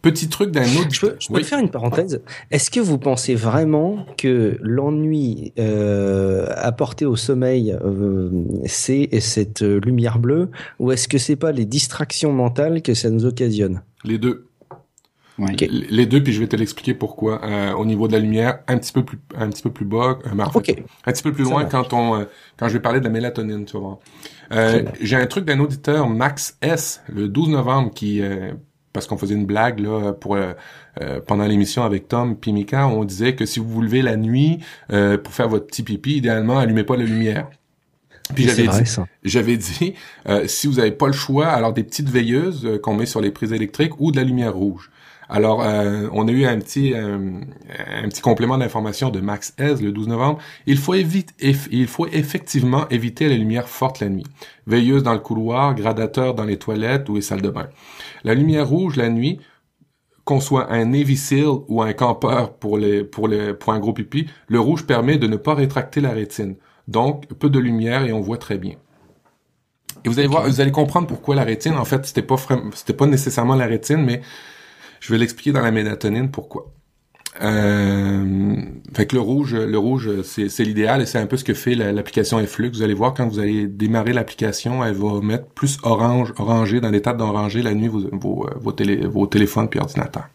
Petit 0.00 0.28
truc 0.28 0.50
d'un 0.50 0.62
autre. 0.62 0.88
Je 0.90 1.00
peux, 1.00 1.16
je 1.20 1.28
peux 1.28 1.42
faire 1.44 1.60
une 1.60 1.70
parenthèse. 1.70 2.22
Est-ce 2.50 2.72
que 2.72 2.80
vous 2.80 2.98
pensez 2.98 3.36
vraiment 3.36 4.04
que 4.18 4.58
l'ennui 4.60 5.52
euh, 5.60 6.46
apporté 6.56 7.06
au 7.06 7.14
sommeil, 7.14 7.76
euh, 7.84 8.28
c'est 8.66 9.08
cette 9.20 9.62
lumière 9.62 10.18
bleue, 10.18 10.50
ou 10.80 10.90
est-ce 10.90 11.06
que 11.06 11.18
c'est 11.18 11.36
pas 11.36 11.52
les 11.52 11.66
distractions 11.66 12.32
mentales 12.32 12.82
que 12.82 12.94
ça 12.94 13.10
nous 13.10 13.26
occasionne? 13.26 13.82
Les 14.02 14.18
deux. 14.18 14.48
Les 15.48 16.06
deux, 16.06 16.22
puis 16.22 16.32
je 16.32 16.40
vais 16.40 16.46
te 16.46 16.56
l'expliquer 16.56 16.94
pourquoi. 16.94 17.44
Euh, 17.44 17.72
au 17.72 17.84
niveau 17.84 18.06
de 18.08 18.12
la 18.12 18.18
lumière, 18.18 18.60
un 18.68 18.78
petit 18.78 18.92
peu 18.92 19.04
plus, 19.04 19.18
un 19.36 19.48
petit 19.48 19.62
peu 19.62 19.70
plus 19.70 19.84
bas, 19.84 20.18
euh, 20.26 20.30
un 21.06 21.12
petit 21.12 21.22
peu 21.22 21.32
plus 21.32 21.44
loin 21.44 21.64
quand 21.64 21.92
on, 21.92 22.20
euh, 22.20 22.24
quand 22.56 22.68
je 22.68 22.74
vais 22.74 22.80
parler 22.80 23.00
de 23.00 23.04
la 23.04 23.10
mélatonine, 23.10 23.64
tu 23.64 23.74
vas 23.74 23.80
voir. 23.80 23.98
Euh, 24.52 24.82
j'ai 25.00 25.16
un 25.16 25.26
truc 25.26 25.44
d'un 25.44 25.58
auditeur, 25.60 26.08
Max 26.08 26.56
S, 26.60 27.02
le 27.08 27.28
12 27.28 27.48
novembre, 27.48 27.90
qui, 27.92 28.20
parce 28.92 29.06
qu'on 29.06 29.16
faisait 29.16 29.34
une 29.34 29.46
blague 29.46 29.80
là 29.80 30.12
pour 30.12 30.36
pendant 31.26 31.46
l'émission 31.46 31.84
avec 31.84 32.08
Tom 32.08 32.36
puis 32.36 32.52
Mika, 32.52 32.86
on 32.86 33.04
disait 33.04 33.34
que 33.34 33.46
si 33.46 33.58
vous 33.60 33.68
vous 33.68 33.80
levez 33.82 34.02
la 34.02 34.16
nuit 34.16 34.58
pour 34.88 35.32
faire 35.32 35.48
votre 35.48 35.66
petit 35.66 35.82
pipi, 35.82 36.16
idéalement, 36.16 36.58
allumez 36.58 36.84
pas 36.84 36.96
la 36.96 37.04
lumière. 37.04 37.48
Puis 38.34 38.44
j'avais 38.44 38.68
dit, 38.68 38.96
j'avais 39.24 39.56
dit, 39.56 39.94
si 40.46 40.66
vous 40.66 40.78
avez 40.78 40.92
pas 40.92 41.06
le 41.06 41.12
choix, 41.14 41.48
alors 41.48 41.72
des 41.72 41.82
petites 41.82 42.10
veilleuses 42.10 42.78
qu'on 42.82 42.94
met 42.94 43.06
sur 43.06 43.22
les 43.22 43.30
prises 43.30 43.52
électriques 43.52 43.98
ou 43.98 44.12
de 44.12 44.16
la 44.16 44.24
lumière 44.24 44.54
rouge. 44.54 44.90
Alors, 45.32 45.62
euh, 45.62 46.08
on 46.12 46.28
a 46.28 46.30
eu 46.30 46.44
un 46.44 46.58
petit 46.58 46.94
un 46.94 48.06
petit 48.08 48.20
complément 48.20 48.58
d'information 48.58 49.08
de 49.08 49.18
Max 49.20 49.54
Hez 49.58 49.76
le 49.76 49.90
12 49.90 50.08
novembre. 50.08 50.38
Il 50.66 50.76
faut 50.76 50.92
éviter 50.92 51.32
il 51.70 51.86
faut 51.86 52.06
effectivement 52.08 52.86
éviter 52.90 53.30
les 53.30 53.38
lumières 53.38 53.68
fortes 53.68 54.00
la 54.00 54.10
nuit. 54.10 54.26
Veilleuse 54.66 55.02
dans 55.02 55.14
le 55.14 55.20
couloir, 55.20 55.74
gradateur 55.74 56.34
dans 56.34 56.44
les 56.44 56.58
toilettes 56.58 57.08
ou 57.08 57.14
les 57.14 57.22
salles 57.22 57.40
de 57.40 57.48
bain. 57.48 57.68
La 58.24 58.34
lumière 58.34 58.68
rouge 58.68 58.96
la 58.96 59.08
nuit 59.08 59.40
qu'on 60.24 60.38
soit 60.38 60.70
un 60.70 60.84
Navy 60.84 61.16
SEAL 61.16 61.48
ou 61.66 61.80
un 61.80 61.94
campeur 61.94 62.52
pour 62.52 62.76
les 62.76 63.02
pour 63.02 63.26
les 63.26 63.54
pour 63.54 63.72
un 63.72 63.80
gros 63.80 63.94
pipi, 63.94 64.26
le 64.48 64.60
rouge 64.60 64.86
permet 64.86 65.16
de 65.16 65.26
ne 65.26 65.36
pas 65.36 65.54
rétracter 65.54 66.02
la 66.02 66.10
rétine. 66.10 66.56
Donc 66.88 67.26
peu 67.38 67.48
de 67.48 67.58
lumière 67.58 68.04
et 68.04 68.12
on 68.12 68.20
voit 68.20 68.36
très 68.36 68.58
bien. 68.58 68.74
Et 70.04 70.10
vous 70.10 70.18
allez 70.18 70.28
voir, 70.28 70.46
vous 70.46 70.60
allez 70.60 70.72
comprendre 70.72 71.06
pourquoi 71.06 71.34
la 71.34 71.44
rétine. 71.44 71.74
En 71.74 71.86
fait, 71.86 72.04
c'était 72.04 72.22
pas 72.22 72.36
c'était 72.74 72.92
pas 72.92 73.06
nécessairement 73.06 73.54
la 73.54 73.66
rétine, 73.66 74.04
mais 74.04 74.20
je 75.02 75.12
vais 75.12 75.18
l'expliquer 75.18 75.50
dans 75.50 75.62
la 75.62 75.72
mélatonine 75.72 76.30
pourquoi. 76.30 76.72
Euh, 77.42 78.54
fait 78.94 79.06
que 79.06 79.16
le 79.16 79.20
rouge, 79.20 79.54
le 79.54 79.78
rouge, 79.78 80.22
c'est 80.22 80.60
l'idéal 80.60 81.02
et 81.02 81.06
c'est 81.06 81.18
un 81.18 81.26
peu 81.26 81.36
ce 81.36 81.42
que 81.42 81.54
fait 81.54 81.74
l'application 81.74 82.38
Flux. 82.46 82.68
Vous 82.68 82.82
allez 82.82 82.94
voir 82.94 83.12
quand 83.12 83.26
vous 83.26 83.40
allez 83.40 83.66
démarrer 83.66 84.12
l'application, 84.12 84.84
elle 84.84 84.94
va 84.94 85.20
mettre 85.20 85.46
plus 85.46 85.78
orange, 85.82 86.32
orangé 86.38 86.80
dans 86.80 86.90
l'état 86.90 87.14
d'oranger 87.14 87.62
la 87.62 87.74
nuit 87.74 87.88
vos, 87.88 88.08
vos, 88.12 88.48
vos, 88.60 88.72
télé, 88.72 89.04
vos 89.04 89.26
téléphones 89.26 89.68
puis 89.68 89.80
ordinateurs. 89.80 90.28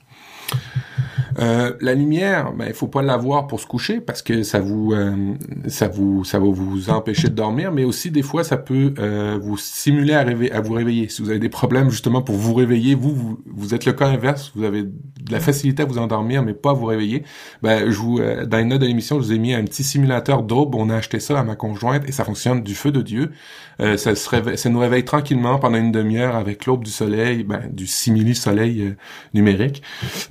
Euh, 1.39 1.73
la 1.81 1.93
lumière, 1.93 2.51
ben 2.53 2.65
il 2.67 2.73
faut 2.73 2.87
pas 2.87 3.01
l'avoir 3.01 3.47
pour 3.47 3.59
se 3.59 3.67
coucher 3.67 4.01
parce 4.01 4.21
que 4.21 4.41
ça 4.41 4.59
vous 4.59 4.93
euh, 4.93 5.35
ça 5.67 5.87
vous 5.87 6.23
ça 6.23 6.39
va 6.39 6.47
vous 6.47 6.89
empêcher 6.89 7.29
de 7.29 7.35
dormir, 7.35 7.71
mais 7.71 7.83
aussi 7.83 8.09
des 8.09 8.23
fois 8.23 8.43
ça 8.43 8.57
peut 8.57 8.93
euh, 8.97 9.37
vous 9.39 9.57
stimuler 9.57 10.13
à, 10.13 10.23
rêver, 10.23 10.51
à 10.51 10.61
vous 10.61 10.73
réveiller. 10.73 11.09
Si 11.09 11.21
vous 11.21 11.29
avez 11.29 11.39
des 11.39 11.49
problèmes 11.49 11.91
justement 11.91 12.21
pour 12.21 12.35
vous 12.35 12.55
réveiller, 12.55 12.95
vous 12.95 13.13
vous, 13.13 13.39
vous 13.45 13.75
êtes 13.75 13.85
le 13.85 13.93
cas 13.93 14.07
inverse, 14.07 14.51
vous 14.55 14.63
avez 14.63 14.83
de 14.83 15.31
la 15.31 15.39
facilité 15.39 15.83
à 15.83 15.85
vous 15.85 15.99
endormir 15.99 16.41
mais 16.41 16.53
pas 16.53 16.71
à 16.71 16.73
vous 16.73 16.85
réveiller. 16.85 17.23
Ben 17.61 17.89
je 17.89 17.97
vous 17.97 18.19
dans 18.19 18.59
une 18.59 18.69
note 18.69 18.81
de 18.81 18.87
l'émission, 18.87 19.19
je 19.19 19.25
vous 19.25 19.33
ai 19.33 19.39
mis 19.39 19.53
un 19.53 19.63
petit 19.63 19.83
simulateur 19.83 20.41
d'aube. 20.41 20.73
On 20.73 20.89
a 20.89 20.95
acheté 20.95 21.19
ça 21.19 21.39
à 21.39 21.43
ma 21.43 21.55
conjointe 21.55 22.07
et 22.07 22.11
ça 22.11 22.23
fonctionne 22.23 22.63
du 22.63 22.73
feu 22.73 22.91
de 22.91 23.01
Dieu. 23.01 23.31
ça 23.79 24.15
se 24.15 24.29
réveille, 24.29 24.57
ça 24.57 24.69
nous 24.69 24.79
réveille 24.79 25.05
tranquillement 25.05 25.59
pendant 25.59 25.77
une 25.77 25.91
demi-heure 25.91 26.35
avec 26.35 26.65
l'aube 26.65 26.83
du 26.83 26.91
soleil, 26.91 27.43
ben, 27.43 27.61
du 27.71 27.85
simili 27.85 28.33
soleil 28.33 28.95
numérique 29.33 29.83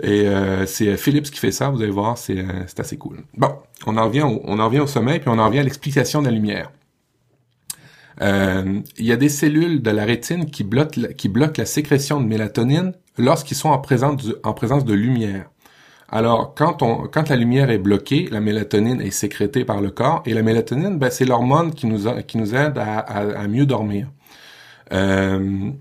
et 0.02 0.26
c'est 0.66 0.95
Philips 0.96 1.30
qui 1.30 1.38
fait 1.38 1.52
ça, 1.52 1.70
vous 1.70 1.82
allez 1.82 1.90
voir, 1.90 2.18
c'est 2.18 2.38
euh, 2.38 2.64
assez 2.78 2.96
cool. 2.96 3.22
Bon, 3.36 3.50
on 3.86 3.96
en 3.96 4.04
revient 4.04 4.22
au, 4.22 4.40
on 4.44 4.58
en 4.58 4.66
revient 4.66 4.80
au 4.80 4.86
sommeil, 4.86 5.20
puis 5.20 5.28
on 5.28 5.38
en 5.38 5.46
revient 5.46 5.60
à 5.60 5.62
l'explication 5.62 6.20
de 6.20 6.26
la 6.26 6.32
lumière. 6.32 6.70
Euh, 8.22 8.80
il 8.96 9.04
y 9.04 9.12
a 9.12 9.16
des 9.16 9.28
cellules 9.28 9.82
de 9.82 9.90
la 9.90 10.04
rétine 10.04 10.50
qui 10.50 10.64
bloquent 10.64 11.00
la, 11.00 11.12
qui 11.12 11.28
bloquent 11.28 11.60
la 11.60 11.66
sécrétion 11.66 12.20
de 12.20 12.26
mélatonine 12.26 12.94
lorsqu'ils 13.18 13.56
sont 13.56 13.68
en 13.68 13.78
présence 13.78 14.24
de, 14.24 14.40
en 14.42 14.54
présence 14.54 14.84
de 14.84 14.94
lumière. 14.94 15.50
Alors, 16.08 16.54
quand, 16.54 16.82
on, 16.82 17.08
quand 17.08 17.28
la 17.28 17.36
lumière 17.36 17.68
est 17.68 17.78
bloquée, 17.78 18.28
la 18.30 18.40
mélatonine 18.40 19.00
est 19.00 19.10
sécrétée 19.10 19.64
par 19.64 19.80
le 19.80 19.90
corps, 19.90 20.22
et 20.24 20.34
la 20.34 20.42
mélatonine, 20.42 20.98
ben, 20.98 21.10
c'est 21.10 21.24
l'hormone 21.24 21.74
qui 21.74 21.86
nous, 21.86 22.04
qui 22.22 22.38
nous 22.38 22.54
aide 22.54 22.78
à, 22.78 22.98
à, 22.98 23.48
mieux 23.48 23.66
dormir. 23.66 24.08
Euh, 24.92 25.72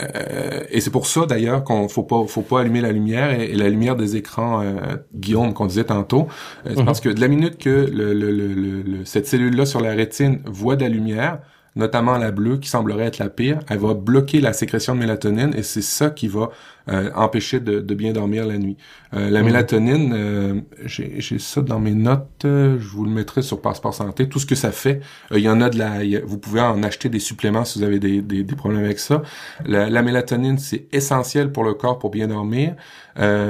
euh, 0.00 0.64
et 0.70 0.80
c'est 0.80 0.90
pour 0.90 1.06
ça 1.06 1.24
d'ailleurs 1.26 1.62
qu'on 1.62 1.88
faut 1.88 2.02
pas 2.02 2.26
faut 2.26 2.42
pas 2.42 2.62
allumer 2.62 2.80
la 2.80 2.90
lumière 2.90 3.38
et, 3.38 3.52
la 3.52 3.68
lumière 3.68 3.94
des 3.94 4.16
écrans 4.16 4.60
euh, 4.60 4.96
Guillaume 5.14 5.54
qu'on 5.54 5.66
disait 5.66 5.84
tantôt 5.84 6.26
euh, 6.66 6.70
c'est 6.70 6.80
mhm. 6.80 6.84
parce 6.84 7.00
que 7.00 7.08
de 7.08 7.20
la 7.20 7.28
minute 7.28 7.58
que 7.58 7.88
le, 7.92 8.12
le, 8.12 8.32
le, 8.32 9.04
cette 9.04 9.28
cellule 9.28 9.54
là 9.54 9.66
sur 9.66 9.80
la 9.80 9.92
rétine 9.92 10.40
voit 10.46 10.74
de 10.74 10.82
la 10.82 10.88
lumière 10.88 11.38
notamment 11.76 12.18
la 12.18 12.30
bleue 12.30 12.58
qui 12.58 12.68
semblerait 12.68 13.06
être 13.06 13.18
la 13.18 13.28
pire, 13.28 13.58
elle 13.68 13.78
va 13.78 13.94
bloquer 13.94 14.40
la 14.40 14.52
sécrétion 14.52 14.94
de 14.94 15.00
mélatonine 15.00 15.54
et 15.56 15.62
c'est 15.62 15.82
ça 15.82 16.10
qui 16.10 16.28
va 16.28 16.50
euh, 16.90 17.10
empêcher 17.14 17.60
de, 17.60 17.80
bien 17.94 18.12
dormir 18.12 18.46
la 18.46 18.58
nuit. 18.58 18.76
Euh, 19.14 19.30
la 19.30 19.42
mélatonine, 19.42 20.12
euh, 20.14 20.60
j'ai 20.84 21.38
ça 21.38 21.62
dans 21.62 21.80
mes 21.80 21.94
notes, 21.94 22.42
je 22.42 22.88
vous 22.88 23.04
le 23.04 23.10
mettrai 23.10 23.40
sur 23.40 23.62
Passeport 23.62 23.94
Santé, 23.94 24.28
tout 24.28 24.38
ce 24.38 24.44
que 24.44 24.54
ça 24.54 24.70
fait. 24.70 25.00
Il 25.32 25.38
y 25.38 25.48
en 25.48 25.62
a 25.62 25.70
de 25.70 25.78
la, 25.78 26.00
vous 26.26 26.38
pouvez 26.38 26.60
en 26.60 26.82
acheter 26.82 27.08
des 27.08 27.20
suppléments 27.20 27.64
si 27.64 27.78
vous 27.78 27.84
avez 27.84 27.98
des, 27.98 28.20
des, 28.20 28.44
problèmes 28.44 28.84
avec 28.84 28.98
ça. 28.98 29.22
La, 29.64 29.88
la 29.88 30.02
mélatonine, 30.02 30.58
c'est 30.58 30.86
essentiel 30.92 31.52
pour 31.52 31.64
le 31.64 31.72
corps 31.72 31.98
pour 31.98 32.10
bien 32.10 32.28
dormir. 32.28 32.74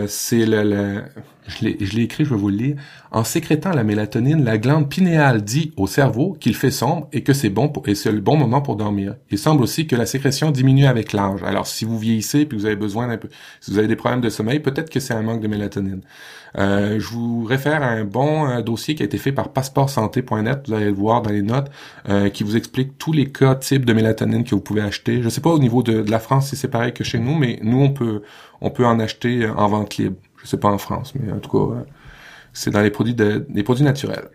c'est 0.07 0.47
le, 0.47 1.03
je 1.47 1.65
l'ai 1.65 2.03
écrit, 2.03 2.25
je 2.25 2.31
vais 2.31 2.37
vous 2.41 2.49
le 2.49 2.57
lire. 2.57 2.77
En 3.11 3.23
sécrétant 3.23 3.71
la 3.71 3.85
mélatonine, 3.85 4.45
la 4.45 4.59
glande 4.59 4.89
pinéale 4.89 5.43
dit 5.43 5.73
au 5.77 5.87
cerveau 5.87 6.37
qu'il 6.41 6.55
fait 6.55 6.71
sombre 6.71 7.09
et 7.13 7.23
que 7.23 7.33
c'est 7.33 7.51
bon 7.51 7.69
pour, 7.69 7.87
et 7.89 7.95
c'est 7.95 8.13
le 8.13 8.21
bon 8.21 8.37
moment 8.37 8.63
pour 8.63 8.77
dormir. 8.77 9.17
Il 9.31 9.39
semble 9.39 9.63
aussi 9.63 9.87
que 9.87 9.95
la 9.95 10.07
sécrétion 10.07 10.51
diminue 10.51 10.87
avec 10.87 11.13
l'âge. 11.13 11.43
Alors, 11.43 11.67
si 11.67 11.85
vous 11.85 11.99
vieillissez 11.99 12.47
puis 12.47 12.57
vous 12.57 12.67
avez 12.67 12.77
besoin 12.77 13.09
d'un 13.09 13.19
si 13.61 13.71
vous 13.71 13.79
avez 13.79 13.89
des 13.89 13.97
problèmes 13.97 14.21
de 14.21 14.31
sommeil, 14.31 14.61
peut-être 14.61 14.91
que 14.91 15.01
c'est 15.01 15.15
un 15.15 15.23
manque 15.23 15.41
de 15.41 15.49
mélatonine. 15.49 16.03
Euh, 16.57 17.01
je 17.01 17.09
vous 17.09 17.45
réfère 17.45 17.83
à 17.83 17.89
un 17.89 18.05
bon 18.05 18.49
euh, 18.49 18.63
dossier 18.63 18.95
qui 18.95 19.03
a 19.03 19.07
été 19.07 19.19
fait 19.19 19.33
par 19.33 19.49
passeportsanté.net, 19.49 20.69
vous 20.69 20.75
allez 20.75 20.87
le 20.87 20.93
voir 20.93 21.23
dans 21.23 21.31
les 21.31 21.43
notes, 21.43 21.71
euh, 22.09 22.29
qui 22.29 22.45
vous 22.45 22.57
explique 22.57 22.97
tous 22.99 23.13
les 23.13 23.31
cas 23.31 23.55
types 23.57 23.85
de 23.85 23.93
mélatonine 23.93 24.45
que 24.45 24.55
vous 24.55 24.61
pouvez 24.61 24.83
acheter. 24.83 25.23
Je 25.23 25.29
sais 25.29 25.41
pas 25.41 25.51
au 25.51 25.59
niveau 25.59 25.83
de, 25.83 26.05
la 26.09 26.19
France 26.19 26.51
si 26.51 26.57
c'est 26.57 26.69
pareil 26.69 26.93
que 26.93 27.03
chez 27.03 27.19
nous, 27.19 27.35
mais 27.35 27.59
nous 27.63 27.81
on 27.81 27.91
peut 27.91 28.23
on 28.61 28.71
peut 28.71 28.87
en 28.87 29.01
acheter 29.01 29.49
en 29.49 29.69
vente 29.69 29.97
libre. 29.97 30.17
Je 30.43 30.47
sais 30.47 30.59
pas 30.59 30.69
en 30.69 30.79
France, 30.79 31.15
mais 31.15 31.33
en 31.33 31.39
tout 31.39 31.51
cas, 31.51 31.85
c'est 32.53 32.71
dans 32.71 32.83
les 32.83 32.91
produits 32.91 33.17
produits 33.65 33.85
naturels. 33.85 34.29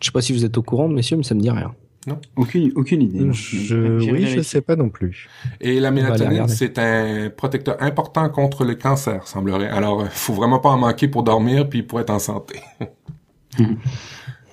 Je 0.00 0.06
sais 0.06 0.12
pas 0.12 0.20
si 0.20 0.32
vous 0.32 0.44
êtes 0.44 0.56
au 0.56 0.62
courant, 0.62 0.88
messieurs, 0.88 1.16
mais 1.16 1.22
ça 1.24 1.34
me 1.34 1.40
dit 1.40 1.50
rien. 1.50 1.74
Non. 2.08 2.18
Aucune, 2.36 2.72
aucune 2.74 3.02
idée. 3.02 3.32
Je, 3.32 4.10
oui, 4.10 4.26
je 4.26 4.40
sais 4.40 4.62
pas 4.62 4.76
non 4.76 4.88
plus. 4.88 5.28
Et 5.60 5.78
la 5.78 5.90
mélatonine, 5.90 6.48
c'est 6.48 6.78
un 6.78 7.28
protecteur 7.28 7.76
important 7.80 8.30
contre 8.30 8.64
le 8.64 8.74
cancer, 8.74 9.26
semblerait. 9.28 9.68
Alors, 9.68 10.00
euh, 10.00 10.06
faut 10.10 10.32
vraiment 10.32 10.58
pas 10.58 10.70
en 10.70 10.78
manquer 10.78 11.06
pour 11.06 11.22
dormir 11.22 11.68
puis 11.68 11.82
pour 11.82 12.00
être 12.00 12.10
en 12.10 12.18
santé. 12.18 12.60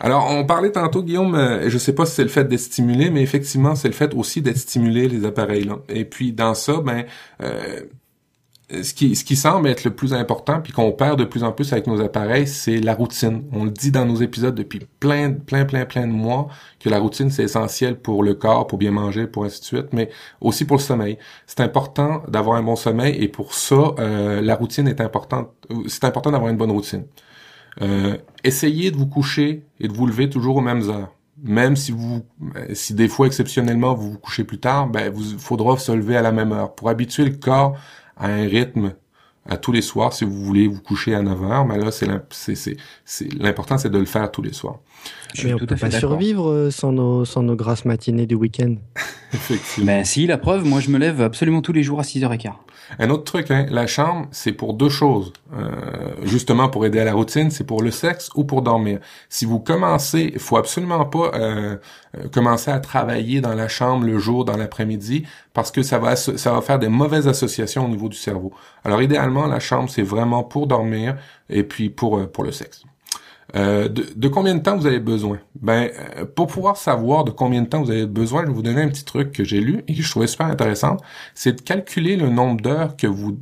Alors, 0.02 0.30
on 0.30 0.46
parlait 0.46 0.74
tantôt, 0.74 1.02
Guillaume, 1.02 1.36
euh, 1.36 1.70
je 1.70 1.78
sais 1.78 1.96
pas 1.96 2.06
si 2.06 2.16
c'est 2.16 2.24
le 2.24 2.30
fait 2.30 2.44
d'être 2.44 2.60
stimulé, 2.60 3.10
mais 3.10 3.22
effectivement, 3.22 3.76
c'est 3.76 3.88
le 3.88 3.94
fait 3.94 4.14
aussi 4.14 4.42
d'être 4.42 4.58
stimulé, 4.58 5.08
les 5.08 5.26
appareils-là. 5.26 5.78
Et 5.88 6.04
puis, 6.04 6.34
dans 6.34 6.54
ça, 6.54 6.82
ben, 6.82 7.06
euh, 7.42 7.82
ce 8.70 8.94
qui, 8.94 9.16
ce 9.16 9.24
qui 9.24 9.36
semble 9.36 9.68
être 9.68 9.84
le 9.84 9.94
plus 9.94 10.14
important, 10.14 10.60
puis 10.60 10.74
qu'on 10.74 10.92
perd 10.92 11.20
de 11.20 11.26
plus 11.26 11.44
en 11.44 11.52
plus 11.52 11.72
avec 11.72 11.86
nos 11.86 12.02
appareils, 12.02 12.48
c'est 12.48 12.78
la 12.78 12.96
routine. 12.96 13.44
On 13.52 13.66
le 13.66 13.70
dit 13.70 13.92
dans 13.92 14.06
nos 14.06 14.16
épisodes 14.16 14.56
depuis 14.56 14.82
plein, 15.00 15.32
plein, 15.34 15.66
plein, 15.66 15.86
plein 15.86 16.08
de 16.08 16.12
mois 16.12 16.48
que 16.80 16.90
la 16.90 17.00
routine 17.00 17.30
c'est 17.30 17.44
essentiel 17.44 18.00
pour 18.00 18.24
le 18.24 18.34
corps, 18.34 18.66
pour 18.66 18.80
bien 18.80 18.92
manger, 18.92 19.28
pour 19.28 19.46
ainsi 19.46 19.60
de 19.60 19.66
suite, 19.66 19.94
mais 19.94 20.10
aussi 20.42 20.66
pour 20.66 20.78
le 20.78 20.82
sommeil. 20.82 21.20
C'est 21.46 21.60
important 21.60 22.24
d'avoir 22.28 22.58
un 22.58 22.64
bon 22.64 22.76
sommeil 22.76 23.16
et 23.22 23.28
pour 23.28 23.54
ça, 23.54 23.94
euh, 24.00 24.42
la 24.42 24.56
routine 24.56 24.88
est 24.88 25.02
importante. 25.02 25.50
C'est 25.88 26.04
important 26.04 26.32
d'avoir 26.32 26.50
une 26.50 26.58
bonne 26.58 26.72
routine. 26.72 27.06
Euh, 27.82 28.18
essayez 28.44 28.90
de 28.90 28.98
vous 28.98 29.08
coucher 29.08 29.64
et 29.80 29.88
de 29.88 29.94
vous 29.94 30.08
lever 30.08 30.30
toujours 30.30 30.56
aux 30.56 30.62
mêmes 30.62 30.90
heures. 30.90 31.12
Même 31.44 31.76
si 31.76 31.92
vous, 31.92 32.26
si 32.74 32.94
des 32.94 33.10
fois 33.10 33.28
exceptionnellement 33.28 33.94
vous 33.94 34.14
vous 34.14 34.18
couchez 34.18 34.46
plus 34.46 34.60
tard, 34.60 34.88
ben 34.88 35.12
vous 35.12 35.38
faudra 35.38 35.78
se 35.78 35.92
lever 35.92 36.16
à 36.16 36.22
la 36.22 36.32
même 36.32 36.54
heure 36.54 36.74
pour 36.74 36.90
habituer 36.90 37.26
le 37.26 37.36
corps 37.36 37.76
à 38.18 38.28
un 38.28 38.48
rythme 38.48 38.94
à 39.48 39.58
tous 39.58 39.72
les 39.72 39.82
soirs 39.82 40.12
si 40.12 40.26
vous 40.26 40.44
voulez 40.44 40.68
vous 40.68 40.82
coucher 40.82 41.14
à 41.14 41.22
9 41.22 41.44
heures, 41.44 41.66
mais 41.66 41.78
là 41.78 41.92
c'est 41.92 42.08
l'important 43.40 43.78
c'est 43.78 43.90
de 43.90 43.98
le 43.98 44.06
faire 44.06 44.32
tous 44.32 44.42
les 44.42 44.54
soirs. 44.54 44.80
Je 45.36 45.48
mais 45.48 45.54
on 45.54 45.58
peut 45.58 45.68
pas 45.68 45.92
survivre 45.92 46.50
euh, 46.50 46.72
sans 46.72 46.92
nos 46.92 47.26
sans 47.26 47.44
nos 47.44 47.56
grasses 47.56 47.86
matinées 47.86 48.26
du 48.26 48.36
week-end. 48.36 48.76
Effectivement. 49.34 49.86
Ben 49.86 50.04
si, 50.04 50.26
la 50.26 50.38
preuve, 50.38 50.66
moi 50.66 50.80
je 50.80 50.90
me 50.90 50.98
lève 50.98 51.22
absolument 51.22 51.62
tous 51.62 51.74
les 51.74 51.84
jours 51.84 52.00
à 52.00 52.04
6h15. 52.04 52.54
Un 53.00 53.10
autre 53.10 53.24
truc, 53.24 53.52
hein, 53.52 53.66
la 53.70 53.88
chambre, 53.88 54.28
c'est 54.32 54.52
pour 54.52 54.74
deux 54.74 54.90
choses. 54.90 55.34
Euh, 55.54 55.70
justement, 56.24 56.70
pour 56.70 56.86
aider 56.86 57.00
à 57.00 57.06
la 57.06 57.14
routine, 57.14 57.52
c'est 57.52 57.64
pour 57.64 57.82
le 57.82 57.92
sexe 57.92 58.30
ou 58.36 58.44
pour 58.44 58.62
dormir. 58.62 59.00
Si 59.30 59.46
vous 59.46 59.60
commencez, 59.60 60.32
il 60.34 60.40
faut 60.40 60.58
absolument 60.58 61.06
pas 61.06 61.32
euh, 61.34 61.78
euh, 62.18 62.28
commencer 62.30 62.72
à 62.72 62.80
travailler 62.80 63.42
dans 63.42 63.54
la 63.56 63.68
chambre 63.68 64.06
le 64.06 64.18
jour, 64.18 64.46
dans 64.46 64.58
l'après-midi, 64.58 65.26
parce 65.54 65.72
que 65.72 65.84
ça 65.84 66.00
va 66.00 66.16
ça 66.16 66.52
va 66.52 66.62
faire 66.62 66.80
des 66.80 66.90
mauvaises 66.90 67.28
associations 67.28 67.86
au 67.86 67.90
niveau 67.90 68.10
du 68.10 68.18
cerveau. 68.18 68.54
Alors 68.84 69.02
idéalement, 69.02 69.48
la 69.48 69.60
chambre, 69.60 69.90
c'est 69.90 70.04
vraiment 70.04 70.44
pour 70.44 70.68
dormir 70.68 71.18
et 71.50 71.64
puis 71.64 71.90
pour 71.90 72.30
pour 72.32 72.44
le 72.44 72.52
sexe. 72.52 72.86
Euh, 73.56 73.88
de, 73.88 74.28
combien 74.28 74.56
de 74.56 74.60
temps 74.60 74.76
vous 74.76 74.88
avez 74.88 75.00
besoin? 75.00 75.40
Ben, 75.62 75.90
euh, 76.18 76.26
pour 76.26 76.48
pouvoir 76.48 76.78
savoir 76.78 77.24
de 77.24 77.32
combien 77.32 77.62
de 77.62 77.68
temps 77.68 77.82
vous 77.82 77.92
avez 77.92 78.08
besoin, 78.08 78.42
je 78.42 78.48
vais 78.48 78.54
vous 78.54 78.64
donner 78.64 78.82
un 78.82 78.90
petit 78.90 79.06
truc 79.06 79.32
que 79.32 79.44
j'ai 79.44 79.62
lu 79.62 79.84
et 79.88 79.94
que 79.94 80.02
je 80.02 80.10
trouvais 80.10 80.28
super 80.28 80.48
intéressant. 80.48 80.98
C'est 81.36 81.54
de 81.54 81.62
calculer 81.62 82.18
le 82.18 82.30
nombre 82.30 82.62
d'heures 82.62 82.96
que 82.98 83.08
vous 83.08 83.38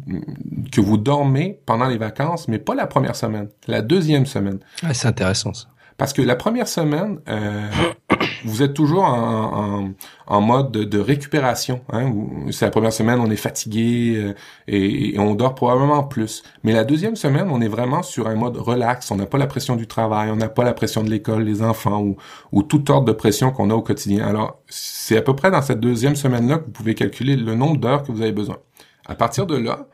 que 0.72 0.82
vous 0.82 0.98
dormez 0.98 1.60
pendant 1.66 1.88
les 1.88 1.98
vacances, 1.98 2.48
mais 2.48 2.60
pas 2.60 2.76
la 2.76 2.88
première 2.88 3.16
semaine, 3.16 3.48
la 3.68 3.82
deuxième 3.82 4.26
semaine. 4.26 4.60
Ah, 4.84 4.94
c'est 4.94 5.08
intéressant 5.08 5.54
ça. 5.54 5.68
Parce 6.04 6.12
que 6.12 6.22
la 6.22 6.36
première 6.36 6.68
semaine, 6.68 7.22
euh, 7.30 7.70
vous 8.44 8.62
êtes 8.62 8.74
toujours 8.74 9.06
en, 9.06 9.92
en, 10.28 10.42
mode 10.42 10.72
de, 10.72 11.00
récupération. 11.00 11.80
Hein, 11.94 12.12
c'est 12.52 12.66
la 12.66 12.72
première 12.72 12.92
semaine, 12.92 13.22
on 13.22 13.32
est 13.32 13.38
fatigué 13.38 14.18
euh, 14.18 14.34
et, 14.68 15.18
on 15.18 15.34
dort 15.34 15.56
probablement 15.56 16.04
plus. 16.04 16.44
Mais 16.66 16.74
la 16.74 16.84
deuxième 16.84 17.16
semaine, 17.16 17.48
on 17.50 17.62
est 17.62 17.70
vraiment 17.70 18.04
sur 18.04 18.28
un 18.28 18.36
mode 18.36 18.58
relax. 18.58 19.12
On 19.12 19.16
n'a 19.16 19.26
pas 19.26 19.38
la 19.38 19.48
pression 19.48 19.78
du 19.78 19.88
travail, 19.88 20.30
on 20.30 20.36
n'a 20.36 20.50
pas 20.50 20.66
la 20.66 20.74
pression 20.74 21.06
de 21.06 21.10
l'école, 21.10 21.44
les 21.44 21.62
enfants 21.62 22.02
ou, 22.02 22.18
ou 22.52 22.64
toute 22.64 22.90
ordre 22.90 23.06
de 23.06 23.14
pression 23.14 23.52
qu'on 23.52 23.70
a 23.70 23.74
au 23.74 23.82
quotidien. 23.82 24.28
Alors, 24.28 24.60
c'est 24.68 25.16
à 25.16 25.22
peu 25.22 25.38
près 25.38 25.52
dans 25.52 25.62
cette 25.62 25.80
deuxième 25.80 26.18
semaine-là 26.18 26.58
que 26.58 26.66
vous 26.66 26.72
pouvez 26.72 26.96
calculer 26.96 27.38
le 27.38 27.56
nombre 27.56 27.78
d'heures 27.78 28.04
que 28.04 28.12
vous 28.12 28.22
avez 28.22 28.34
besoin. 28.34 28.58
À 29.06 29.16
partir 29.16 29.46
de 29.46 29.56
là, 29.56 29.88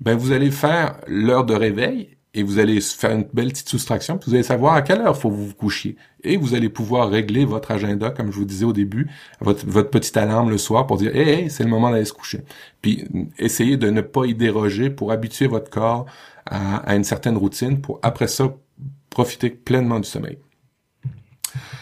ben 0.00 0.16
vous 0.16 0.32
allez 0.32 0.50
faire 0.50 0.96
l'heure 1.06 1.44
de 1.44 1.54
réveil 1.54 2.16
et 2.34 2.42
vous 2.42 2.58
allez 2.58 2.80
faire 2.80 3.12
une 3.12 3.26
belle 3.32 3.48
petite 3.48 3.68
soustraction, 3.68 4.16
puis 4.16 4.30
vous 4.30 4.34
allez 4.34 4.42
savoir 4.42 4.74
à 4.74 4.82
quelle 4.82 5.00
heure 5.00 5.16
faut 5.16 5.30
vous 5.30 5.48
vous 5.48 5.54
coucher. 5.54 5.96
Et 6.24 6.36
vous 6.36 6.54
allez 6.54 6.68
pouvoir 6.68 7.10
régler 7.10 7.44
votre 7.44 7.70
agenda, 7.70 8.10
comme 8.10 8.32
je 8.32 8.36
vous 8.36 8.44
disais 8.44 8.64
au 8.64 8.72
début, 8.72 9.10
votre, 9.40 9.66
votre 9.66 9.90
petite 9.90 10.16
alarme 10.16 10.48
le 10.48 10.58
soir 10.58 10.86
pour 10.86 10.96
dire, 10.96 11.14
hey, 11.14 11.28
hey 11.28 11.50
c'est 11.50 11.64
le 11.64 11.70
moment 11.70 11.90
d'aller 11.90 12.06
se 12.06 12.12
coucher. 12.12 12.42
Puis 12.80 13.04
essayez 13.38 13.76
de 13.76 13.90
ne 13.90 14.00
pas 14.00 14.24
y 14.24 14.34
déroger 14.34 14.88
pour 14.88 15.12
habituer 15.12 15.46
votre 15.46 15.68
corps 15.68 16.06
à, 16.46 16.78
à 16.78 16.96
une 16.96 17.04
certaine 17.04 17.36
routine 17.36 17.80
pour 17.80 18.00
après 18.02 18.28
ça 18.28 18.54
profiter 19.10 19.50
pleinement 19.50 20.00
du 20.00 20.08
sommeil. 20.08 20.38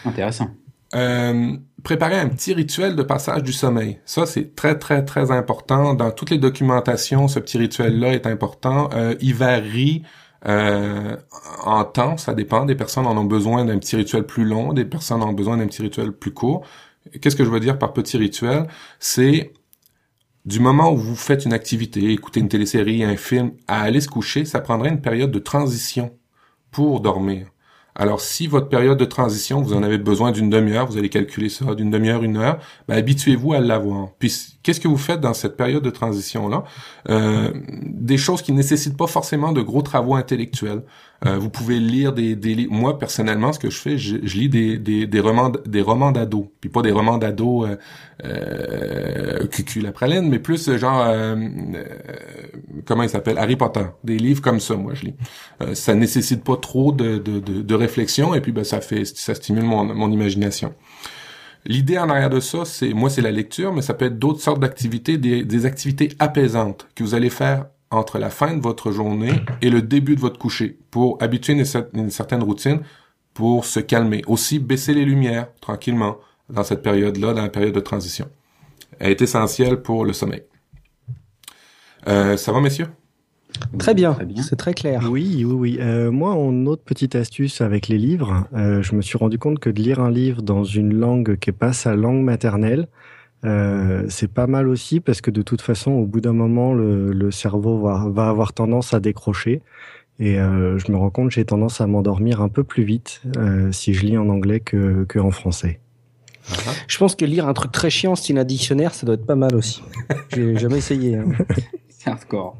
Intéressant. 0.05 0.49
Euh, 0.93 1.55
préparer 1.83 2.19
un 2.19 2.27
petit 2.27 2.53
rituel 2.53 2.95
de 2.95 3.03
passage 3.03 3.43
du 3.43 3.53
sommeil. 3.53 3.99
Ça, 4.05 4.25
c'est 4.25 4.55
très, 4.55 4.77
très, 4.77 5.05
très 5.05 5.31
important. 5.31 5.93
Dans 5.93 6.11
toutes 6.11 6.29
les 6.29 6.37
documentations, 6.37 7.27
ce 7.27 7.39
petit 7.39 7.57
rituel-là 7.57 8.13
est 8.13 8.27
important. 8.27 8.89
Euh, 8.93 9.15
il 9.21 9.33
varie 9.33 10.03
euh, 10.47 11.15
en 11.63 11.83
temps, 11.85 12.17
ça 12.17 12.33
dépend. 12.33 12.65
Des 12.65 12.75
personnes 12.75 13.05
en 13.05 13.17
ont 13.17 13.25
besoin 13.25 13.65
d'un 13.65 13.77
petit 13.77 13.95
rituel 13.95 14.25
plus 14.25 14.45
long, 14.45 14.73
des 14.73 14.85
personnes 14.85 15.21
en 15.21 15.29
ont 15.29 15.33
besoin 15.33 15.57
d'un 15.57 15.67
petit 15.67 15.81
rituel 15.81 16.11
plus 16.11 16.33
court. 16.33 16.65
Qu'est-ce 17.21 17.35
que 17.35 17.43
je 17.43 17.49
veux 17.49 17.59
dire 17.59 17.79
par 17.79 17.93
petit 17.93 18.17
rituel? 18.17 18.67
C'est 18.99 19.53
du 20.45 20.59
moment 20.59 20.91
où 20.91 20.97
vous 20.97 21.15
faites 21.15 21.45
une 21.45 21.53
activité, 21.53 22.11
écouter 22.11 22.39
une 22.39 22.49
télésérie, 22.49 23.03
un 23.03 23.17
film, 23.17 23.51
à 23.67 23.81
aller 23.81 24.01
se 24.01 24.07
coucher, 24.07 24.45
ça 24.45 24.59
prendrait 24.59 24.89
une 24.89 25.01
période 25.01 25.31
de 25.31 25.39
transition 25.39 26.17
pour 26.71 27.01
dormir. 27.01 27.47
Alors, 27.95 28.21
si 28.21 28.47
votre 28.47 28.69
période 28.69 28.97
de 28.97 29.05
transition, 29.05 29.61
vous 29.61 29.73
en 29.73 29.83
avez 29.83 29.97
besoin 29.97 30.31
d'une 30.31 30.49
demi-heure, 30.49 30.87
vous 30.87 30.97
allez 30.97 31.09
calculer 31.09 31.49
ça 31.49 31.75
d'une 31.75 31.91
demi-heure, 31.91 32.23
une 32.23 32.37
heure, 32.37 32.59
ben, 32.87 32.95
habituez-vous 32.95 33.53
à 33.53 33.59
l'avoir. 33.59 34.09
Puis, 34.17 34.57
qu'est-ce 34.63 34.79
que 34.79 34.87
vous 34.87 34.97
faites 34.97 35.19
dans 35.19 35.33
cette 35.33 35.57
période 35.57 35.83
de 35.83 35.89
transition-là? 35.89 36.63
Euh, 37.09 37.51
des 37.83 38.17
choses 38.17 38.41
qui 38.41 38.53
ne 38.53 38.57
nécessitent 38.57 38.97
pas 38.97 39.07
forcément 39.07 39.51
de 39.51 39.61
gros 39.61 39.81
travaux 39.81 40.15
intellectuels. 40.15 40.83
Euh, 41.23 41.37
vous 41.37 41.49
pouvez 41.49 41.79
lire 41.79 42.13
des, 42.13 42.35
des 42.35 42.55
livres. 42.55 42.73
Moi, 42.73 42.97
personnellement, 42.97 43.53
ce 43.53 43.59
que 43.59 43.69
je 43.69 43.77
fais, 43.77 43.97
je, 43.97 44.15
lis 44.15 44.49
des, 44.49 44.79
des, 44.79 45.05
des 45.05 45.19
romans, 45.19 45.51
des 45.67 45.81
romans 45.81 46.11
d'ados. 46.11 46.47
Puis 46.59 46.69
pas 46.69 46.81
des 46.81 46.91
romans 46.91 47.19
d'ados 47.19 47.69
euh, 47.69 47.75
euh, 48.25 49.45
cucul 49.47 49.83
la 49.83 50.21
mais 50.21 50.39
plus 50.39 50.67
euh, 50.67 50.77
genre, 50.77 51.05
euh, 51.05 51.35
euh, 51.35 51.83
comment 52.85 53.03
il 53.03 53.09
s'appelle? 53.09 53.37
Harry 53.37 53.55
Potter. 53.55 53.85
Des 54.03 54.17
livres 54.17 54.41
comme 54.41 54.59
ça, 54.59 54.75
moi, 54.75 54.93
je 54.95 55.05
lis. 55.05 55.13
Euh, 55.61 55.75
ça 55.75 55.93
nécessite 55.93 56.43
pas 56.43 56.57
trop 56.57 56.91
de, 56.91 57.19
de, 57.19 57.39
de, 57.39 57.61
de 57.61 57.75
réflexion 57.75 58.33
et 58.33 58.41
puis 58.41 58.51
ben, 58.51 58.63
ça 58.63 58.81
fait 58.81 59.05
ça 59.05 59.35
stimule 59.35 59.63
mon, 59.63 59.85
mon 59.85 60.11
imagination. 60.11 60.73
L'idée 61.65 61.99
en 61.99 62.09
arrière 62.09 62.31
de 62.31 62.39
ça, 62.39 62.65
c'est 62.65 62.93
moi 62.93 63.11
c'est 63.11 63.21
la 63.21 63.29
lecture, 63.31 63.71
mais 63.71 63.83
ça 63.83 63.93
peut 63.93 64.05
être 64.05 64.17
d'autres 64.17 64.41
sortes 64.41 64.59
d'activités, 64.59 65.19
des, 65.19 65.45
des 65.45 65.65
activités 65.67 66.09
apaisantes 66.17 66.87
que 66.95 67.03
vous 67.03 67.13
allez 67.13 67.29
faire 67.29 67.67
entre 67.91 68.17
la 68.17 68.29
fin 68.29 68.55
de 68.55 68.61
votre 68.61 68.91
journée 68.91 69.33
et 69.61 69.69
le 69.69 69.81
début 69.81 70.15
de 70.15 70.21
votre 70.21 70.39
coucher 70.39 70.77
pour 70.89 71.21
habituer 71.21 71.53
une, 71.53 71.65
une 71.93 72.09
certaine 72.09 72.41
routine 72.41 72.79
pour 73.33 73.65
se 73.65 73.79
calmer. 73.79 74.23
Aussi, 74.27 74.59
baisser 74.59 74.93
les 74.93 75.05
lumières 75.05 75.47
tranquillement 75.61 76.17
dans 76.49 76.63
cette 76.63 76.81
période-là, 76.81 77.33
dans 77.33 77.43
la 77.43 77.49
période 77.49 77.73
de 77.73 77.79
transition. 77.79 78.27
Elle 78.99 79.11
est 79.11 79.21
essentielle 79.21 79.81
pour 79.81 80.05
le 80.05 80.13
sommeil. 80.13 80.43
Euh, 82.07 82.37
ça 82.37 82.51
va, 82.51 82.61
messieurs? 82.61 82.87
Très 83.77 83.93
bien, 83.93 84.17
c'est 84.47 84.55
très 84.55 84.73
clair. 84.73 85.07
Oui, 85.09 85.43
oui, 85.45 85.53
oui. 85.53 85.77
Euh, 85.79 86.09
moi, 86.09 86.31
en 86.31 86.65
autre 86.65 86.83
petite 86.83 87.15
astuce 87.15 87.61
avec 87.61 87.89
les 87.89 87.97
livres, 87.97 88.47
euh, 88.53 88.81
je 88.81 88.95
me 88.95 89.01
suis 89.01 89.17
rendu 89.17 89.37
compte 89.37 89.59
que 89.59 89.69
de 89.69 89.81
lire 89.81 89.99
un 89.99 90.09
livre 90.09 90.41
dans 90.41 90.63
une 90.63 90.93
langue 90.93 91.37
qui 91.37 91.49
n'est 91.49 91.55
pas 91.57 91.73
sa 91.73 91.95
langue 91.95 92.23
maternelle, 92.23 92.87
euh, 93.43 94.05
c'est 94.09 94.31
pas 94.31 94.47
mal 94.47 94.67
aussi 94.67 94.99
parce 94.99 95.21
que 95.21 95.31
de 95.31 95.41
toute 95.41 95.61
façon, 95.61 95.91
au 95.91 96.05
bout 96.05 96.21
d'un 96.21 96.33
moment, 96.33 96.73
le, 96.73 97.11
le 97.11 97.31
cerveau 97.31 97.79
va, 97.79 98.05
va, 98.09 98.29
avoir 98.29 98.53
tendance 98.53 98.93
à 98.93 98.99
décrocher. 98.99 99.61
Et 100.19 100.39
euh, 100.39 100.77
je 100.77 100.91
me 100.91 100.97
rends 100.97 101.09
compte, 101.09 101.31
j'ai 101.31 101.45
tendance 101.45 101.81
à 101.81 101.87
m'endormir 101.87 102.41
un 102.41 102.49
peu 102.49 102.63
plus 102.63 102.83
vite 102.83 103.21
euh, 103.37 103.71
si 103.71 103.93
je 103.93 104.05
lis 104.05 104.17
en 104.17 104.29
anglais 104.29 104.59
que, 104.59 105.03
que 105.05 105.17
en 105.17 105.31
français. 105.31 105.79
Je 106.87 106.97
pense 106.97 107.15
que 107.15 107.25
lire 107.25 107.47
un 107.47 107.53
truc 107.53 107.71
très 107.71 107.89
chiant, 107.89 108.15
style 108.15 108.37
un 108.37 108.43
dictionnaire, 108.43 108.93
ça 108.93 109.05
doit 109.05 109.15
être 109.15 109.25
pas 109.25 109.35
mal 109.35 109.55
aussi. 109.55 109.81
J'ai 110.35 110.57
jamais 110.57 110.77
essayé. 110.77 111.15
Hein. 111.15 111.25
C'est 111.89 112.09
hardcore. 112.09 112.57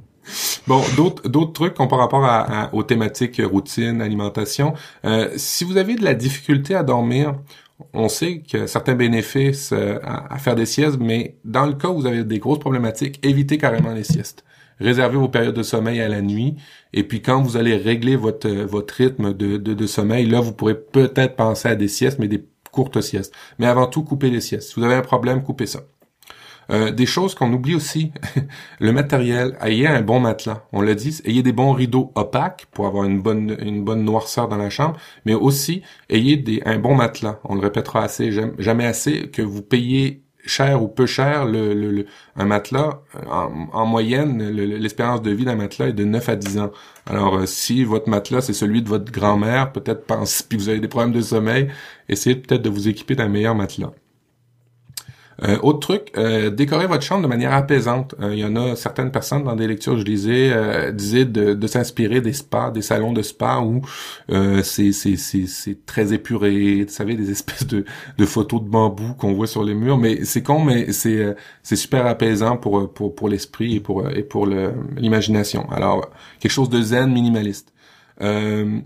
Bon, 0.67 0.82
d'autres 0.96 1.28
d'autres 1.28 1.54
trucs 1.54 1.74
par 1.74 1.98
rapport 1.98 2.24
à, 2.24 2.65
à, 2.65 2.74
aux 2.74 2.84
thématiques 2.84 3.41
routine, 3.44 4.02
alimentation. 4.02 4.74
Euh, 5.04 5.30
si 5.36 5.63
vous 5.63 5.78
avez 5.78 5.96
de 5.96 6.04
la 6.04 6.13
difficulté 6.13 6.76
à 6.76 6.84
dormir, 6.84 7.36
on 7.94 8.10
sait 8.10 8.44
a 8.54 8.67
certains 8.67 8.96
bénéfices 8.96 9.72
euh, 9.74 10.00
à, 10.04 10.38
faire 10.38 10.56
des 10.56 10.65
siestes, 10.65 10.98
mais 11.00 11.38
dans 11.46 11.65
le 11.65 11.74
cas 11.74 11.89
où 11.89 12.02
vous 12.02 12.06
avez 12.06 12.24
des 12.24 12.39
grosses 12.39 12.60
problématiques, 12.60 13.20
évitez 13.26 13.58
carrément 13.58 13.94
les 13.94 14.04
siestes. 14.04 14.44
Réservez 14.80 15.17
vos 15.17 15.30
périodes 15.30 15.56
de 15.56 15.63
sommeil 15.63 16.02
à 16.02 16.10
la 16.10 16.22
nuit, 16.22 16.56
et 16.94 17.04
puis 17.04 17.22
quand 17.22 17.41
vous 17.41 17.56
allez 17.58 17.76
régler 17.76 18.15
votre 18.15 18.50
votre 18.50 18.96
rythme 18.96 19.34
de 19.34 19.88
sommeil, 19.88 20.26
là 20.26 20.39
vous 20.39 20.54
pourrez 20.54 20.76
peut-être 20.76 21.36
penser 21.36 21.70
à 21.70 21.76
des 21.76 21.88
siestes, 21.88 22.17
mais 22.17 22.28
des 22.28 22.44
courtes 22.72 23.02
siestes. 23.02 23.34
Mais 23.60 23.67
avant 23.67 23.88
tout, 23.88 24.04
coupez 24.04 24.30
les 24.30 24.41
siestes. 24.41 24.70
Si 24.70 24.80
vous 24.80 24.86
avez 24.86 24.96
un 24.96 25.02
problème, 25.02 25.44
coupez 25.44 25.67
ça. 25.67 25.82
Euh, 26.71 26.91
des 26.91 27.05
choses 27.05 27.36
qu'on 27.36 27.51
oublie 27.51 27.75
aussi, 27.75 28.12
le 28.79 28.91
matériel, 28.93 29.57
ayez 29.62 29.88
un 29.88 30.01
bon 30.01 30.19
matelas. 30.19 30.65
On 30.71 30.81
l'a 30.81 30.95
dit, 30.95 31.19
ayez 31.25 31.43
des 31.43 31.51
bons 31.51 31.73
rideaux 31.73 32.12
opaques 32.15 32.67
pour 32.71 32.88
avoir 32.88 33.03
une 33.03 33.21
bonne 33.21 33.57
une 33.60 33.84
bonne 33.84 34.03
noirceur 34.03 34.47
dans 34.47 34.57
la 34.57 34.69
chambre, 34.69 34.97
mais 35.25 35.34
aussi 35.34 35.81
ayez 36.10 36.38
des, 36.38 36.62
un 36.65 36.79
bon 36.79 36.95
matelas. 36.95 37.39
On 37.43 37.55
le 37.55 37.62
répétera 37.62 38.03
assez, 38.03 38.31
jamais 38.57 38.86
assez, 38.86 39.29
que 39.29 39.41
vous 39.41 39.62
payez 39.62 40.23
cher 40.45 40.81
ou 40.81 40.88
peu 40.88 41.05
cher 41.05 41.45
le, 41.45 42.05
un 42.36 42.45
matelas 42.45 43.01
en, 43.29 43.67
en 43.73 43.86
moyenne 43.86 44.49
l'espérance 44.49 45.21
de 45.21 45.31
vie 45.31 45.45
d'un 45.45 45.55
matelas 45.55 45.89
est 45.89 45.93
de 45.93 46.03
9 46.03 46.29
à 46.29 46.36
10 46.36 46.57
ans 46.60 46.71
alors 47.05 47.36
euh, 47.36 47.45
si 47.45 47.84
votre 47.84 48.10
matelas 48.10 48.41
c'est 48.41 48.53
celui 48.53 48.81
de 48.81 48.89
votre 48.89 49.12
grand-mère 49.12 49.71
peut-être 49.71 50.05
pense 50.05 50.41
puis 50.41 50.57
vous 50.57 50.69
avez 50.69 50.79
des 50.79 50.88
problèmes 50.88 51.13
de 51.13 51.21
sommeil 51.21 51.67
essayez 52.10 52.36
peut-être 52.36 52.63
de 52.63 52.69
vous 52.69 52.88
équiper 52.88 53.15
d'un 53.15 53.27
meilleur 53.27 53.53
matelas 53.55 53.91
euh, 55.43 55.58
autre 55.63 55.80
truc, 55.80 56.12
euh, 56.17 56.49
décorer 56.49 56.88
votre 56.88 57.04
chambre 57.04 57.23
de 57.23 57.27
manière 57.27 57.54
apaisante. 57.54 58.15
Euh, 58.21 58.34
il 58.34 58.39
y 58.39 58.45
en 58.45 58.56
a 58.56 58.75
certaines 58.75 59.12
personnes 59.12 59.43
dans 59.43 59.56
des 59.56 59.67
lectures 59.67 59.97
je 59.97 60.04
lisais 60.04 60.51
euh, 60.51 60.91
disaient 60.91 61.25
de, 61.25 61.54
de 61.54 61.67
s'inspirer 61.67 62.21
des 62.21 62.34
spas, 62.34 62.71
des 62.71 62.82
salons 62.82 63.13
de 63.13 63.21
spa 63.21 63.60
où 63.60 63.82
euh, 64.32 64.62
c'est 64.63 64.91
c'est 64.91 65.17
c'est 65.17 65.86
très 65.86 66.13
épuré, 66.13 66.84
vous 66.84 66.89
savez 66.93 67.15
des 67.15 67.32
espèces 67.32 67.65
de, 67.67 67.86
de 68.17 68.25
photos 68.25 68.62
de 68.62 68.67
bambou 68.69 69.13
qu'on 69.15 69.34
voit 69.34 69.47
sur 69.47 69.63
les 69.63 69.73
murs. 69.73 69.97
Mais 69.97 70.23
c'est 70.25 70.43
con, 70.43 70.63
mais 70.63 70.91
c'est 70.91 71.36
c'est 71.63 71.75
super 71.75 72.06
apaisant 72.06 72.58
pour 72.58 72.93
pour 72.93 73.15
pour 73.15 73.30
l'esprit 73.30 73.75
et 73.75 73.80
pour 73.80 74.08
et 74.10 74.23
pour 74.23 74.45
l'imagination. 74.97 75.69
Alors 75.71 76.10
quelque 76.39 76.51
chose 76.51 76.69
de 76.69 76.82
zen 76.82 77.12
minimaliste. 77.12 77.73
Euh, 78.21 78.80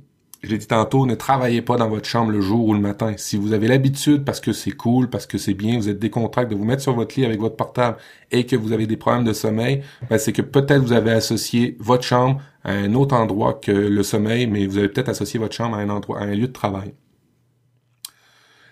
je 0.45 0.51
l'ai 0.51 0.57
dit 0.57 0.67
tantôt, 0.67 1.05
ne 1.05 1.15
travaillez 1.15 1.61
pas 1.61 1.77
dans 1.77 1.89
votre 1.89 2.07
chambre 2.07 2.31
le 2.31 2.41
jour 2.41 2.65
ou 2.67 2.73
le 2.73 2.79
matin. 2.79 3.13
Si 3.17 3.37
vous 3.37 3.53
avez 3.53 3.67
l'habitude, 3.67 4.23
parce 4.23 4.39
que 4.39 4.53
c'est 4.53 4.71
cool, 4.71 5.09
parce 5.09 5.25
que 5.25 5.37
c'est 5.37 5.53
bien, 5.53 5.77
vous 5.77 5.89
êtes 5.89 5.99
décontracté 5.99 6.53
de 6.53 6.59
vous 6.59 6.65
mettre 6.65 6.81
sur 6.81 6.93
votre 6.93 7.19
lit 7.19 7.25
avec 7.25 7.39
votre 7.39 7.55
portable 7.55 7.97
et 8.31 8.45
que 8.45 8.55
vous 8.55 8.71
avez 8.71 8.87
des 8.87 8.97
problèmes 8.97 9.23
de 9.23 9.33
sommeil, 9.33 9.81
ben 10.09 10.17
c'est 10.17 10.33
que 10.33 10.41
peut-être 10.41 10.81
vous 10.81 10.93
avez 10.93 11.11
associé 11.11 11.77
votre 11.79 12.03
chambre 12.03 12.41
à 12.63 12.71
un 12.71 12.93
autre 12.93 13.15
endroit 13.15 13.55
que 13.55 13.71
le 13.71 14.03
sommeil, 14.03 14.47
mais 14.47 14.65
vous 14.65 14.77
avez 14.77 14.89
peut-être 14.89 15.09
associé 15.09 15.39
votre 15.39 15.55
chambre 15.55 15.75
à 15.75 15.79
un 15.79 15.89
endroit, 15.89 16.19
à 16.19 16.23
un 16.23 16.35
lieu 16.35 16.47
de 16.47 16.53
travail. 16.53 16.93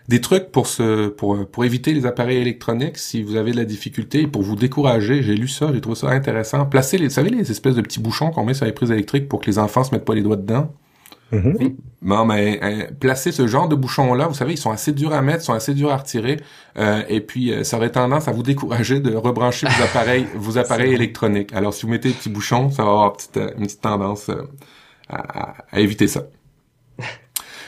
Des 0.10 0.20
trucs 0.20 0.52
pour 0.52 0.68
pour, 1.16 1.48
pour 1.48 1.64
éviter 1.64 1.94
les 1.94 2.06
appareils 2.06 2.38
électroniques, 2.38 2.98
si 2.98 3.24
vous 3.24 3.38
avez 3.38 3.52
de 3.52 3.58
la 3.58 3.66
difficulté, 3.66 4.28
pour 4.28 4.42
vous 4.42 4.58
décourager, 4.58 5.24
j'ai 5.24 5.36
lu 5.36 5.48
ça, 5.48 5.72
j'ai 5.74 5.80
trouvé 5.80 5.96
ça 5.96 6.10
intéressant. 6.10 6.66
Placez 6.66 6.98
les, 6.98 7.08
vous 7.08 7.14
savez, 7.14 7.30
les 7.30 7.50
espèces 7.50 7.76
de 7.76 7.82
petits 7.82 8.02
bouchons 8.02 8.30
qu'on 8.32 8.44
met 8.44 8.54
sur 8.54 8.66
les 8.66 8.74
prises 8.74 8.92
électriques 8.92 9.30
pour 9.30 9.40
que 9.40 9.46
les 9.46 9.60
enfants 9.60 9.86
se 9.86 9.92
mettent 9.96 10.04
pas 10.04 10.14
les 10.14 10.22
doigts 10.22 10.36
dedans? 10.36 10.74
Bon, 12.04 12.26
mais 12.26 12.60
euh, 12.62 12.92
placer 13.00 13.32
ce 13.32 13.48
genre 13.48 13.70
de 13.70 13.76
bouchons-là, 13.76 14.28
vous 14.28 14.34
savez, 14.34 14.54
ils 14.54 14.58
sont 14.58 14.72
assez 14.72 14.92
durs 14.92 15.14
à 15.14 15.22
mettre, 15.22 15.42
sont 15.42 15.54
assez 15.54 15.74
durs 15.74 15.92
à 15.92 15.98
retirer, 15.98 16.38
euh, 16.78 17.02
et 17.08 17.22
puis 17.22 17.54
euh, 17.54 17.64
ça 17.64 17.78
aurait 17.78 17.92
tendance 17.92 18.28
à 18.28 18.34
vous 18.34 18.44
décourager 18.44 19.00
de 19.00 19.16
rebrancher 19.16 19.68
vos 19.68 19.84
appareils, 19.84 20.28
vos 20.36 20.58
appareils 20.58 20.94
électroniques. 20.94 21.54
Alors, 21.54 21.74
si 21.74 21.86
vous 21.86 21.92
mettez 21.94 22.10
des 22.10 22.16
petits 22.16 22.30
bouchons, 22.30 22.70
ça 22.72 22.84
va 22.84 22.90
avoir 22.90 23.06
une 23.06 23.14
petite, 23.14 23.40
une 23.58 23.66
petite 23.66 23.82
tendance 23.82 24.30
à, 25.10 25.64
à, 25.72 25.80
éviter 25.80 26.08
ça. 26.08 26.24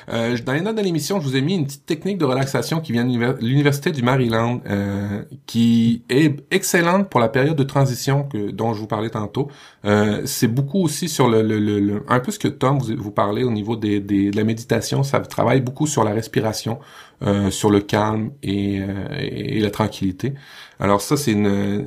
Euh, 0.10 0.38
dans 0.46 0.54
les 0.54 0.62
notes 0.62 0.76
de 0.76 0.82
l'émission, 0.82 1.20
je 1.20 1.28
vous 1.28 1.36
ai 1.36 1.42
mis 1.42 1.56
une 1.56 1.66
petite 1.66 1.86
technique 1.86 2.18
de 2.18 2.26
relaxation 2.26 2.80
qui 2.80 2.92
vient 2.92 3.06
de 3.06 3.38
l'université 3.42 3.92
du 3.92 4.04
Maryland, 4.04 4.62
euh, 4.68 5.24
qui 5.46 6.04
est 6.10 6.44
excellente 6.52 7.10
pour 7.10 7.20
la 7.20 7.30
période 7.30 7.56
de 7.56 7.64
transition 7.64 8.24
que 8.24 8.52
dont 8.52 8.74
je 8.74 8.80
vous 8.80 8.88
parlais 8.88 9.10
tantôt. 9.10 9.50
Euh, 9.86 10.22
c'est 10.26 10.48
beaucoup 10.48 10.82
aussi 10.84 11.08
sur 11.10 11.28
le, 11.28 11.42
le, 11.44 11.60
le, 11.60 12.04
un 12.08 12.20
peu 12.20 12.32
ce 12.32 12.40
que 12.40 12.48
Tom 12.48 12.80
vous, 12.80 12.96
vous 12.98 13.12
parlez 13.12 13.44
au 13.44 13.52
niveau 13.52 13.76
des, 13.76 14.00
des, 14.00 14.32
de 14.32 14.36
la 14.38 14.44
méditation. 14.44 15.04
Ça 15.04 15.20
travaille 15.20 15.62
beaucoup 15.62 15.88
sur 15.88 16.04
la 16.04 16.12
respiration. 16.12 16.80
euh, 17.24 17.50
sur 17.50 17.70
le 17.70 17.80
calme 17.80 18.32
et, 18.44 18.82
et, 19.18 19.62
la 19.62 19.70
tranquillité. 19.72 20.34
Alors 20.80 21.02
ça, 21.02 21.16
c'est 21.16 21.32
une, 21.32 21.86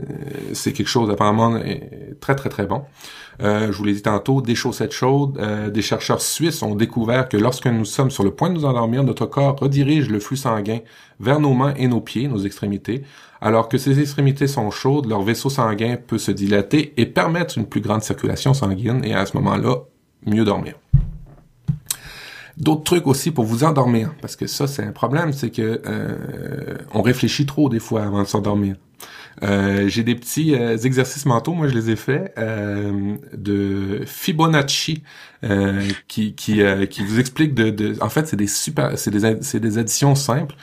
c'est 0.55 0.73
quelque 0.73 0.89
chose 0.89 1.11
apparemment 1.11 1.61
très 2.21 2.35
très 2.35 2.49
très 2.49 2.67
bon. 2.67 2.83
je 3.41 3.71
vous 3.71 3.85
l'ai 3.85 3.93
dit 3.93 4.03
tantôt, 4.03 4.41
des 4.41 4.55
chaussettes 4.55 4.93
chaudes. 4.93 5.39
des 5.73 5.83
chercheurs 5.83 6.23
suisses 6.23 6.63
ont 6.63 6.75
découvert 6.75 7.29
que 7.29 7.37
lorsque 7.37 7.67
nous 7.67 7.85
sommes 7.85 8.11
sur 8.11 8.25
le 8.25 8.31
point 8.31 8.49
de 8.49 8.55
nous 8.55 8.65
endormir, 8.65 9.05
notre 9.05 9.27
corps 9.27 9.57
redirige 9.59 10.09
le 10.09 10.19
flux 10.19 10.39
sanguin 10.39 10.79
vers 11.21 11.41
nos 11.41 11.53
mains 11.53 11.75
et 11.77 11.89
nos 11.89 12.01
pieds, 12.01 12.27
nos 12.29 12.39
extrémités. 12.39 13.03
Alors 13.41 13.69
que 13.69 13.79
ces 13.79 14.01
extrémités 14.01 14.47
sont 14.47 14.71
chaudes, 14.71 15.09
leur 15.09 15.23
vaisseau 15.23 15.51
sanguin 15.51 15.97
peut 15.97 16.19
se 16.19 16.33
dilater 16.33 16.93
et 16.97 17.07
permettre 17.07 17.59
une 17.59 17.67
plus 17.67 17.81
grande 17.81 18.03
circulation 18.03 18.55
sanguine 18.55 19.05
et 19.05 19.15
à 19.15 19.27
ce 19.27 19.37
moment-là, 19.37 19.77
mieux 20.27 20.45
dormir. 20.45 20.75
D'autres 22.57 22.83
trucs 22.83 23.07
aussi 23.07 23.31
pour 23.31 23.45
vous 23.45 23.63
endormir, 23.63 24.13
parce 24.21 24.35
que 24.35 24.49
ça 24.49 24.67
c'est 24.67 24.83
un 24.83 24.91
problème, 24.91 25.33
c'est 25.33 25.51
que 25.51 25.81
euh, 25.87 26.77
on 26.93 27.03
réfléchit 27.03 27.47
trop 27.47 27.69
des 27.69 27.79
fois 27.79 28.03
avant 28.03 28.23
de 28.23 28.27
s'endormir. 28.27 28.75
Euh, 29.45 29.87
j'ai 29.87 30.03
des 30.03 30.17
petits 30.17 30.57
euh, 30.57 30.77
exercices 30.77 31.25
mentaux, 31.25 31.53
moi 31.55 31.69
je 31.69 31.75
les 31.75 31.91
ai 31.91 31.95
faits 31.95 32.35
de 32.37 34.03
Fibonacci 34.07 35.05
qui 36.09 36.35
qui 36.35 36.61
qui 36.91 37.05
vous 37.05 37.21
explique 37.21 37.55
de, 37.55 37.71
de 37.71 37.95
en 38.01 38.09
fait 38.09 38.27
c'est 38.27 38.37
des 38.37 38.49
super 38.49 38.99
c'est 38.99 39.13
des 39.13 39.37
c'est 39.41 39.61
des 39.61 39.79
additions 39.79 40.17
simples 40.17 40.57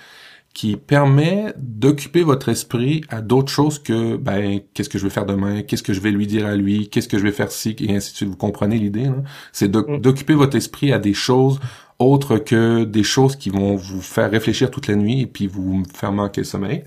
qui 0.56 0.78
permet 0.78 1.54
d'occuper 1.58 2.24
votre 2.24 2.48
esprit 2.48 3.04
à 3.10 3.22
d'autres 3.22 3.52
choses 3.52 3.78
que 3.78 4.16
ben 4.16 4.62
qu'est-ce 4.74 4.88
que 4.88 4.98
je 4.98 5.04
vais 5.04 5.10
faire 5.10 5.26
demain, 5.26 5.64
qu'est-ce 5.64 5.84
que 5.84 5.92
je 5.92 6.00
vais 6.00 6.12
lui 6.12 6.28
dire 6.28 6.46
à 6.46 6.56
lui, 6.56 6.88
qu'est-ce 6.88 7.10
que 7.10 7.18
je 7.18 7.24
vais 7.24 7.34
faire 7.34 7.52
si 7.52 7.76
et 7.78 7.94
ainsi 7.94 8.14
de 8.14 8.16
suite. 8.16 8.30
Vous 8.30 8.38
comprenez 8.38 8.78
l'idée 8.78 9.12
C'est 9.52 9.68
mm. 9.68 10.00
d'occuper 10.00 10.34
votre 10.34 10.56
esprit 10.56 10.94
à 10.94 10.98
des 10.98 11.14
choses 11.14 11.60
autres 12.00 12.38
que 12.38 12.86
des 12.86 13.04
choses 13.04 13.36
qui 13.36 13.50
vont 13.50 13.76
vous 13.76 14.02
faire 14.02 14.32
réfléchir 14.32 14.72
toute 14.72 14.88
la 14.88 14.96
nuit 14.96 15.22
et 15.22 15.28
puis 15.28 15.48
vous 15.48 15.84
faire 15.94 16.14
manquer 16.14 16.42
le 16.42 16.46
sommeil. 16.46 16.86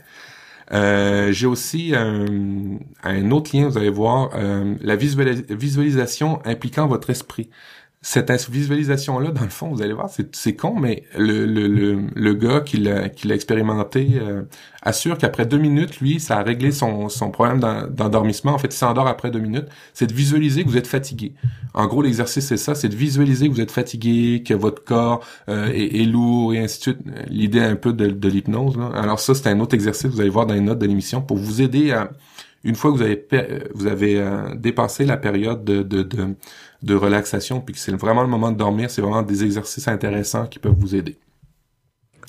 Euh, 0.73 1.31
j'ai 1.33 1.47
aussi 1.47 1.95
un, 1.95 2.27
un, 3.03 3.31
autre 3.31 3.55
lien, 3.55 3.69
vous 3.69 3.77
allez 3.77 3.91
voir, 3.91 4.31
euh, 4.35 4.75
la 4.81 4.97
visualisation 4.97 6.41
impliquant 6.47 6.87
votre 6.87 7.11
esprit 7.11 7.51
cette 8.01 8.31
visualisation-là, 8.49 9.33
dans 9.33 9.43
le 9.43 9.49
fond, 9.49 9.69
vous 9.69 9.83
allez 9.83 9.93
voir, 9.93 10.09
c'est 10.09 10.55
con, 10.55 10.77
mais 10.79 11.03
le, 11.17 12.33
gars 12.35 12.61
qui 12.61 12.77
l'a 12.77 13.35
expérimenté 13.35 14.11
euh, 14.15 14.43
assure 14.83 15.19
qu'après 15.19 15.47
deux 15.47 15.59
minutes, 15.59 16.01
lui, 16.01 16.21
ça 16.21 16.39
a 16.39 16.43
réglé 16.45 16.71
son, 16.71 17.09
problème 17.33 17.59
d'endormissement. 17.91 18.53
En 18.53 18.59
fait, 18.59 18.69
il 18.69 18.77
s'endort 18.77 19.09
après 19.09 19.33
deux 19.33 19.41
minutes. 19.41 19.67
C'est 19.95 20.07
de 20.07 20.15
visualiser 20.15 20.63
que 20.63 20.69
vous 20.69 20.77
êtes 20.77 20.87
fatigué. 20.87 21.35
En 21.75 21.87
gros, 21.87 22.01
l'exercice, 22.01 22.47
c'est 22.47 22.57
ça, 22.57 22.77
c'est 22.77 22.89
de 22.89 22.95
visualiser 22.95 23.49
que 23.49 23.55
vous 23.55 23.61
êtes 23.61 23.73
fatigué, 23.73 24.45
que 24.47 24.55
votre 24.55 24.85
corps 24.85 25.25
euh, 25.49 25.67
est, 25.73 26.07
lourd 26.07 26.55
et 26.55 26.61
ainsi 26.61 26.79
de 26.79 26.83
suite. 26.83 26.99
L'idée 27.29 27.61
un 27.61 27.77
peu 27.77 27.93
de, 27.93 28.07
de 28.07 28.29
l'hypnose. 28.29 28.79
Alors 28.95 29.19
ça, 29.19 29.35
c'est 29.35 29.49
un 29.49 29.59
autre 29.59 29.75
exercice, 29.75 30.07
vous 30.07 30.21
allez 30.21 30.31
voir 30.31 30.47
dans 30.47 30.55
les 30.55 30.61
notes 30.61 30.79
de 30.79 30.87
l'émission, 30.87 31.21
pour 31.21 31.37
vous 31.37 31.63
aider 31.63 31.91
à 31.91 32.11
une 32.65 32.75
fois 32.75 32.91
que 32.91 32.97
vous 32.97 33.03
avez 33.03 33.27
vous 33.75 33.87
avez 33.87 34.21
euh, 34.21 34.55
dépassé 34.55 35.05
la 35.05 35.17
période 35.17 35.65
de, 35.65 35.83
de, 35.83 36.03
de, 36.03 36.35
de 36.83 36.95
relaxation, 36.95 37.61
puis 37.61 37.75
que 37.75 37.81
c'est 37.81 37.93
vraiment 37.93 38.23
le 38.23 38.29
moment 38.29 38.51
de 38.51 38.57
dormir, 38.57 38.91
c'est 38.91 39.03
vraiment 39.03 39.23
des 39.23 39.45
exercices 39.45 39.89
intéressants 39.89 40.47
qui 40.47 40.59
peuvent 40.59 40.77
vous 40.79 40.95
aider. 40.95 41.19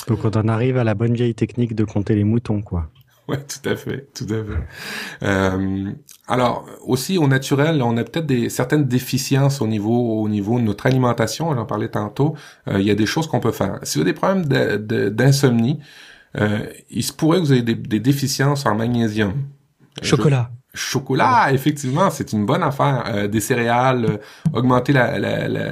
Donc 0.07 0.23
on 0.23 0.31
en 0.31 0.47
arrive 0.47 0.77
à 0.77 0.83
la 0.83 0.95
bonne 0.95 1.13
vieille 1.13 1.35
technique 1.35 1.75
de 1.75 1.83
compter 1.83 2.15
les 2.15 2.23
moutons, 2.23 2.61
quoi. 2.61 2.89
Ouais, 3.27 3.37
tout 3.37 3.69
à 3.69 3.75
fait, 3.75 4.07
tout 4.15 4.25
à 4.25 4.43
fait. 4.43 5.23
Euh, 5.23 5.91
alors 6.27 6.65
aussi 6.83 7.19
au 7.19 7.27
naturel, 7.27 7.83
on 7.83 7.95
a 7.97 8.03
peut-être 8.03 8.25
des 8.25 8.49
certaines 8.49 8.85
déficiences 8.85 9.61
au 9.61 9.67
niveau 9.67 10.21
au 10.23 10.27
niveau 10.27 10.57
de 10.57 10.63
notre 10.63 10.87
alimentation. 10.87 11.53
J'en 11.53 11.65
parlais 11.65 11.89
tantôt. 11.89 12.35
Euh, 12.67 12.79
il 12.79 12.87
y 12.87 12.91
a 12.91 12.95
des 12.95 13.05
choses 13.05 13.27
qu'on 13.27 13.39
peut 13.39 13.51
faire. 13.51 13.79
Si 13.83 13.99
vous 13.99 14.01
avez 14.01 14.13
des 14.13 14.17
problèmes 14.17 14.45
d'insomnie, 15.11 15.79
euh, 16.39 16.65
il 16.89 17.03
se 17.03 17.13
pourrait 17.13 17.37
que 17.37 17.43
vous 17.43 17.53
ayez 17.53 17.61
des, 17.61 17.75
des 17.75 17.99
déficiences 17.99 18.65
en 18.65 18.73
magnésium. 18.73 19.33
Chocolat. 20.01 20.51
Chocolat, 20.73 21.51
effectivement, 21.51 22.11
c'est 22.11 22.31
une 22.31 22.45
bonne 22.45 22.61
affaire. 22.61 23.03
Euh, 23.07 23.27
des 23.27 23.39
céréales, 23.39 24.05
euh, 24.05 24.17
augmenter 24.53 24.93
la, 24.93 25.17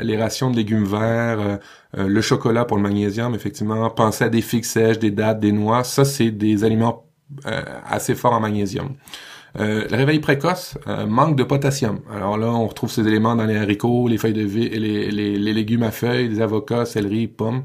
les 0.04 0.18
rations 0.18 0.50
de 0.50 0.56
légumes 0.56 0.86
verts, 0.86 1.40
euh, 1.40 2.08
le 2.08 2.22
chocolat 2.22 2.66
pour 2.66 2.78
le 2.78 2.84
magnésium, 2.84 3.36
effectivement. 3.36 3.90
Penser 3.92 4.24
à 4.24 4.30
des 4.30 4.42
figues 4.42 4.66
sèches, 4.66 4.98
des 4.98 5.12
dattes, 5.12 5.40
des 5.40 5.52
noix, 5.52 5.84
ça 5.84 6.04
c'est 6.04 6.32
des 6.32 6.64
aliments 6.64 7.04
assez 7.86 8.16
forts 8.16 8.34
en 8.34 8.40
magnésium. 8.40 8.96
le 9.56 9.86
réveil 9.96 10.20
précoce 10.20 10.78
manque 11.08 11.36
de 11.36 11.44
potassium. 11.44 12.00
Alors 12.14 12.38
là, 12.38 12.48
on 12.48 12.68
retrouve 12.68 12.90
ces 12.90 13.06
éléments 13.06 13.36
dans 13.36 13.46
les 13.46 13.58
haricots, 13.58 14.08
les 14.08 14.18
feuilles 14.18 14.34
de 14.34 14.44
vie, 14.44 14.70
les, 14.70 15.12
les, 15.12 15.38
les 15.38 15.54
légumes 15.54 15.84
à 15.84 15.92
feuilles, 15.92 16.30
les 16.30 16.42
avocats, 16.42 16.86
céleri, 16.86 17.28
pommes. 17.28 17.64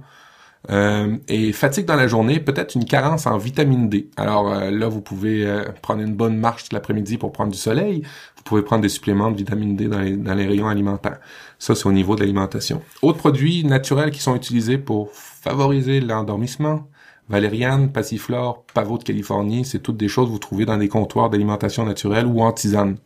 Euh, 0.71 1.17
et 1.29 1.53
fatigue 1.53 1.87
dans 1.87 1.97
la 1.97 2.07
journée, 2.07 2.39
peut-être 2.39 2.77
une 2.77 2.85
carence 2.85 3.27
en 3.27 3.37
vitamine 3.37 3.89
D. 3.89 4.11
Alors 4.17 4.53
euh, 4.53 4.71
là, 4.71 4.89
vous 4.89 5.01
pouvez 5.01 5.45
euh, 5.45 5.65
prendre 5.83 6.03
une 6.03 6.15
bonne 6.15 6.37
marche 6.37 6.71
l'après-midi 6.73 7.19
pour 7.19 7.33
prendre 7.33 7.51
du 7.51 7.59
soleil. 7.59 8.03
Vous 8.37 8.43
pouvez 8.45 8.63
prendre 8.63 8.83
des 8.83 8.89
suppléments 8.89 9.31
de 9.31 9.37
vitamine 9.37 9.77
D 9.77 9.89
dans 9.89 10.01
les, 10.01 10.47
rayons 10.47 10.69
alimentaires. 10.69 11.19
Ça, 11.59 11.75
c'est 11.75 11.87
au 11.87 11.93
niveau 11.93 12.15
de 12.15 12.21
l'alimentation. 12.21 12.83
Autres 13.03 13.19
produits 13.19 13.65
naturels 13.65 14.11
qui 14.11 14.21
sont 14.21 14.37
utilisés 14.37 14.79
pour 14.79 15.11
favoriser 15.13 16.01
l'endormissement. 16.01 16.89
Valériane, 17.29 17.91
passiflore, 17.91 18.65
pavot 18.75 18.99
de 18.99 19.05
Californie, 19.05 19.65
c'est 19.65 19.79
toutes 19.79 19.97
des 19.97 20.09
choses 20.09 20.27
que 20.27 20.33
vous 20.33 20.39
trouvez 20.39 20.67
dans 20.67 20.77
des 20.77 20.89
comptoirs 20.89 21.31
d'alimentation 21.31 21.85
naturelle 21.87 22.27
ou 22.27 22.41
en 22.41 22.53
tisane. 22.53 22.97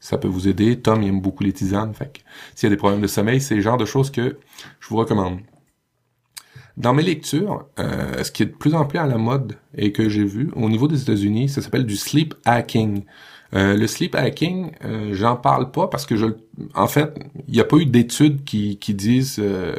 Ça 0.00 0.18
peut 0.18 0.28
vous 0.28 0.48
aider. 0.48 0.80
Tom, 0.80 1.02
il 1.02 1.08
aime 1.08 1.20
beaucoup 1.20 1.44
les 1.44 1.52
tisanes. 1.52 1.94
Fait 1.94 2.12
s'il 2.54 2.68
y 2.68 2.72
a 2.72 2.74
des 2.74 2.76
problèmes 2.76 3.00
de 3.00 3.06
sommeil, 3.06 3.40
c'est 3.40 3.54
le 3.54 3.60
genre 3.60 3.76
de 3.76 3.84
choses 3.84 4.10
que 4.10 4.38
je 4.80 4.88
vous 4.88 4.96
recommande. 4.96 5.40
Dans 6.76 6.92
mes 6.92 7.02
lectures, 7.02 7.66
euh, 7.78 8.22
ce 8.22 8.30
qui 8.30 8.42
est 8.42 8.46
de 8.46 8.54
plus 8.54 8.74
en 8.74 8.84
plus 8.84 8.98
à 8.98 9.06
la 9.06 9.16
mode 9.16 9.56
et 9.74 9.92
que 9.92 10.08
j'ai 10.10 10.24
vu 10.24 10.50
au 10.54 10.68
niveau 10.68 10.88
des 10.88 11.00
États-Unis, 11.00 11.48
ça 11.48 11.62
s'appelle 11.62 11.86
du 11.86 11.96
sleep 11.96 12.34
hacking. 12.44 13.04
Euh, 13.54 13.76
le 13.76 13.86
sleep 13.86 14.14
hacking, 14.14 14.72
euh, 14.84 15.14
j'en 15.14 15.36
parle 15.36 15.70
pas 15.70 15.88
parce 15.88 16.04
que 16.04 16.16
je, 16.16 16.26
en 16.74 16.86
fait, 16.88 17.14
il 17.48 17.54
n'y 17.54 17.60
a 17.60 17.64
pas 17.64 17.76
eu 17.76 17.86
d'études 17.86 18.44
qui, 18.44 18.76
qui 18.78 18.92
disent 18.92 19.36
euh, 19.38 19.74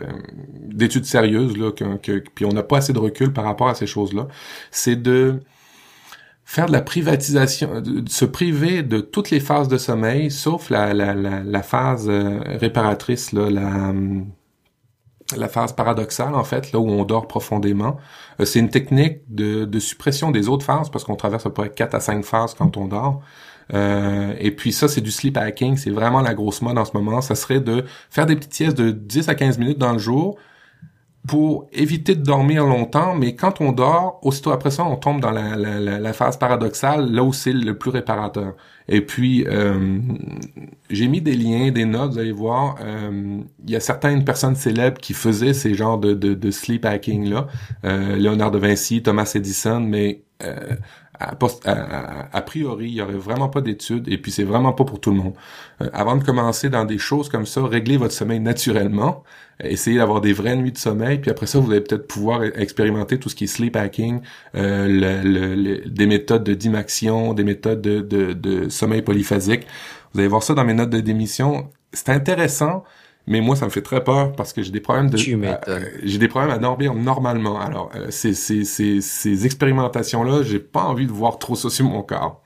d'études 0.63 1.05
sérieuses 1.05 1.55
là, 1.57 1.71
que, 1.71 2.23
puis 2.33 2.45
on 2.45 2.53
n'a 2.53 2.63
pas 2.63 2.77
assez 2.77 2.93
de 2.93 2.99
recul 2.99 3.31
par 3.31 3.43
rapport 3.43 3.67
à 3.67 3.75
ces 3.75 3.85
choses-là. 3.87 4.27
C'est 4.71 4.95
de 4.95 5.41
faire 6.45 6.65
de 6.65 6.71
la 6.71 6.81
privatisation, 6.81 7.81
de 7.81 8.09
se 8.09 8.25
priver 8.25 8.81
de 8.81 9.01
toutes 9.01 9.29
les 9.29 9.41
phases 9.41 9.67
de 9.67 9.77
sommeil, 9.77 10.31
sauf 10.31 10.69
la, 10.69 10.93
la, 10.93 11.13
la, 11.13 11.43
la 11.43 11.61
phase 11.61 12.09
réparatrice, 12.09 13.33
là, 13.33 13.49
la 13.49 13.93
la 15.35 15.47
phase 15.47 15.73
paradoxale, 15.73 16.35
en 16.35 16.43
fait, 16.43 16.71
là 16.71 16.79
où 16.79 16.89
on 16.89 17.03
dort 17.03 17.27
profondément. 17.27 17.97
Euh, 18.39 18.45
c'est 18.45 18.59
une 18.59 18.69
technique 18.69 19.19
de, 19.27 19.79
suppression 19.79 20.31
des 20.31 20.47
autres 20.47 20.65
phases, 20.65 20.89
parce 20.89 21.03
qu'on 21.03 21.15
traverse 21.15 21.45
à 21.45 21.49
peu 21.49 21.63
près 21.63 21.69
4 21.69 21.95
à 21.95 21.99
5 21.99 22.23
phases 22.23 22.53
quand 22.53 22.77
on 22.77 22.87
dort. 22.87 23.21
Euh, 23.73 24.33
et 24.39 24.51
puis 24.51 24.71
ça, 24.71 24.87
c'est 24.87 25.01
du 25.01 25.11
sleep 25.11 25.37
hacking, 25.37 25.75
c'est 25.75 25.89
vraiment 25.89 26.21
la 26.21 26.33
grosse 26.33 26.61
mode 26.61 26.77
en 26.77 26.85
ce 26.85 26.91
moment. 26.93 27.21
Ça 27.21 27.35
serait 27.35 27.59
de 27.59 27.83
faire 28.09 28.25
des 28.25 28.35
petites 28.35 28.53
siestes 28.53 28.77
de 28.77 28.91
10 28.91 29.27
à 29.29 29.35
15 29.35 29.57
minutes 29.57 29.77
dans 29.77 29.91
le 29.91 29.99
jour, 29.99 30.37
pour 31.27 31.67
éviter 31.73 32.15
de 32.15 32.23
dormir 32.23 32.65
longtemps, 32.65 33.13
mais 33.13 33.35
quand 33.35 33.59
on 33.59 33.73
dort, 33.73 34.19
aussitôt 34.23 34.51
après 34.51 34.71
ça, 34.71 34.85
on 34.85 34.95
tombe 34.95 35.19
dans 35.19 35.31
la, 35.31 35.57
la, 35.57 35.99
la, 35.99 36.13
phase 36.13 36.37
paradoxale, 36.37 37.11
là 37.11 37.21
où 37.21 37.33
c'est 37.33 37.51
le 37.51 37.77
plus 37.77 37.91
réparateur. 37.91 38.55
Et 38.87 39.01
puis, 39.01 39.45
euh, 39.45 39.99
j'ai 40.89 41.09
mis 41.09 41.19
des 41.19 41.35
liens, 41.35 41.69
des 41.71 41.83
notes, 41.83 42.13
vous 42.13 42.19
allez 42.19 42.31
voir. 42.31 42.77
Euh, 42.81 43.41
il 43.65 43.69
y 43.69 43.75
a 43.75 43.81
certaines 43.81 44.23
personnes 44.23 44.55
célèbres 44.55 45.01
qui 45.01 45.13
faisaient 45.13 45.53
ces 45.53 45.73
genres 45.73 45.97
de, 45.97 46.13
de, 46.13 46.33
de 46.33 46.51
sleep 46.51 46.85
hacking-là. 46.85 47.47
Euh, 47.83 48.15
Léonard 48.15 48.51
de 48.51 48.57
Vinci, 48.57 49.03
Thomas 49.03 49.29
Edison, 49.35 49.81
mais 49.81 50.21
a, 51.19 52.41
priori, 52.41 52.87
il 52.87 52.93
y 52.93 53.01
aurait 53.01 53.13
vraiment 53.13 53.49
pas 53.49 53.61
d'études 53.61 54.07
et 54.07 54.17
puis 54.17 54.31
c'est 54.31 54.43
vraiment 54.43 54.73
pas 54.73 54.83
pour 54.83 54.99
tout 54.99 55.11
le 55.11 55.17
monde. 55.17 55.33
Euh, 55.81 55.89
avant 55.93 56.15
de 56.15 56.23
commencer 56.23 56.69
dans 56.69 56.85
des 56.85 56.97
choses 56.97 57.29
comme 57.29 57.45
ça, 57.45 57.65
réglez 57.65 57.97
votre 57.97 58.13
sommeil 58.13 58.39
naturellement, 58.39 59.23
essayez 59.59 59.97
d'avoir 59.97 60.21
des 60.21 60.33
vraies 60.33 60.55
nuits 60.55 60.71
de 60.71 60.77
sommeil, 60.77 61.19
puis 61.19 61.31
après 61.31 61.47
ça, 61.47 61.59
vous 61.59 61.71
allez 61.71 61.81
peut-être 61.81 62.07
pouvoir 62.07 62.43
expérimenter 62.43 63.19
tout 63.19 63.29
ce 63.29 63.35
qui 63.35 63.45
est 63.45 63.47
sleep 63.47 63.75
hacking, 63.75 64.21
euh, 64.55 65.81
des 65.85 66.05
méthodes 66.05 66.43
de 66.43 66.53
dimaction, 66.53 67.33
des 67.33 67.43
méthodes 67.43 67.81
de, 67.81 68.01
de, 68.01 68.33
de 68.33 68.69
sommeil 68.69 69.01
polyphasique. 69.01 69.65
Vous 70.13 70.19
allez 70.19 70.29
voir 70.29 70.43
ça 70.43 70.53
dans 70.53 70.65
mes 70.65 70.73
notes 70.73 70.89
de 70.89 70.99
démission. 70.99 71.69
C'est 71.93 72.09
intéressant, 72.09 72.83
mais 73.27 73.41
moi 73.41 73.55
ça 73.55 73.65
me 73.65 73.69
fait 73.69 73.81
très 73.81 74.03
peur 74.03 74.31
parce 74.31 74.53
que 74.53 74.63
j'ai 74.63 74.71
des 74.71 74.79
problèmes 74.79 75.09
de 75.09 75.17
euh, 75.67 75.79
j'ai 76.03 76.17
des 76.17 76.27
problèmes 76.29 76.51
à 76.51 76.57
dormir 76.57 76.93
normalement. 76.95 77.59
Alors 77.59 77.91
euh, 77.95 78.07
ces, 78.09 78.33
ces, 78.33 78.63
ces, 78.63 79.01
ces 79.01 79.45
expérimentations 79.45 80.23
là, 80.23 80.41
j'ai 80.43 80.59
pas 80.59 80.83
envie 80.83 81.05
de 81.05 81.11
voir 81.11 81.37
trop 81.37 81.55
ça 81.55 81.69
sur 81.69 81.85
mon 81.85 82.01
corps. 82.01 82.41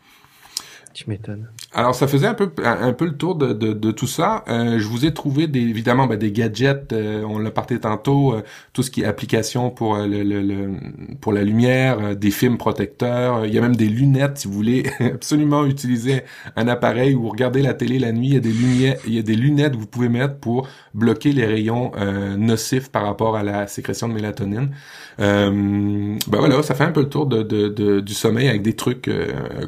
Alors, 1.74 1.96
ça 1.96 2.08
faisait 2.08 2.28
un 2.28 2.34
peu 2.34 2.52
un, 2.64 2.94
peu 2.94 3.06
le 3.06 3.16
tour 3.16 3.36
de, 3.36 3.54
de, 3.54 3.92
tout 3.92 4.08
ça. 4.08 4.44
Euh, 4.50 4.78
je 4.78 4.88
vous 4.88 5.06
ai 5.06 5.14
trouvé 5.14 5.44
évidemment 5.44 6.06
ben, 6.06 6.18
des 6.18 6.32
gadgets. 6.32 6.92
Euh, 6.92 7.24
on 7.24 7.40
l'a 7.40 7.52
parlé 7.52 7.80
tantôt. 7.80 8.34
Euh, 8.34 8.42
tout 8.74 8.84
ce 8.84 8.92
qui 8.92 9.02
est 9.02 9.06
application 9.06 9.70
pour 9.70 9.98
le, 9.98 10.74
pour 11.22 11.34
la 11.34 11.44
lumière, 11.44 12.16
des 12.16 12.32
films 12.32 12.58
protecteurs. 12.58 13.46
Il 13.46 13.54
y 13.54 13.58
a 13.58 13.62
même 13.62 13.76
des 13.76 13.88
lunettes 13.88 14.40
si 14.40 14.48
vous 14.48 14.54
voulez 14.54 14.84
absolument 15.00 15.66
utiliser 15.66 16.24
un 16.56 16.68
appareil 16.68 17.16
ou 17.16 17.30
regarder 17.30 17.62
la 17.62 17.74
télé 17.74 18.00
la 18.00 18.12
nuit. 18.12 18.28
Il 18.28 18.34
y 18.34 18.38
a 18.38 18.42
des 18.42 18.52
lunettes, 18.52 19.02
il 19.08 19.14
y 19.14 19.20
a 19.20 19.24
des 19.24 19.36
lunettes 19.36 19.74
que 19.74 19.78
vous 19.78 19.88
pouvez 19.88 20.10
mettre 20.10 20.36
pour 20.36 20.68
bloquer 20.94 21.32
les 21.32 21.46
rayons 21.46 21.92
nocifs 22.38 22.90
par 22.90 23.04
rapport 23.04 23.36
à 23.38 23.44
la 23.44 23.68
sécrétion 23.68 24.10
de 24.10 24.14
mélatonine. 24.14 24.72
ben 25.18 26.18
voilà, 26.28 26.62
ça 26.64 26.76
fait 26.76 26.84
un 26.84 26.92
peu 26.92 27.02
le 27.02 27.10
tour 27.10 27.28
du 27.28 28.14
sommeil 28.14 28.50
avec 28.50 28.62
des 28.62 28.76
trucs 28.76 29.10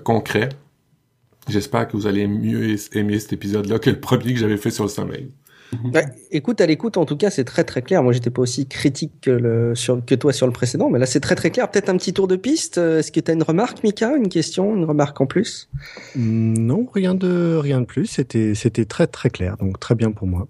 concrets. 0.03 0.49
J'espère 1.49 1.87
que 1.87 1.97
vous 1.97 2.07
allez 2.07 2.27
mieux 2.27 2.75
aimer 2.95 3.19
cet 3.19 3.33
épisode-là 3.33 3.79
que 3.79 3.89
le 3.89 3.99
premier 3.99 4.33
que 4.33 4.39
j'avais 4.39 4.57
fait 4.57 4.71
sur 4.71 4.83
le 4.83 4.89
sommeil. 4.89 5.29
écoute, 6.31 6.61
à 6.61 6.65
l'écoute, 6.65 6.97
en 6.97 7.05
tout 7.05 7.17
cas, 7.17 7.29
c'est 7.29 7.43
très 7.43 7.63
très 7.63 7.81
clair. 7.81 8.03
Moi, 8.03 8.13
j'étais 8.13 8.29
pas 8.29 8.41
aussi 8.41 8.67
critique 8.67 9.11
que, 9.21 9.31
le, 9.31 9.75
sur, 9.75 10.03
que 10.05 10.15
toi 10.15 10.31
sur 10.31 10.47
le 10.47 10.53
précédent, 10.53 10.89
mais 10.89 10.99
là, 10.99 11.05
c'est 11.05 11.19
très 11.19 11.35
très 11.35 11.51
clair. 11.51 11.69
Peut-être 11.69 11.89
un 11.89 11.97
petit 11.97 12.13
tour 12.13 12.27
de 12.27 12.35
piste. 12.35 12.77
Est-ce 12.77 13.11
que 13.11 13.19
tu 13.19 13.31
as 13.31 13.33
une 13.33 13.43
remarque, 13.43 13.83
Mika? 13.83 14.15
Une 14.15 14.29
question 14.29 14.75
Une 14.75 14.85
remarque 14.85 15.19
en 15.19 15.25
plus? 15.25 15.69
Non, 16.15 16.87
rien 16.93 17.15
de 17.15 17.55
rien 17.55 17.81
de 17.81 17.85
plus. 17.85 18.05
C'était 18.05 18.55
c'était 18.55 18.85
très 18.85 19.07
très 19.07 19.29
clair, 19.29 19.57
donc 19.57 19.79
très 19.79 19.95
bien 19.95 20.11
pour 20.11 20.27
moi. 20.27 20.47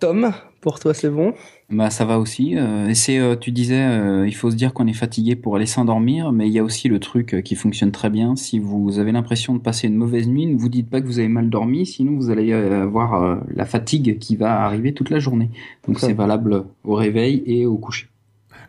Tom, 0.00 0.32
pour 0.60 0.78
toi, 0.78 0.94
c'est 0.94 1.10
bon? 1.10 1.32
Bah 1.70 1.90
ça 1.90 2.04
va 2.04 2.18
aussi. 2.18 2.56
Euh, 2.56 2.88
et 2.88 2.94
c'est, 2.94 3.18
euh, 3.18 3.36
tu 3.36 3.50
disais, 3.52 3.80
euh, 3.80 4.26
il 4.26 4.34
faut 4.34 4.50
se 4.50 4.56
dire 4.56 4.74
qu'on 4.74 4.86
est 4.86 4.92
fatigué 4.92 5.36
pour 5.36 5.56
aller 5.56 5.66
s'endormir, 5.66 6.32
mais 6.32 6.48
il 6.48 6.52
y 6.52 6.58
a 6.58 6.64
aussi 6.64 6.88
le 6.88 6.98
truc 6.98 7.42
qui 7.42 7.54
fonctionne 7.54 7.92
très 7.92 8.10
bien. 8.10 8.36
Si 8.36 8.58
vous 8.58 8.98
avez 8.98 9.12
l'impression 9.12 9.54
de 9.54 9.60
passer 9.60 9.86
une 9.86 9.96
mauvaise 9.96 10.28
nuit, 10.28 10.46
ne 10.46 10.58
vous 10.58 10.68
dites 10.68 10.90
pas 10.90 11.00
que 11.00 11.06
vous 11.06 11.18
avez 11.18 11.28
mal 11.28 11.48
dormi, 11.48 11.86
sinon 11.86 12.16
vous 12.16 12.30
allez 12.30 12.52
avoir 12.52 13.40
la 13.54 13.64
fatigue 13.64 14.18
qui 14.18 14.36
va 14.36 14.62
arriver 14.62 14.92
toute 14.92 15.10
la 15.10 15.18
journée. 15.18 15.50
Donc 15.86 15.98
c'est 15.98 16.12
valable 16.12 16.64
au 16.84 16.94
réveil 16.94 17.42
et 17.46 17.66
au 17.66 17.76
coucher. 17.76 18.08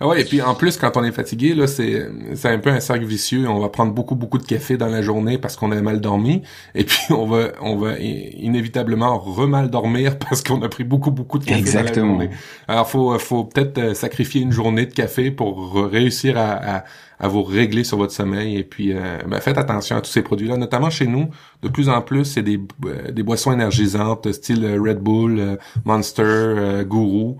Ah 0.03 0.07
ouais, 0.07 0.21
et 0.21 0.25
puis 0.25 0.41
en 0.41 0.55
plus, 0.55 0.77
quand 0.77 0.97
on 0.97 1.03
est 1.03 1.11
fatigué, 1.11 1.53
là, 1.53 1.67
c'est, 1.67 2.09
c'est 2.33 2.49
un 2.49 2.57
peu 2.57 2.71
un 2.71 2.79
cercle 2.79 3.05
vicieux. 3.05 3.47
On 3.47 3.59
va 3.59 3.69
prendre 3.69 3.93
beaucoup, 3.93 4.15
beaucoup 4.15 4.39
de 4.39 4.45
café 4.45 4.75
dans 4.75 4.87
la 4.87 5.03
journée 5.03 5.37
parce 5.37 5.55
qu'on 5.55 5.71
a 5.71 5.79
mal 5.79 6.01
dormi. 6.01 6.41
Et 6.73 6.85
puis, 6.85 6.97
on 7.11 7.27
va, 7.27 7.49
on 7.61 7.75
va 7.75 7.99
inévitablement 7.99 9.19
remal 9.19 9.69
dormir 9.69 10.17
parce 10.29 10.41
qu'on 10.41 10.59
a 10.63 10.69
pris 10.69 10.85
beaucoup, 10.85 11.11
beaucoup 11.11 11.37
de 11.37 11.45
café 11.45 11.59
Exactement. 11.59 12.13
dans 12.13 12.17
la 12.17 12.23
journée. 12.23 12.37
Alors, 12.67 12.89
faut, 12.89 13.19
faut 13.19 13.43
peut-être 13.43 13.77
euh, 13.77 13.93
sacrifier 13.93 14.41
une 14.41 14.51
journée 14.51 14.87
de 14.87 14.93
café 14.93 15.29
pour 15.29 15.75
réussir 15.91 16.35
à 16.35 16.51
à 16.51 16.83
vous 17.27 17.43
régler 17.43 17.83
sur 17.83 17.97
votre 17.97 18.13
sommeil. 18.13 18.57
Et 18.57 18.63
puis, 18.63 18.93
euh, 18.93 19.19
ben, 19.27 19.39
faites 19.39 19.57
attention 19.57 19.95
à 19.97 20.01
tous 20.01 20.11
ces 20.11 20.21
produits-là. 20.21 20.57
Notamment 20.57 20.89
chez 20.89 21.07
nous, 21.07 21.29
de 21.61 21.69
plus 21.69 21.89
en 21.89 22.01
plus, 22.01 22.25
c'est 22.25 22.41
des, 22.41 22.59
euh, 22.85 23.11
des 23.11 23.23
boissons 23.23 23.51
énergisantes, 23.51 24.31
style 24.31 24.65
euh, 24.65 24.81
Red 24.81 24.99
Bull, 24.99 25.57
Monster, 25.85 26.83
Guru. 26.89 27.35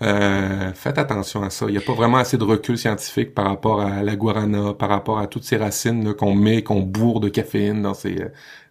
faites 0.00 0.98
attention 0.98 1.42
à 1.42 1.50
ça. 1.50 1.66
Il 1.68 1.72
n'y 1.72 1.78
a 1.78 1.82
pas 1.82 1.94
vraiment 1.94 2.18
assez 2.18 2.38
de 2.38 2.44
recul 2.44 2.78
scientifique 2.78 3.34
par 3.34 3.46
rapport 3.46 3.80
à 3.80 4.02
la 4.02 4.16
guarana, 4.16 4.72
par 4.72 4.88
rapport 4.88 5.18
à 5.18 5.26
toutes 5.26 5.44
ces 5.44 5.56
racines 5.56 6.14
qu'on 6.14 6.34
met, 6.34 6.62
qu'on 6.62 6.80
bourre 6.80 7.20
de 7.20 7.28
caféine 7.28 7.82
dans 7.82 7.94
ces, 7.94 8.16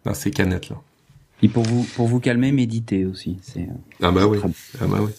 dans 0.03 0.13
ces 0.13 0.31
canettes-là. 0.31 0.77
Et 1.45 1.47
pour 1.47 1.61
vous, 1.61 1.83
pour 1.95 2.07
vous 2.07 2.19
calmer, 2.19 2.51
méditez 2.51 3.05
aussi. 3.05 3.37
C'est, 3.43 3.67
ah 4.01 4.09
bah 4.09 4.25
oui. 4.25 4.39
Ah 4.81 4.85
bah 4.87 4.97
oui. 4.99 5.11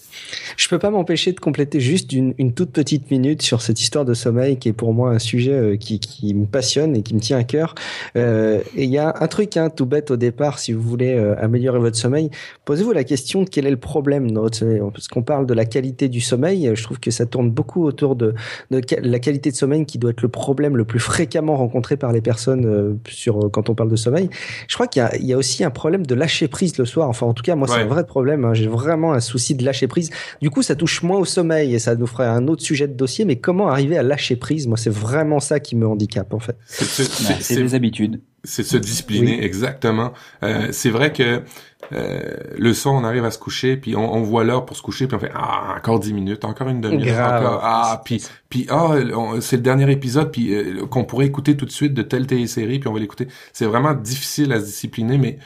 Je 0.56 0.68
peux 0.68 0.78
pas 0.78 0.90
m'empêcher 0.90 1.32
de 1.32 1.38
compléter 1.38 1.78
juste 1.78 2.12
une, 2.12 2.34
une, 2.38 2.52
toute 2.52 2.72
petite 2.72 3.10
minute 3.12 3.42
sur 3.42 3.62
cette 3.62 3.80
histoire 3.80 4.04
de 4.04 4.14
sommeil 4.14 4.58
qui 4.58 4.68
est 4.68 4.72
pour 4.72 4.92
moi 4.92 5.10
un 5.10 5.18
sujet 5.20 5.52
euh, 5.52 5.76
qui, 5.76 6.00
qui 6.00 6.34
me 6.34 6.46
passionne 6.46 6.96
et 6.96 7.02
qui 7.02 7.14
me 7.14 7.20
tient 7.20 7.38
à 7.38 7.44
cœur. 7.44 7.76
Euh, 8.16 8.60
et 8.74 8.84
il 8.84 8.90
y 8.90 8.98
a 8.98 9.14
un 9.20 9.28
truc 9.28 9.56
hein, 9.56 9.70
tout 9.70 9.86
bête 9.86 10.10
au 10.10 10.16
départ, 10.16 10.58
si 10.58 10.72
vous 10.72 10.82
voulez 10.82 11.14
euh, 11.14 11.36
améliorer 11.38 11.78
votre 11.78 11.96
sommeil, 11.96 12.30
posez-vous 12.64 12.92
la 12.92 13.04
question 13.04 13.42
de 13.42 13.48
quel 13.48 13.66
est 13.66 13.70
le 13.70 13.76
problème 13.76 14.32
dans 14.32 14.42
votre 14.42 14.58
sommeil. 14.58 14.80
Parce 14.92 15.06
qu'on 15.06 15.22
parle 15.22 15.46
de 15.46 15.54
la 15.54 15.64
qualité 15.64 16.08
du 16.08 16.20
sommeil, 16.20 16.72
je 16.74 16.82
trouve 16.82 16.98
que 16.98 17.12
ça 17.12 17.26
tourne 17.26 17.50
beaucoup 17.50 17.84
autour 17.84 18.16
de, 18.16 18.34
de 18.72 18.82
la 19.02 19.18
qualité 19.20 19.52
de 19.52 19.56
sommeil 19.56 19.86
qui 19.86 19.98
doit 19.98 20.10
être 20.10 20.22
le 20.22 20.28
problème 20.28 20.76
le 20.76 20.84
plus 20.84 21.00
fréquemment 21.00 21.56
rencontré 21.56 21.96
par 21.96 22.12
les 22.12 22.20
personnes 22.20 22.66
euh, 22.66 22.94
sur 23.08 23.48
quand 23.52 23.70
on 23.70 23.76
parle 23.76 23.90
de 23.90 23.96
sommeil. 23.96 24.28
Je 24.66 24.74
crois 24.74 24.88
qu'il 24.88 25.06
y, 25.20 25.26
y 25.26 25.32
a, 25.32 25.36
aussi 25.36 25.62
un 25.62 25.70
problème 25.70 26.04
de 26.04 26.15
lâcher 26.16 26.48
prise 26.48 26.76
le 26.78 26.84
soir. 26.84 27.08
Enfin, 27.08 27.26
en 27.26 27.34
tout 27.34 27.42
cas, 27.42 27.54
moi, 27.54 27.68
c'est 27.68 27.80
un 27.80 27.86
vrai 27.86 28.06
problème. 28.06 28.44
Hein. 28.44 28.54
J'ai 28.54 28.66
vraiment 28.66 29.12
un 29.12 29.20
souci 29.20 29.54
de 29.54 29.64
lâcher 29.64 29.86
prise. 29.86 30.10
Du 30.40 30.50
coup, 30.50 30.62
ça 30.62 30.74
touche 30.74 31.02
moins 31.02 31.18
au 31.18 31.24
sommeil 31.24 31.74
et 31.74 31.78
ça 31.78 31.94
nous 31.94 32.06
ferait 32.06 32.26
un 32.26 32.48
autre 32.48 32.62
sujet 32.62 32.88
de 32.88 32.94
dossier. 32.94 33.24
Mais 33.24 33.36
comment 33.36 33.68
arriver 33.68 33.96
à 33.96 34.02
lâcher 34.02 34.36
prise? 34.36 34.66
Moi, 34.66 34.76
c'est 34.76 34.90
vraiment 34.92 35.40
ça 35.40 35.60
qui 35.60 35.76
me 35.76 35.86
handicape 35.86 36.32
en 36.34 36.40
fait. 36.40 36.56
C'est 36.66 37.56
des 37.56 37.74
habitudes. 37.74 38.20
C'est 38.44 38.62
se 38.62 38.76
discipliner, 38.76 39.44
exactement. 39.44 40.12
Euh, 40.44 40.68
c'est 40.70 40.90
vrai 40.90 41.12
que 41.12 41.42
euh, 41.92 42.20
le 42.56 42.74
son, 42.74 42.90
on 42.90 43.04
arrive 43.04 43.24
à 43.24 43.30
se 43.30 43.38
coucher, 43.38 43.76
puis 43.76 43.96
on, 43.96 44.22
voit 44.22 44.44
l'heure 44.44 44.64
pour 44.64 44.76
se 44.76 44.82
coucher, 44.82 45.06
puis 45.06 45.16
on 45.16 45.20
fait 45.20 45.32
ah 45.34 45.74
encore 45.76 46.00
dix 46.00 46.12
minutes, 46.12 46.44
encore 46.44 46.68
une 46.68 46.80
demi-heure, 46.80 47.26
encore 47.26 47.60
ah 47.62 48.02
puis 48.04 48.22
puis 48.48 48.66
ah 48.70 48.94
c'est 49.40 49.56
le 49.56 49.62
dernier 49.62 49.90
épisode, 49.90 50.30
puis 50.30 50.54
euh, 50.54 50.86
qu'on 50.86 51.04
pourrait 51.04 51.26
écouter 51.26 51.56
tout 51.56 51.64
de 51.66 51.70
suite 51.70 51.94
de 51.94 52.02
telle 52.02 52.26
télésérie, 52.26 52.78
puis 52.78 52.88
on 52.88 52.92
va 52.92 53.00
l'écouter. 53.00 53.28
C'est 53.52 53.66
vraiment 53.66 53.94
difficile 53.94 54.52
à 54.52 54.60
se 54.60 54.66
discipliner, 54.66 55.18
mais 55.18 55.38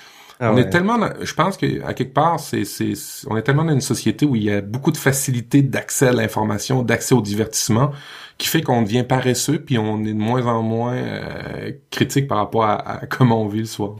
ah 0.42 0.52
on 0.54 0.56
est 0.56 0.70
tellement, 0.70 0.98
je 1.20 1.34
pense 1.34 1.58
que 1.58 1.84
à 1.84 1.92
quelque 1.92 2.14
part, 2.14 2.40
c'est, 2.40 2.64
c'est, 2.64 2.94
on 3.28 3.36
est 3.36 3.42
tellement 3.42 3.64
dans 3.64 3.74
une 3.74 3.82
société 3.82 4.24
où 4.24 4.36
il 4.36 4.44
y 4.44 4.50
a 4.50 4.62
beaucoup 4.62 4.90
de 4.90 4.96
facilité 4.96 5.60
d'accès 5.60 6.08
à 6.08 6.12
l'information, 6.12 6.82
d'accès 6.82 7.14
au 7.14 7.20
divertissement, 7.20 7.90
qui 8.38 8.48
fait 8.48 8.62
qu'on 8.62 8.80
devient 8.80 9.04
paresseux, 9.06 9.58
puis 9.58 9.76
on 9.76 10.02
est 10.02 10.14
de 10.14 10.18
moins 10.18 10.46
en 10.46 10.62
moins 10.62 10.94
euh, 10.94 11.72
critique 11.90 12.26
par 12.26 12.38
rapport 12.38 12.64
à, 12.64 13.02
comment 13.10 13.42
on 13.42 13.48
vit 13.48 13.60
le 13.60 13.64
soir. 13.66 13.96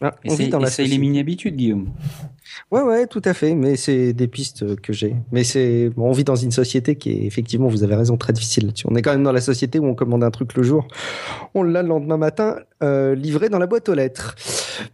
Ah, 0.00 0.14
on 0.26 0.34
vit 0.34 0.48
dans 0.48 0.58
la 0.58 0.70
c'est 0.70 0.84
les 0.84 0.98
mini-habitudes, 0.98 1.56
Guillaume. 1.56 1.90
Ouais, 2.70 2.82
ouais, 2.82 3.06
tout 3.06 3.22
à 3.24 3.34
fait. 3.34 3.54
Mais 3.54 3.76
c'est 3.76 4.12
des 4.12 4.28
pistes 4.28 4.80
que 4.80 4.92
j'ai. 4.92 5.16
Mais 5.32 5.44
c'est, 5.44 5.90
bon, 5.90 6.08
on 6.08 6.12
vit 6.12 6.24
dans 6.24 6.36
une 6.36 6.50
société 6.50 6.96
qui 6.96 7.10
est 7.12 7.24
effectivement, 7.24 7.68
vous 7.68 7.82
avez 7.82 7.94
raison, 7.94 8.16
très 8.16 8.32
difficile 8.32 8.66
là-dessus. 8.66 8.86
On 8.90 8.94
est 8.94 9.02
quand 9.02 9.12
même 9.12 9.22
dans 9.22 9.32
la 9.32 9.40
société 9.40 9.78
où 9.78 9.86
on 9.86 9.94
commande 9.94 10.24
un 10.24 10.30
truc 10.30 10.54
le 10.54 10.62
jour, 10.62 10.86
on 11.54 11.62
l'a 11.62 11.82
le 11.82 11.88
lendemain 11.88 12.16
matin 12.16 12.56
euh, 12.82 13.14
livré 13.14 13.48
dans 13.48 13.58
la 13.58 13.66
boîte 13.66 13.88
aux 13.88 13.94
lettres. 13.94 14.34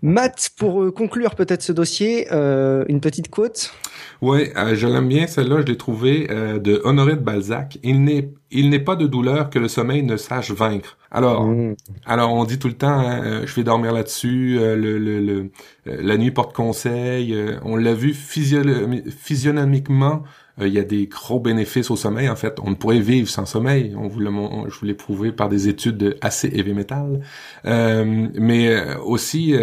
Matt, 0.02 0.50
pour 0.56 0.82
euh, 0.82 0.90
conclure 0.90 1.34
peut-être 1.34 1.62
ce 1.62 1.72
dossier, 1.72 2.28
euh, 2.32 2.84
une 2.88 3.00
petite 3.00 3.28
quote? 3.28 3.72
Oui, 4.20 4.50
euh, 4.56 4.74
je 4.74 4.86
l'aime 4.86 5.08
bien, 5.08 5.26
celle-là, 5.26 5.60
je 5.60 5.66
l'ai 5.66 5.76
trouvée 5.76 6.28
euh, 6.30 6.58
de 6.58 6.80
Honoré 6.84 7.14
de 7.14 7.20
Balzac. 7.20 7.78
Il 7.82 8.04
n'est, 8.04 8.30
il 8.50 8.70
n'est 8.70 8.80
pas 8.80 8.94
de 8.94 9.06
douleur 9.06 9.50
que 9.50 9.58
le 9.58 9.68
sommeil 9.68 10.02
ne 10.02 10.16
sache 10.16 10.52
vaincre. 10.52 10.96
Alors, 11.10 11.46
mm. 11.46 11.74
alors 12.06 12.32
on 12.32 12.44
dit 12.44 12.58
tout 12.58 12.68
le 12.68 12.74
temps, 12.74 13.00
hein, 13.00 13.42
je 13.44 13.54
vais 13.54 13.64
dormir 13.64 13.92
là-dessus, 13.92 14.58
le, 14.60 14.98
le, 14.98 15.20
le 15.20 15.50
la 15.84 16.16
nuit 16.16 16.30
porte 16.30 16.54
conseil. 16.54 17.36
on 17.64 17.76
l'a 17.76 17.94
vu 17.94 18.14
physionomiquement 18.14 20.22
euh, 20.60 20.68
il 20.68 20.74
y 20.74 20.78
a 20.78 20.84
des 20.84 21.06
gros 21.06 21.40
bénéfices 21.40 21.90
au 21.90 21.96
sommeil. 21.96 22.28
En 22.28 22.36
fait, 22.36 22.58
on 22.62 22.70
ne 22.70 22.74
pourrait 22.74 23.00
vivre 23.00 23.28
sans 23.28 23.46
sommeil. 23.46 23.94
On 23.96 24.08
vous 24.08 24.20
le, 24.20 24.30
je 24.68 24.78
vous 24.78 24.86
l'ai 24.86 24.94
prouvé 24.94 25.32
par 25.32 25.48
des 25.48 25.68
études 25.68 26.16
assez 26.20 26.48
heavy 26.48 26.74
metal, 26.74 27.20
euh, 27.64 28.28
mais 28.34 28.68
euh, 28.68 28.98
aussi 28.98 29.54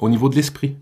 au 0.00 0.08
niveau 0.08 0.28
de 0.28 0.36
l'esprit. 0.36 0.76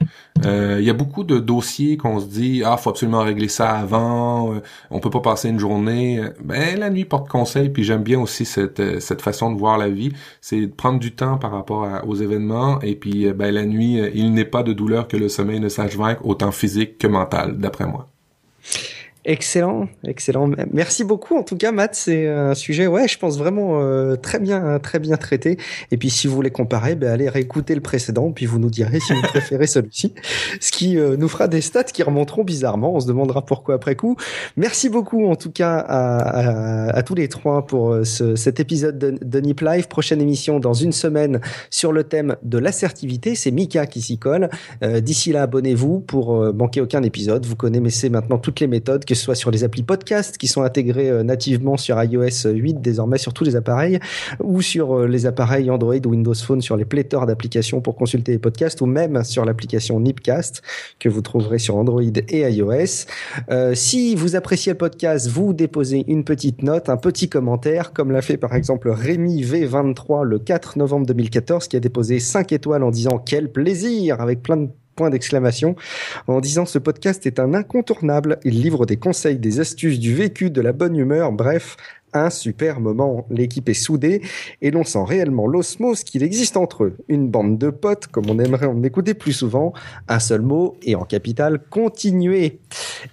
il 0.44 0.82
y 0.82 0.90
a 0.90 0.94
beaucoup 0.94 1.24
de 1.24 1.38
dossiers 1.38 1.96
qu'on 1.96 2.20
se 2.20 2.26
dit 2.26 2.62
ah 2.64 2.76
faut 2.76 2.90
absolument 2.90 3.22
régler 3.22 3.48
ça 3.48 3.70
avant. 3.70 4.60
on 4.90 5.00
peut 5.00 5.10
pas 5.10 5.20
passer 5.20 5.48
une 5.48 5.58
journée. 5.58 6.20
Ben 6.42 6.78
la 6.78 6.90
nuit 6.90 7.04
porte 7.04 7.28
conseil. 7.28 7.70
Puis 7.70 7.84
j'aime 7.84 8.02
bien 8.02 8.20
aussi 8.20 8.44
cette 8.44 9.00
cette 9.00 9.22
façon 9.22 9.52
de 9.52 9.58
voir 9.58 9.78
la 9.78 9.88
vie. 9.88 10.12
C'est 10.40 10.60
de 10.60 10.72
prendre 10.72 10.98
du 10.98 11.12
temps 11.14 11.38
par 11.38 11.52
rapport 11.52 11.88
aux 12.06 12.14
événements. 12.14 12.80
Et 12.82 12.94
puis 12.94 13.32
ben 13.32 13.52
la 13.52 13.64
nuit, 13.64 14.00
il 14.14 14.32
n'est 14.32 14.44
pas 14.44 14.62
de 14.62 14.72
douleur 14.72 15.08
que 15.08 15.16
le 15.16 15.28
sommeil 15.28 15.60
ne 15.60 15.68
sache 15.68 15.96
vaincre, 15.96 16.24
autant 16.24 16.52
physique 16.52 16.98
que 16.98 17.06
mental, 17.06 17.58
d'après 17.58 17.86
moi. 17.86 18.08
Excellent, 19.26 19.88
excellent. 20.06 20.50
Merci 20.70 21.02
beaucoup. 21.02 21.38
En 21.38 21.42
tout 21.44 21.56
cas, 21.56 21.72
Matt, 21.72 21.94
c'est 21.94 22.28
un 22.28 22.54
sujet, 22.54 22.86
ouais, 22.86 23.08
je 23.08 23.16
pense 23.16 23.38
vraiment 23.38 23.80
euh, 23.80 24.16
très 24.16 24.38
bien, 24.38 24.78
très 24.78 24.98
bien 24.98 25.16
traité. 25.16 25.56
Et 25.90 25.96
puis, 25.96 26.10
si 26.10 26.26
vous 26.26 26.34
voulez 26.34 26.50
comparer, 26.50 26.94
ben, 26.94 27.10
allez 27.10 27.30
réécouter 27.30 27.74
le 27.74 27.80
précédent, 27.80 28.32
puis 28.32 28.44
vous 28.44 28.58
nous 28.58 28.68
direz 28.68 29.00
si 29.00 29.14
vous 29.14 29.22
préférez 29.22 29.66
celui-ci, 29.66 30.12
ce 30.60 30.70
qui 30.72 30.98
euh, 30.98 31.16
nous 31.16 31.28
fera 31.28 31.48
des 31.48 31.62
stats 31.62 31.84
qui 31.84 32.02
remonteront 32.02 32.44
bizarrement. 32.44 32.94
On 32.94 33.00
se 33.00 33.06
demandera 33.06 33.42
pourquoi 33.42 33.76
après 33.76 33.96
coup. 33.96 34.16
Merci 34.58 34.90
beaucoup, 34.90 35.26
en 35.26 35.36
tout 35.36 35.50
cas, 35.50 35.78
à, 35.78 36.18
à, 36.18 36.90
à 36.90 37.02
tous 37.02 37.14
les 37.14 37.28
trois 37.28 37.66
pour 37.66 37.92
euh, 37.92 38.04
ce, 38.04 38.36
cet 38.36 38.60
épisode 38.60 38.98
de, 38.98 39.40
Nip 39.40 39.62
Live. 39.62 39.88
Prochaine 39.88 40.20
émission 40.20 40.60
dans 40.60 40.74
une 40.74 40.92
semaine 40.92 41.40
sur 41.70 41.92
le 41.92 42.04
thème 42.04 42.36
de 42.42 42.58
l'assertivité. 42.58 43.36
C'est 43.36 43.50
Mika 43.50 43.86
qui 43.86 44.02
s'y 44.02 44.18
colle. 44.18 44.50
D'ici 44.82 45.32
là, 45.32 45.42
abonnez-vous 45.42 46.00
pour 46.00 46.52
manquer 46.54 46.80
aucun 46.80 47.02
épisode. 47.02 47.46
Vous 47.46 47.56
connaissez 47.56 48.10
maintenant 48.10 48.38
toutes 48.38 48.60
les 48.60 48.66
méthodes 48.66 49.04
que 49.04 49.13
que 49.14 49.18
ce 49.18 49.24
soit 49.24 49.34
sur 49.34 49.50
les 49.50 49.64
applis 49.64 49.82
podcast 49.82 50.36
qui 50.36 50.48
sont 50.48 50.62
intégrés 50.62 51.24
nativement 51.24 51.76
sur 51.76 52.02
iOS 52.02 52.48
8 52.52 52.80
désormais 52.80 53.18
sur 53.18 53.32
tous 53.32 53.44
les 53.44 53.56
appareils, 53.56 54.00
ou 54.42 54.60
sur 54.60 55.06
les 55.06 55.26
appareils 55.26 55.70
Android 55.70 55.94
ou 56.04 56.10
Windows 56.10 56.34
Phone 56.34 56.60
sur 56.60 56.76
les 56.76 56.84
pléthores 56.84 57.26
d'applications 57.26 57.80
pour 57.80 57.96
consulter 57.96 58.32
les 58.32 58.38
podcasts, 58.38 58.80
ou 58.80 58.86
même 58.86 59.22
sur 59.24 59.44
l'application 59.44 60.00
Nipcast 60.00 60.62
que 60.98 61.08
vous 61.08 61.22
trouverez 61.22 61.58
sur 61.58 61.76
Android 61.76 62.02
et 62.02 62.40
iOS. 62.40 63.06
si 63.74 64.14
vous 64.14 64.36
appréciez 64.36 64.72
le 64.72 64.78
podcast, 64.78 65.28
vous 65.28 65.52
déposez 65.52 66.04
une 66.08 66.24
petite 66.24 66.62
note, 66.62 66.88
un 66.88 66.96
petit 66.96 67.28
commentaire, 67.28 67.92
comme 67.92 68.10
l'a 68.10 68.22
fait 68.22 68.36
par 68.36 68.54
exemple 68.54 68.90
Rémi 68.90 69.42
V23 69.42 70.24
le 70.24 70.38
4 70.38 70.78
novembre 70.78 71.06
2014, 71.06 71.68
qui 71.68 71.76
a 71.76 71.80
déposé 71.80 72.18
5 72.18 72.52
étoiles 72.52 72.82
en 72.82 72.90
disant 72.90 73.18
quel 73.18 73.50
plaisir 73.50 74.20
avec 74.20 74.42
plein 74.42 74.56
de 74.56 74.68
points 74.94 75.10
d'exclamation 75.10 75.76
en 76.26 76.40
disant 76.40 76.66
ce 76.66 76.78
podcast 76.78 77.26
est 77.26 77.38
un 77.38 77.54
incontournable. 77.54 78.38
Il 78.44 78.60
livre 78.60 78.86
des 78.86 78.96
conseils, 78.96 79.38
des 79.38 79.60
astuces, 79.60 79.98
du 79.98 80.14
vécu, 80.14 80.50
de 80.50 80.60
la 80.60 80.72
bonne 80.72 80.96
humeur, 80.96 81.32
bref, 81.32 81.76
un 82.14 82.30
super 82.30 82.80
moment. 82.80 83.26
L'équipe 83.30 83.68
est 83.68 83.74
soudée 83.74 84.22
et 84.62 84.70
l'on 84.70 84.84
sent 84.84 85.04
réellement 85.04 85.46
l'osmose 85.46 86.04
qu'il 86.04 86.22
existe 86.22 86.56
entre 86.56 86.84
eux. 86.84 86.96
Une 87.08 87.28
bande 87.28 87.58
de 87.58 87.70
potes, 87.70 88.06
comme 88.06 88.30
on 88.30 88.38
aimerait 88.38 88.66
en 88.66 88.82
écouter 88.82 89.14
plus 89.14 89.32
souvent. 89.32 89.72
Un 90.08 90.20
seul 90.20 90.40
mot 90.40 90.76
et 90.82 90.94
en 90.94 91.04
capital, 91.04 91.60
continuer. 91.68 92.60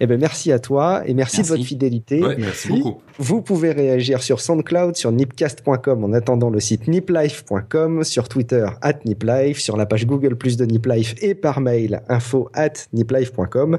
Eh 0.00 0.06
ben, 0.06 0.18
merci 0.18 0.52
à 0.52 0.58
toi 0.58 1.02
et 1.06 1.14
merci, 1.14 1.42
de 1.42 1.46
votre 1.48 1.64
fidélité. 1.64 2.20
merci 2.38 2.68
beaucoup. 2.68 3.02
Vous 3.18 3.42
pouvez 3.42 3.72
réagir 3.72 4.22
sur 4.22 4.40
SoundCloud, 4.40 4.96
sur 4.96 5.12
nipcast.com 5.12 6.04
en 6.04 6.12
attendant 6.14 6.48
le 6.48 6.60
site 6.60 6.88
niplife.com, 6.88 8.04
sur 8.04 8.28
Twitter 8.28 8.66
at 8.80 9.00
niplife, 9.04 9.60
sur 9.60 9.76
la 9.76 9.84
page 9.84 10.06
Google 10.06 10.34
Plus 10.36 10.56
de 10.56 10.64
Niplife 10.64 11.14
et 11.20 11.34
par 11.34 11.60
mail 11.60 12.02
info 12.08 12.48
at 12.54 12.72
niplife.com. 12.94 13.78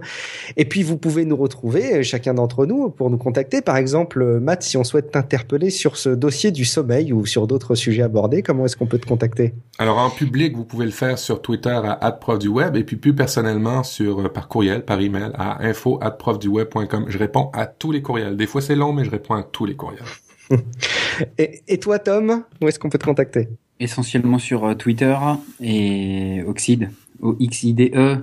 Et 0.56 0.66
puis 0.66 0.84
vous 0.84 0.98
pouvez 0.98 1.26
nous 1.26 1.36
retrouver, 1.36 2.04
chacun 2.04 2.36
d'entre 2.36 2.68
nous, 2.68 2.90
pour 2.90 3.10
nous 3.10 3.18
contacter. 3.18 3.62
Par 3.62 3.78
exemple, 3.78 4.40
Matt, 4.40 4.62
si 4.62 4.78
on 4.78 4.84
souhaite 4.84 5.12
t'interpeller 5.12 5.72
sur 5.72 5.98
ce 5.98 6.10
dossier 6.10 6.52
du 6.52 6.64
sommeil 6.64 7.12
ou 7.12 7.26
sur 7.26 7.48
d'autres 7.48 7.74
sujets 7.74 8.04
abordés, 8.04 8.44
comment 8.44 8.66
est-ce 8.66 8.78
qu'on 8.78 8.86
peut 8.86 9.00
te 9.00 9.08
contacter? 9.08 9.56
Alors 9.80 9.98
en 9.98 10.12
public, 10.12 10.56
vous 10.56 10.66
pouvez 10.66 10.86
le 10.86 10.92
faire 10.92 11.18
sur 11.18 11.42
Twitter 11.42 11.80
à 11.84 12.12
@prof 12.12 12.38
du 12.38 12.50
web 12.50 12.76
et 12.76 12.84
puis 12.84 12.98
plus 12.98 13.16
personnellement 13.16 13.82
sur 13.84 14.20
euh, 14.20 14.30
par 14.30 14.48
courriel, 14.48 14.86
par 14.86 15.02
email 15.02 15.32
à 15.34 15.66
info 15.66 16.00
web.com 16.00 17.06
Je 17.08 17.18
réponds 17.18 17.50
à 17.54 17.66
tous 17.66 17.92
les 17.92 18.04
courriels. 18.04 18.38
Des 18.38 18.46
fois 18.46 18.62
c'est 18.62 18.76
long, 18.76 18.94
mais 18.94 19.04
je 19.04 19.10
réponds 19.10 19.23
à 19.32 19.44
tous 19.44 19.66
les 19.66 19.76
courriels. 19.76 20.04
et, 21.38 21.80
toi, 21.80 22.00
Tom, 22.00 22.44
où 22.62 22.68
est-ce 22.68 22.80
qu'on 22.80 22.90
peut 22.90 22.98
te 22.98 23.06
contacter? 23.06 23.50
Essentiellement 23.80 24.40
sur 24.40 24.66
euh, 24.66 24.74
Twitter 24.76 25.16
et 25.62 26.44
Oxide, 26.46 26.92
O-X-I-D-E. 27.22 28.18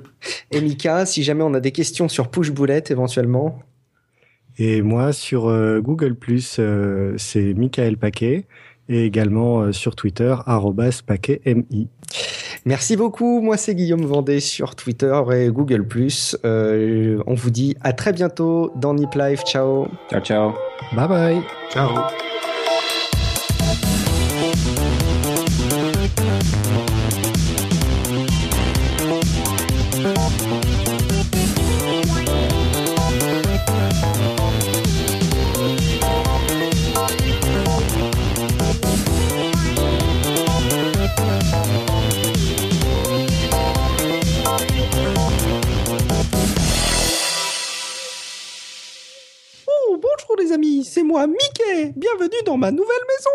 Et 0.50 0.60
Mika, 0.60 1.06
si 1.06 1.22
jamais 1.22 1.42
on 1.42 1.54
a 1.54 1.60
des 1.60 1.72
questions 1.72 2.08
sur 2.08 2.30
Push 2.30 2.50
Boulette 2.50 2.90
éventuellement 2.90 3.58
Et 4.58 4.82
moi, 4.82 5.12
sur 5.12 5.48
euh, 5.48 5.80
Google+, 5.80 6.16
euh, 6.58 7.14
c'est 7.16 7.54
Michael 7.54 7.96
Paquet 7.96 8.46
et 8.88 9.04
également 9.04 9.72
sur 9.72 9.94
Twitter, 9.94 10.34
paquetmi. 11.06 11.88
Merci 12.64 12.96
beaucoup. 12.96 13.40
Moi, 13.40 13.56
c'est 13.56 13.74
Guillaume 13.74 14.04
Vendée 14.04 14.40
sur 14.40 14.74
Twitter 14.74 15.18
et 15.32 15.48
Google+. 15.48 15.86
Euh, 16.44 17.22
on 17.26 17.34
vous 17.34 17.50
dit 17.50 17.76
à 17.82 17.92
très 17.92 18.12
bientôt 18.12 18.72
dans 18.76 18.94
Nip 18.94 19.14
Life. 19.14 19.42
Ciao. 19.44 19.88
Ciao, 20.10 20.20
ciao. 20.20 20.52
Bye 20.94 21.08
bye. 21.08 21.42
Ciao. 21.70 21.90
Moi, 51.10 51.26
Mickey. 51.26 51.92
Bienvenue 51.96 52.42
dans 52.46 52.56
ma 52.56 52.70
nouvelle 52.70 52.86
maison 53.08 53.30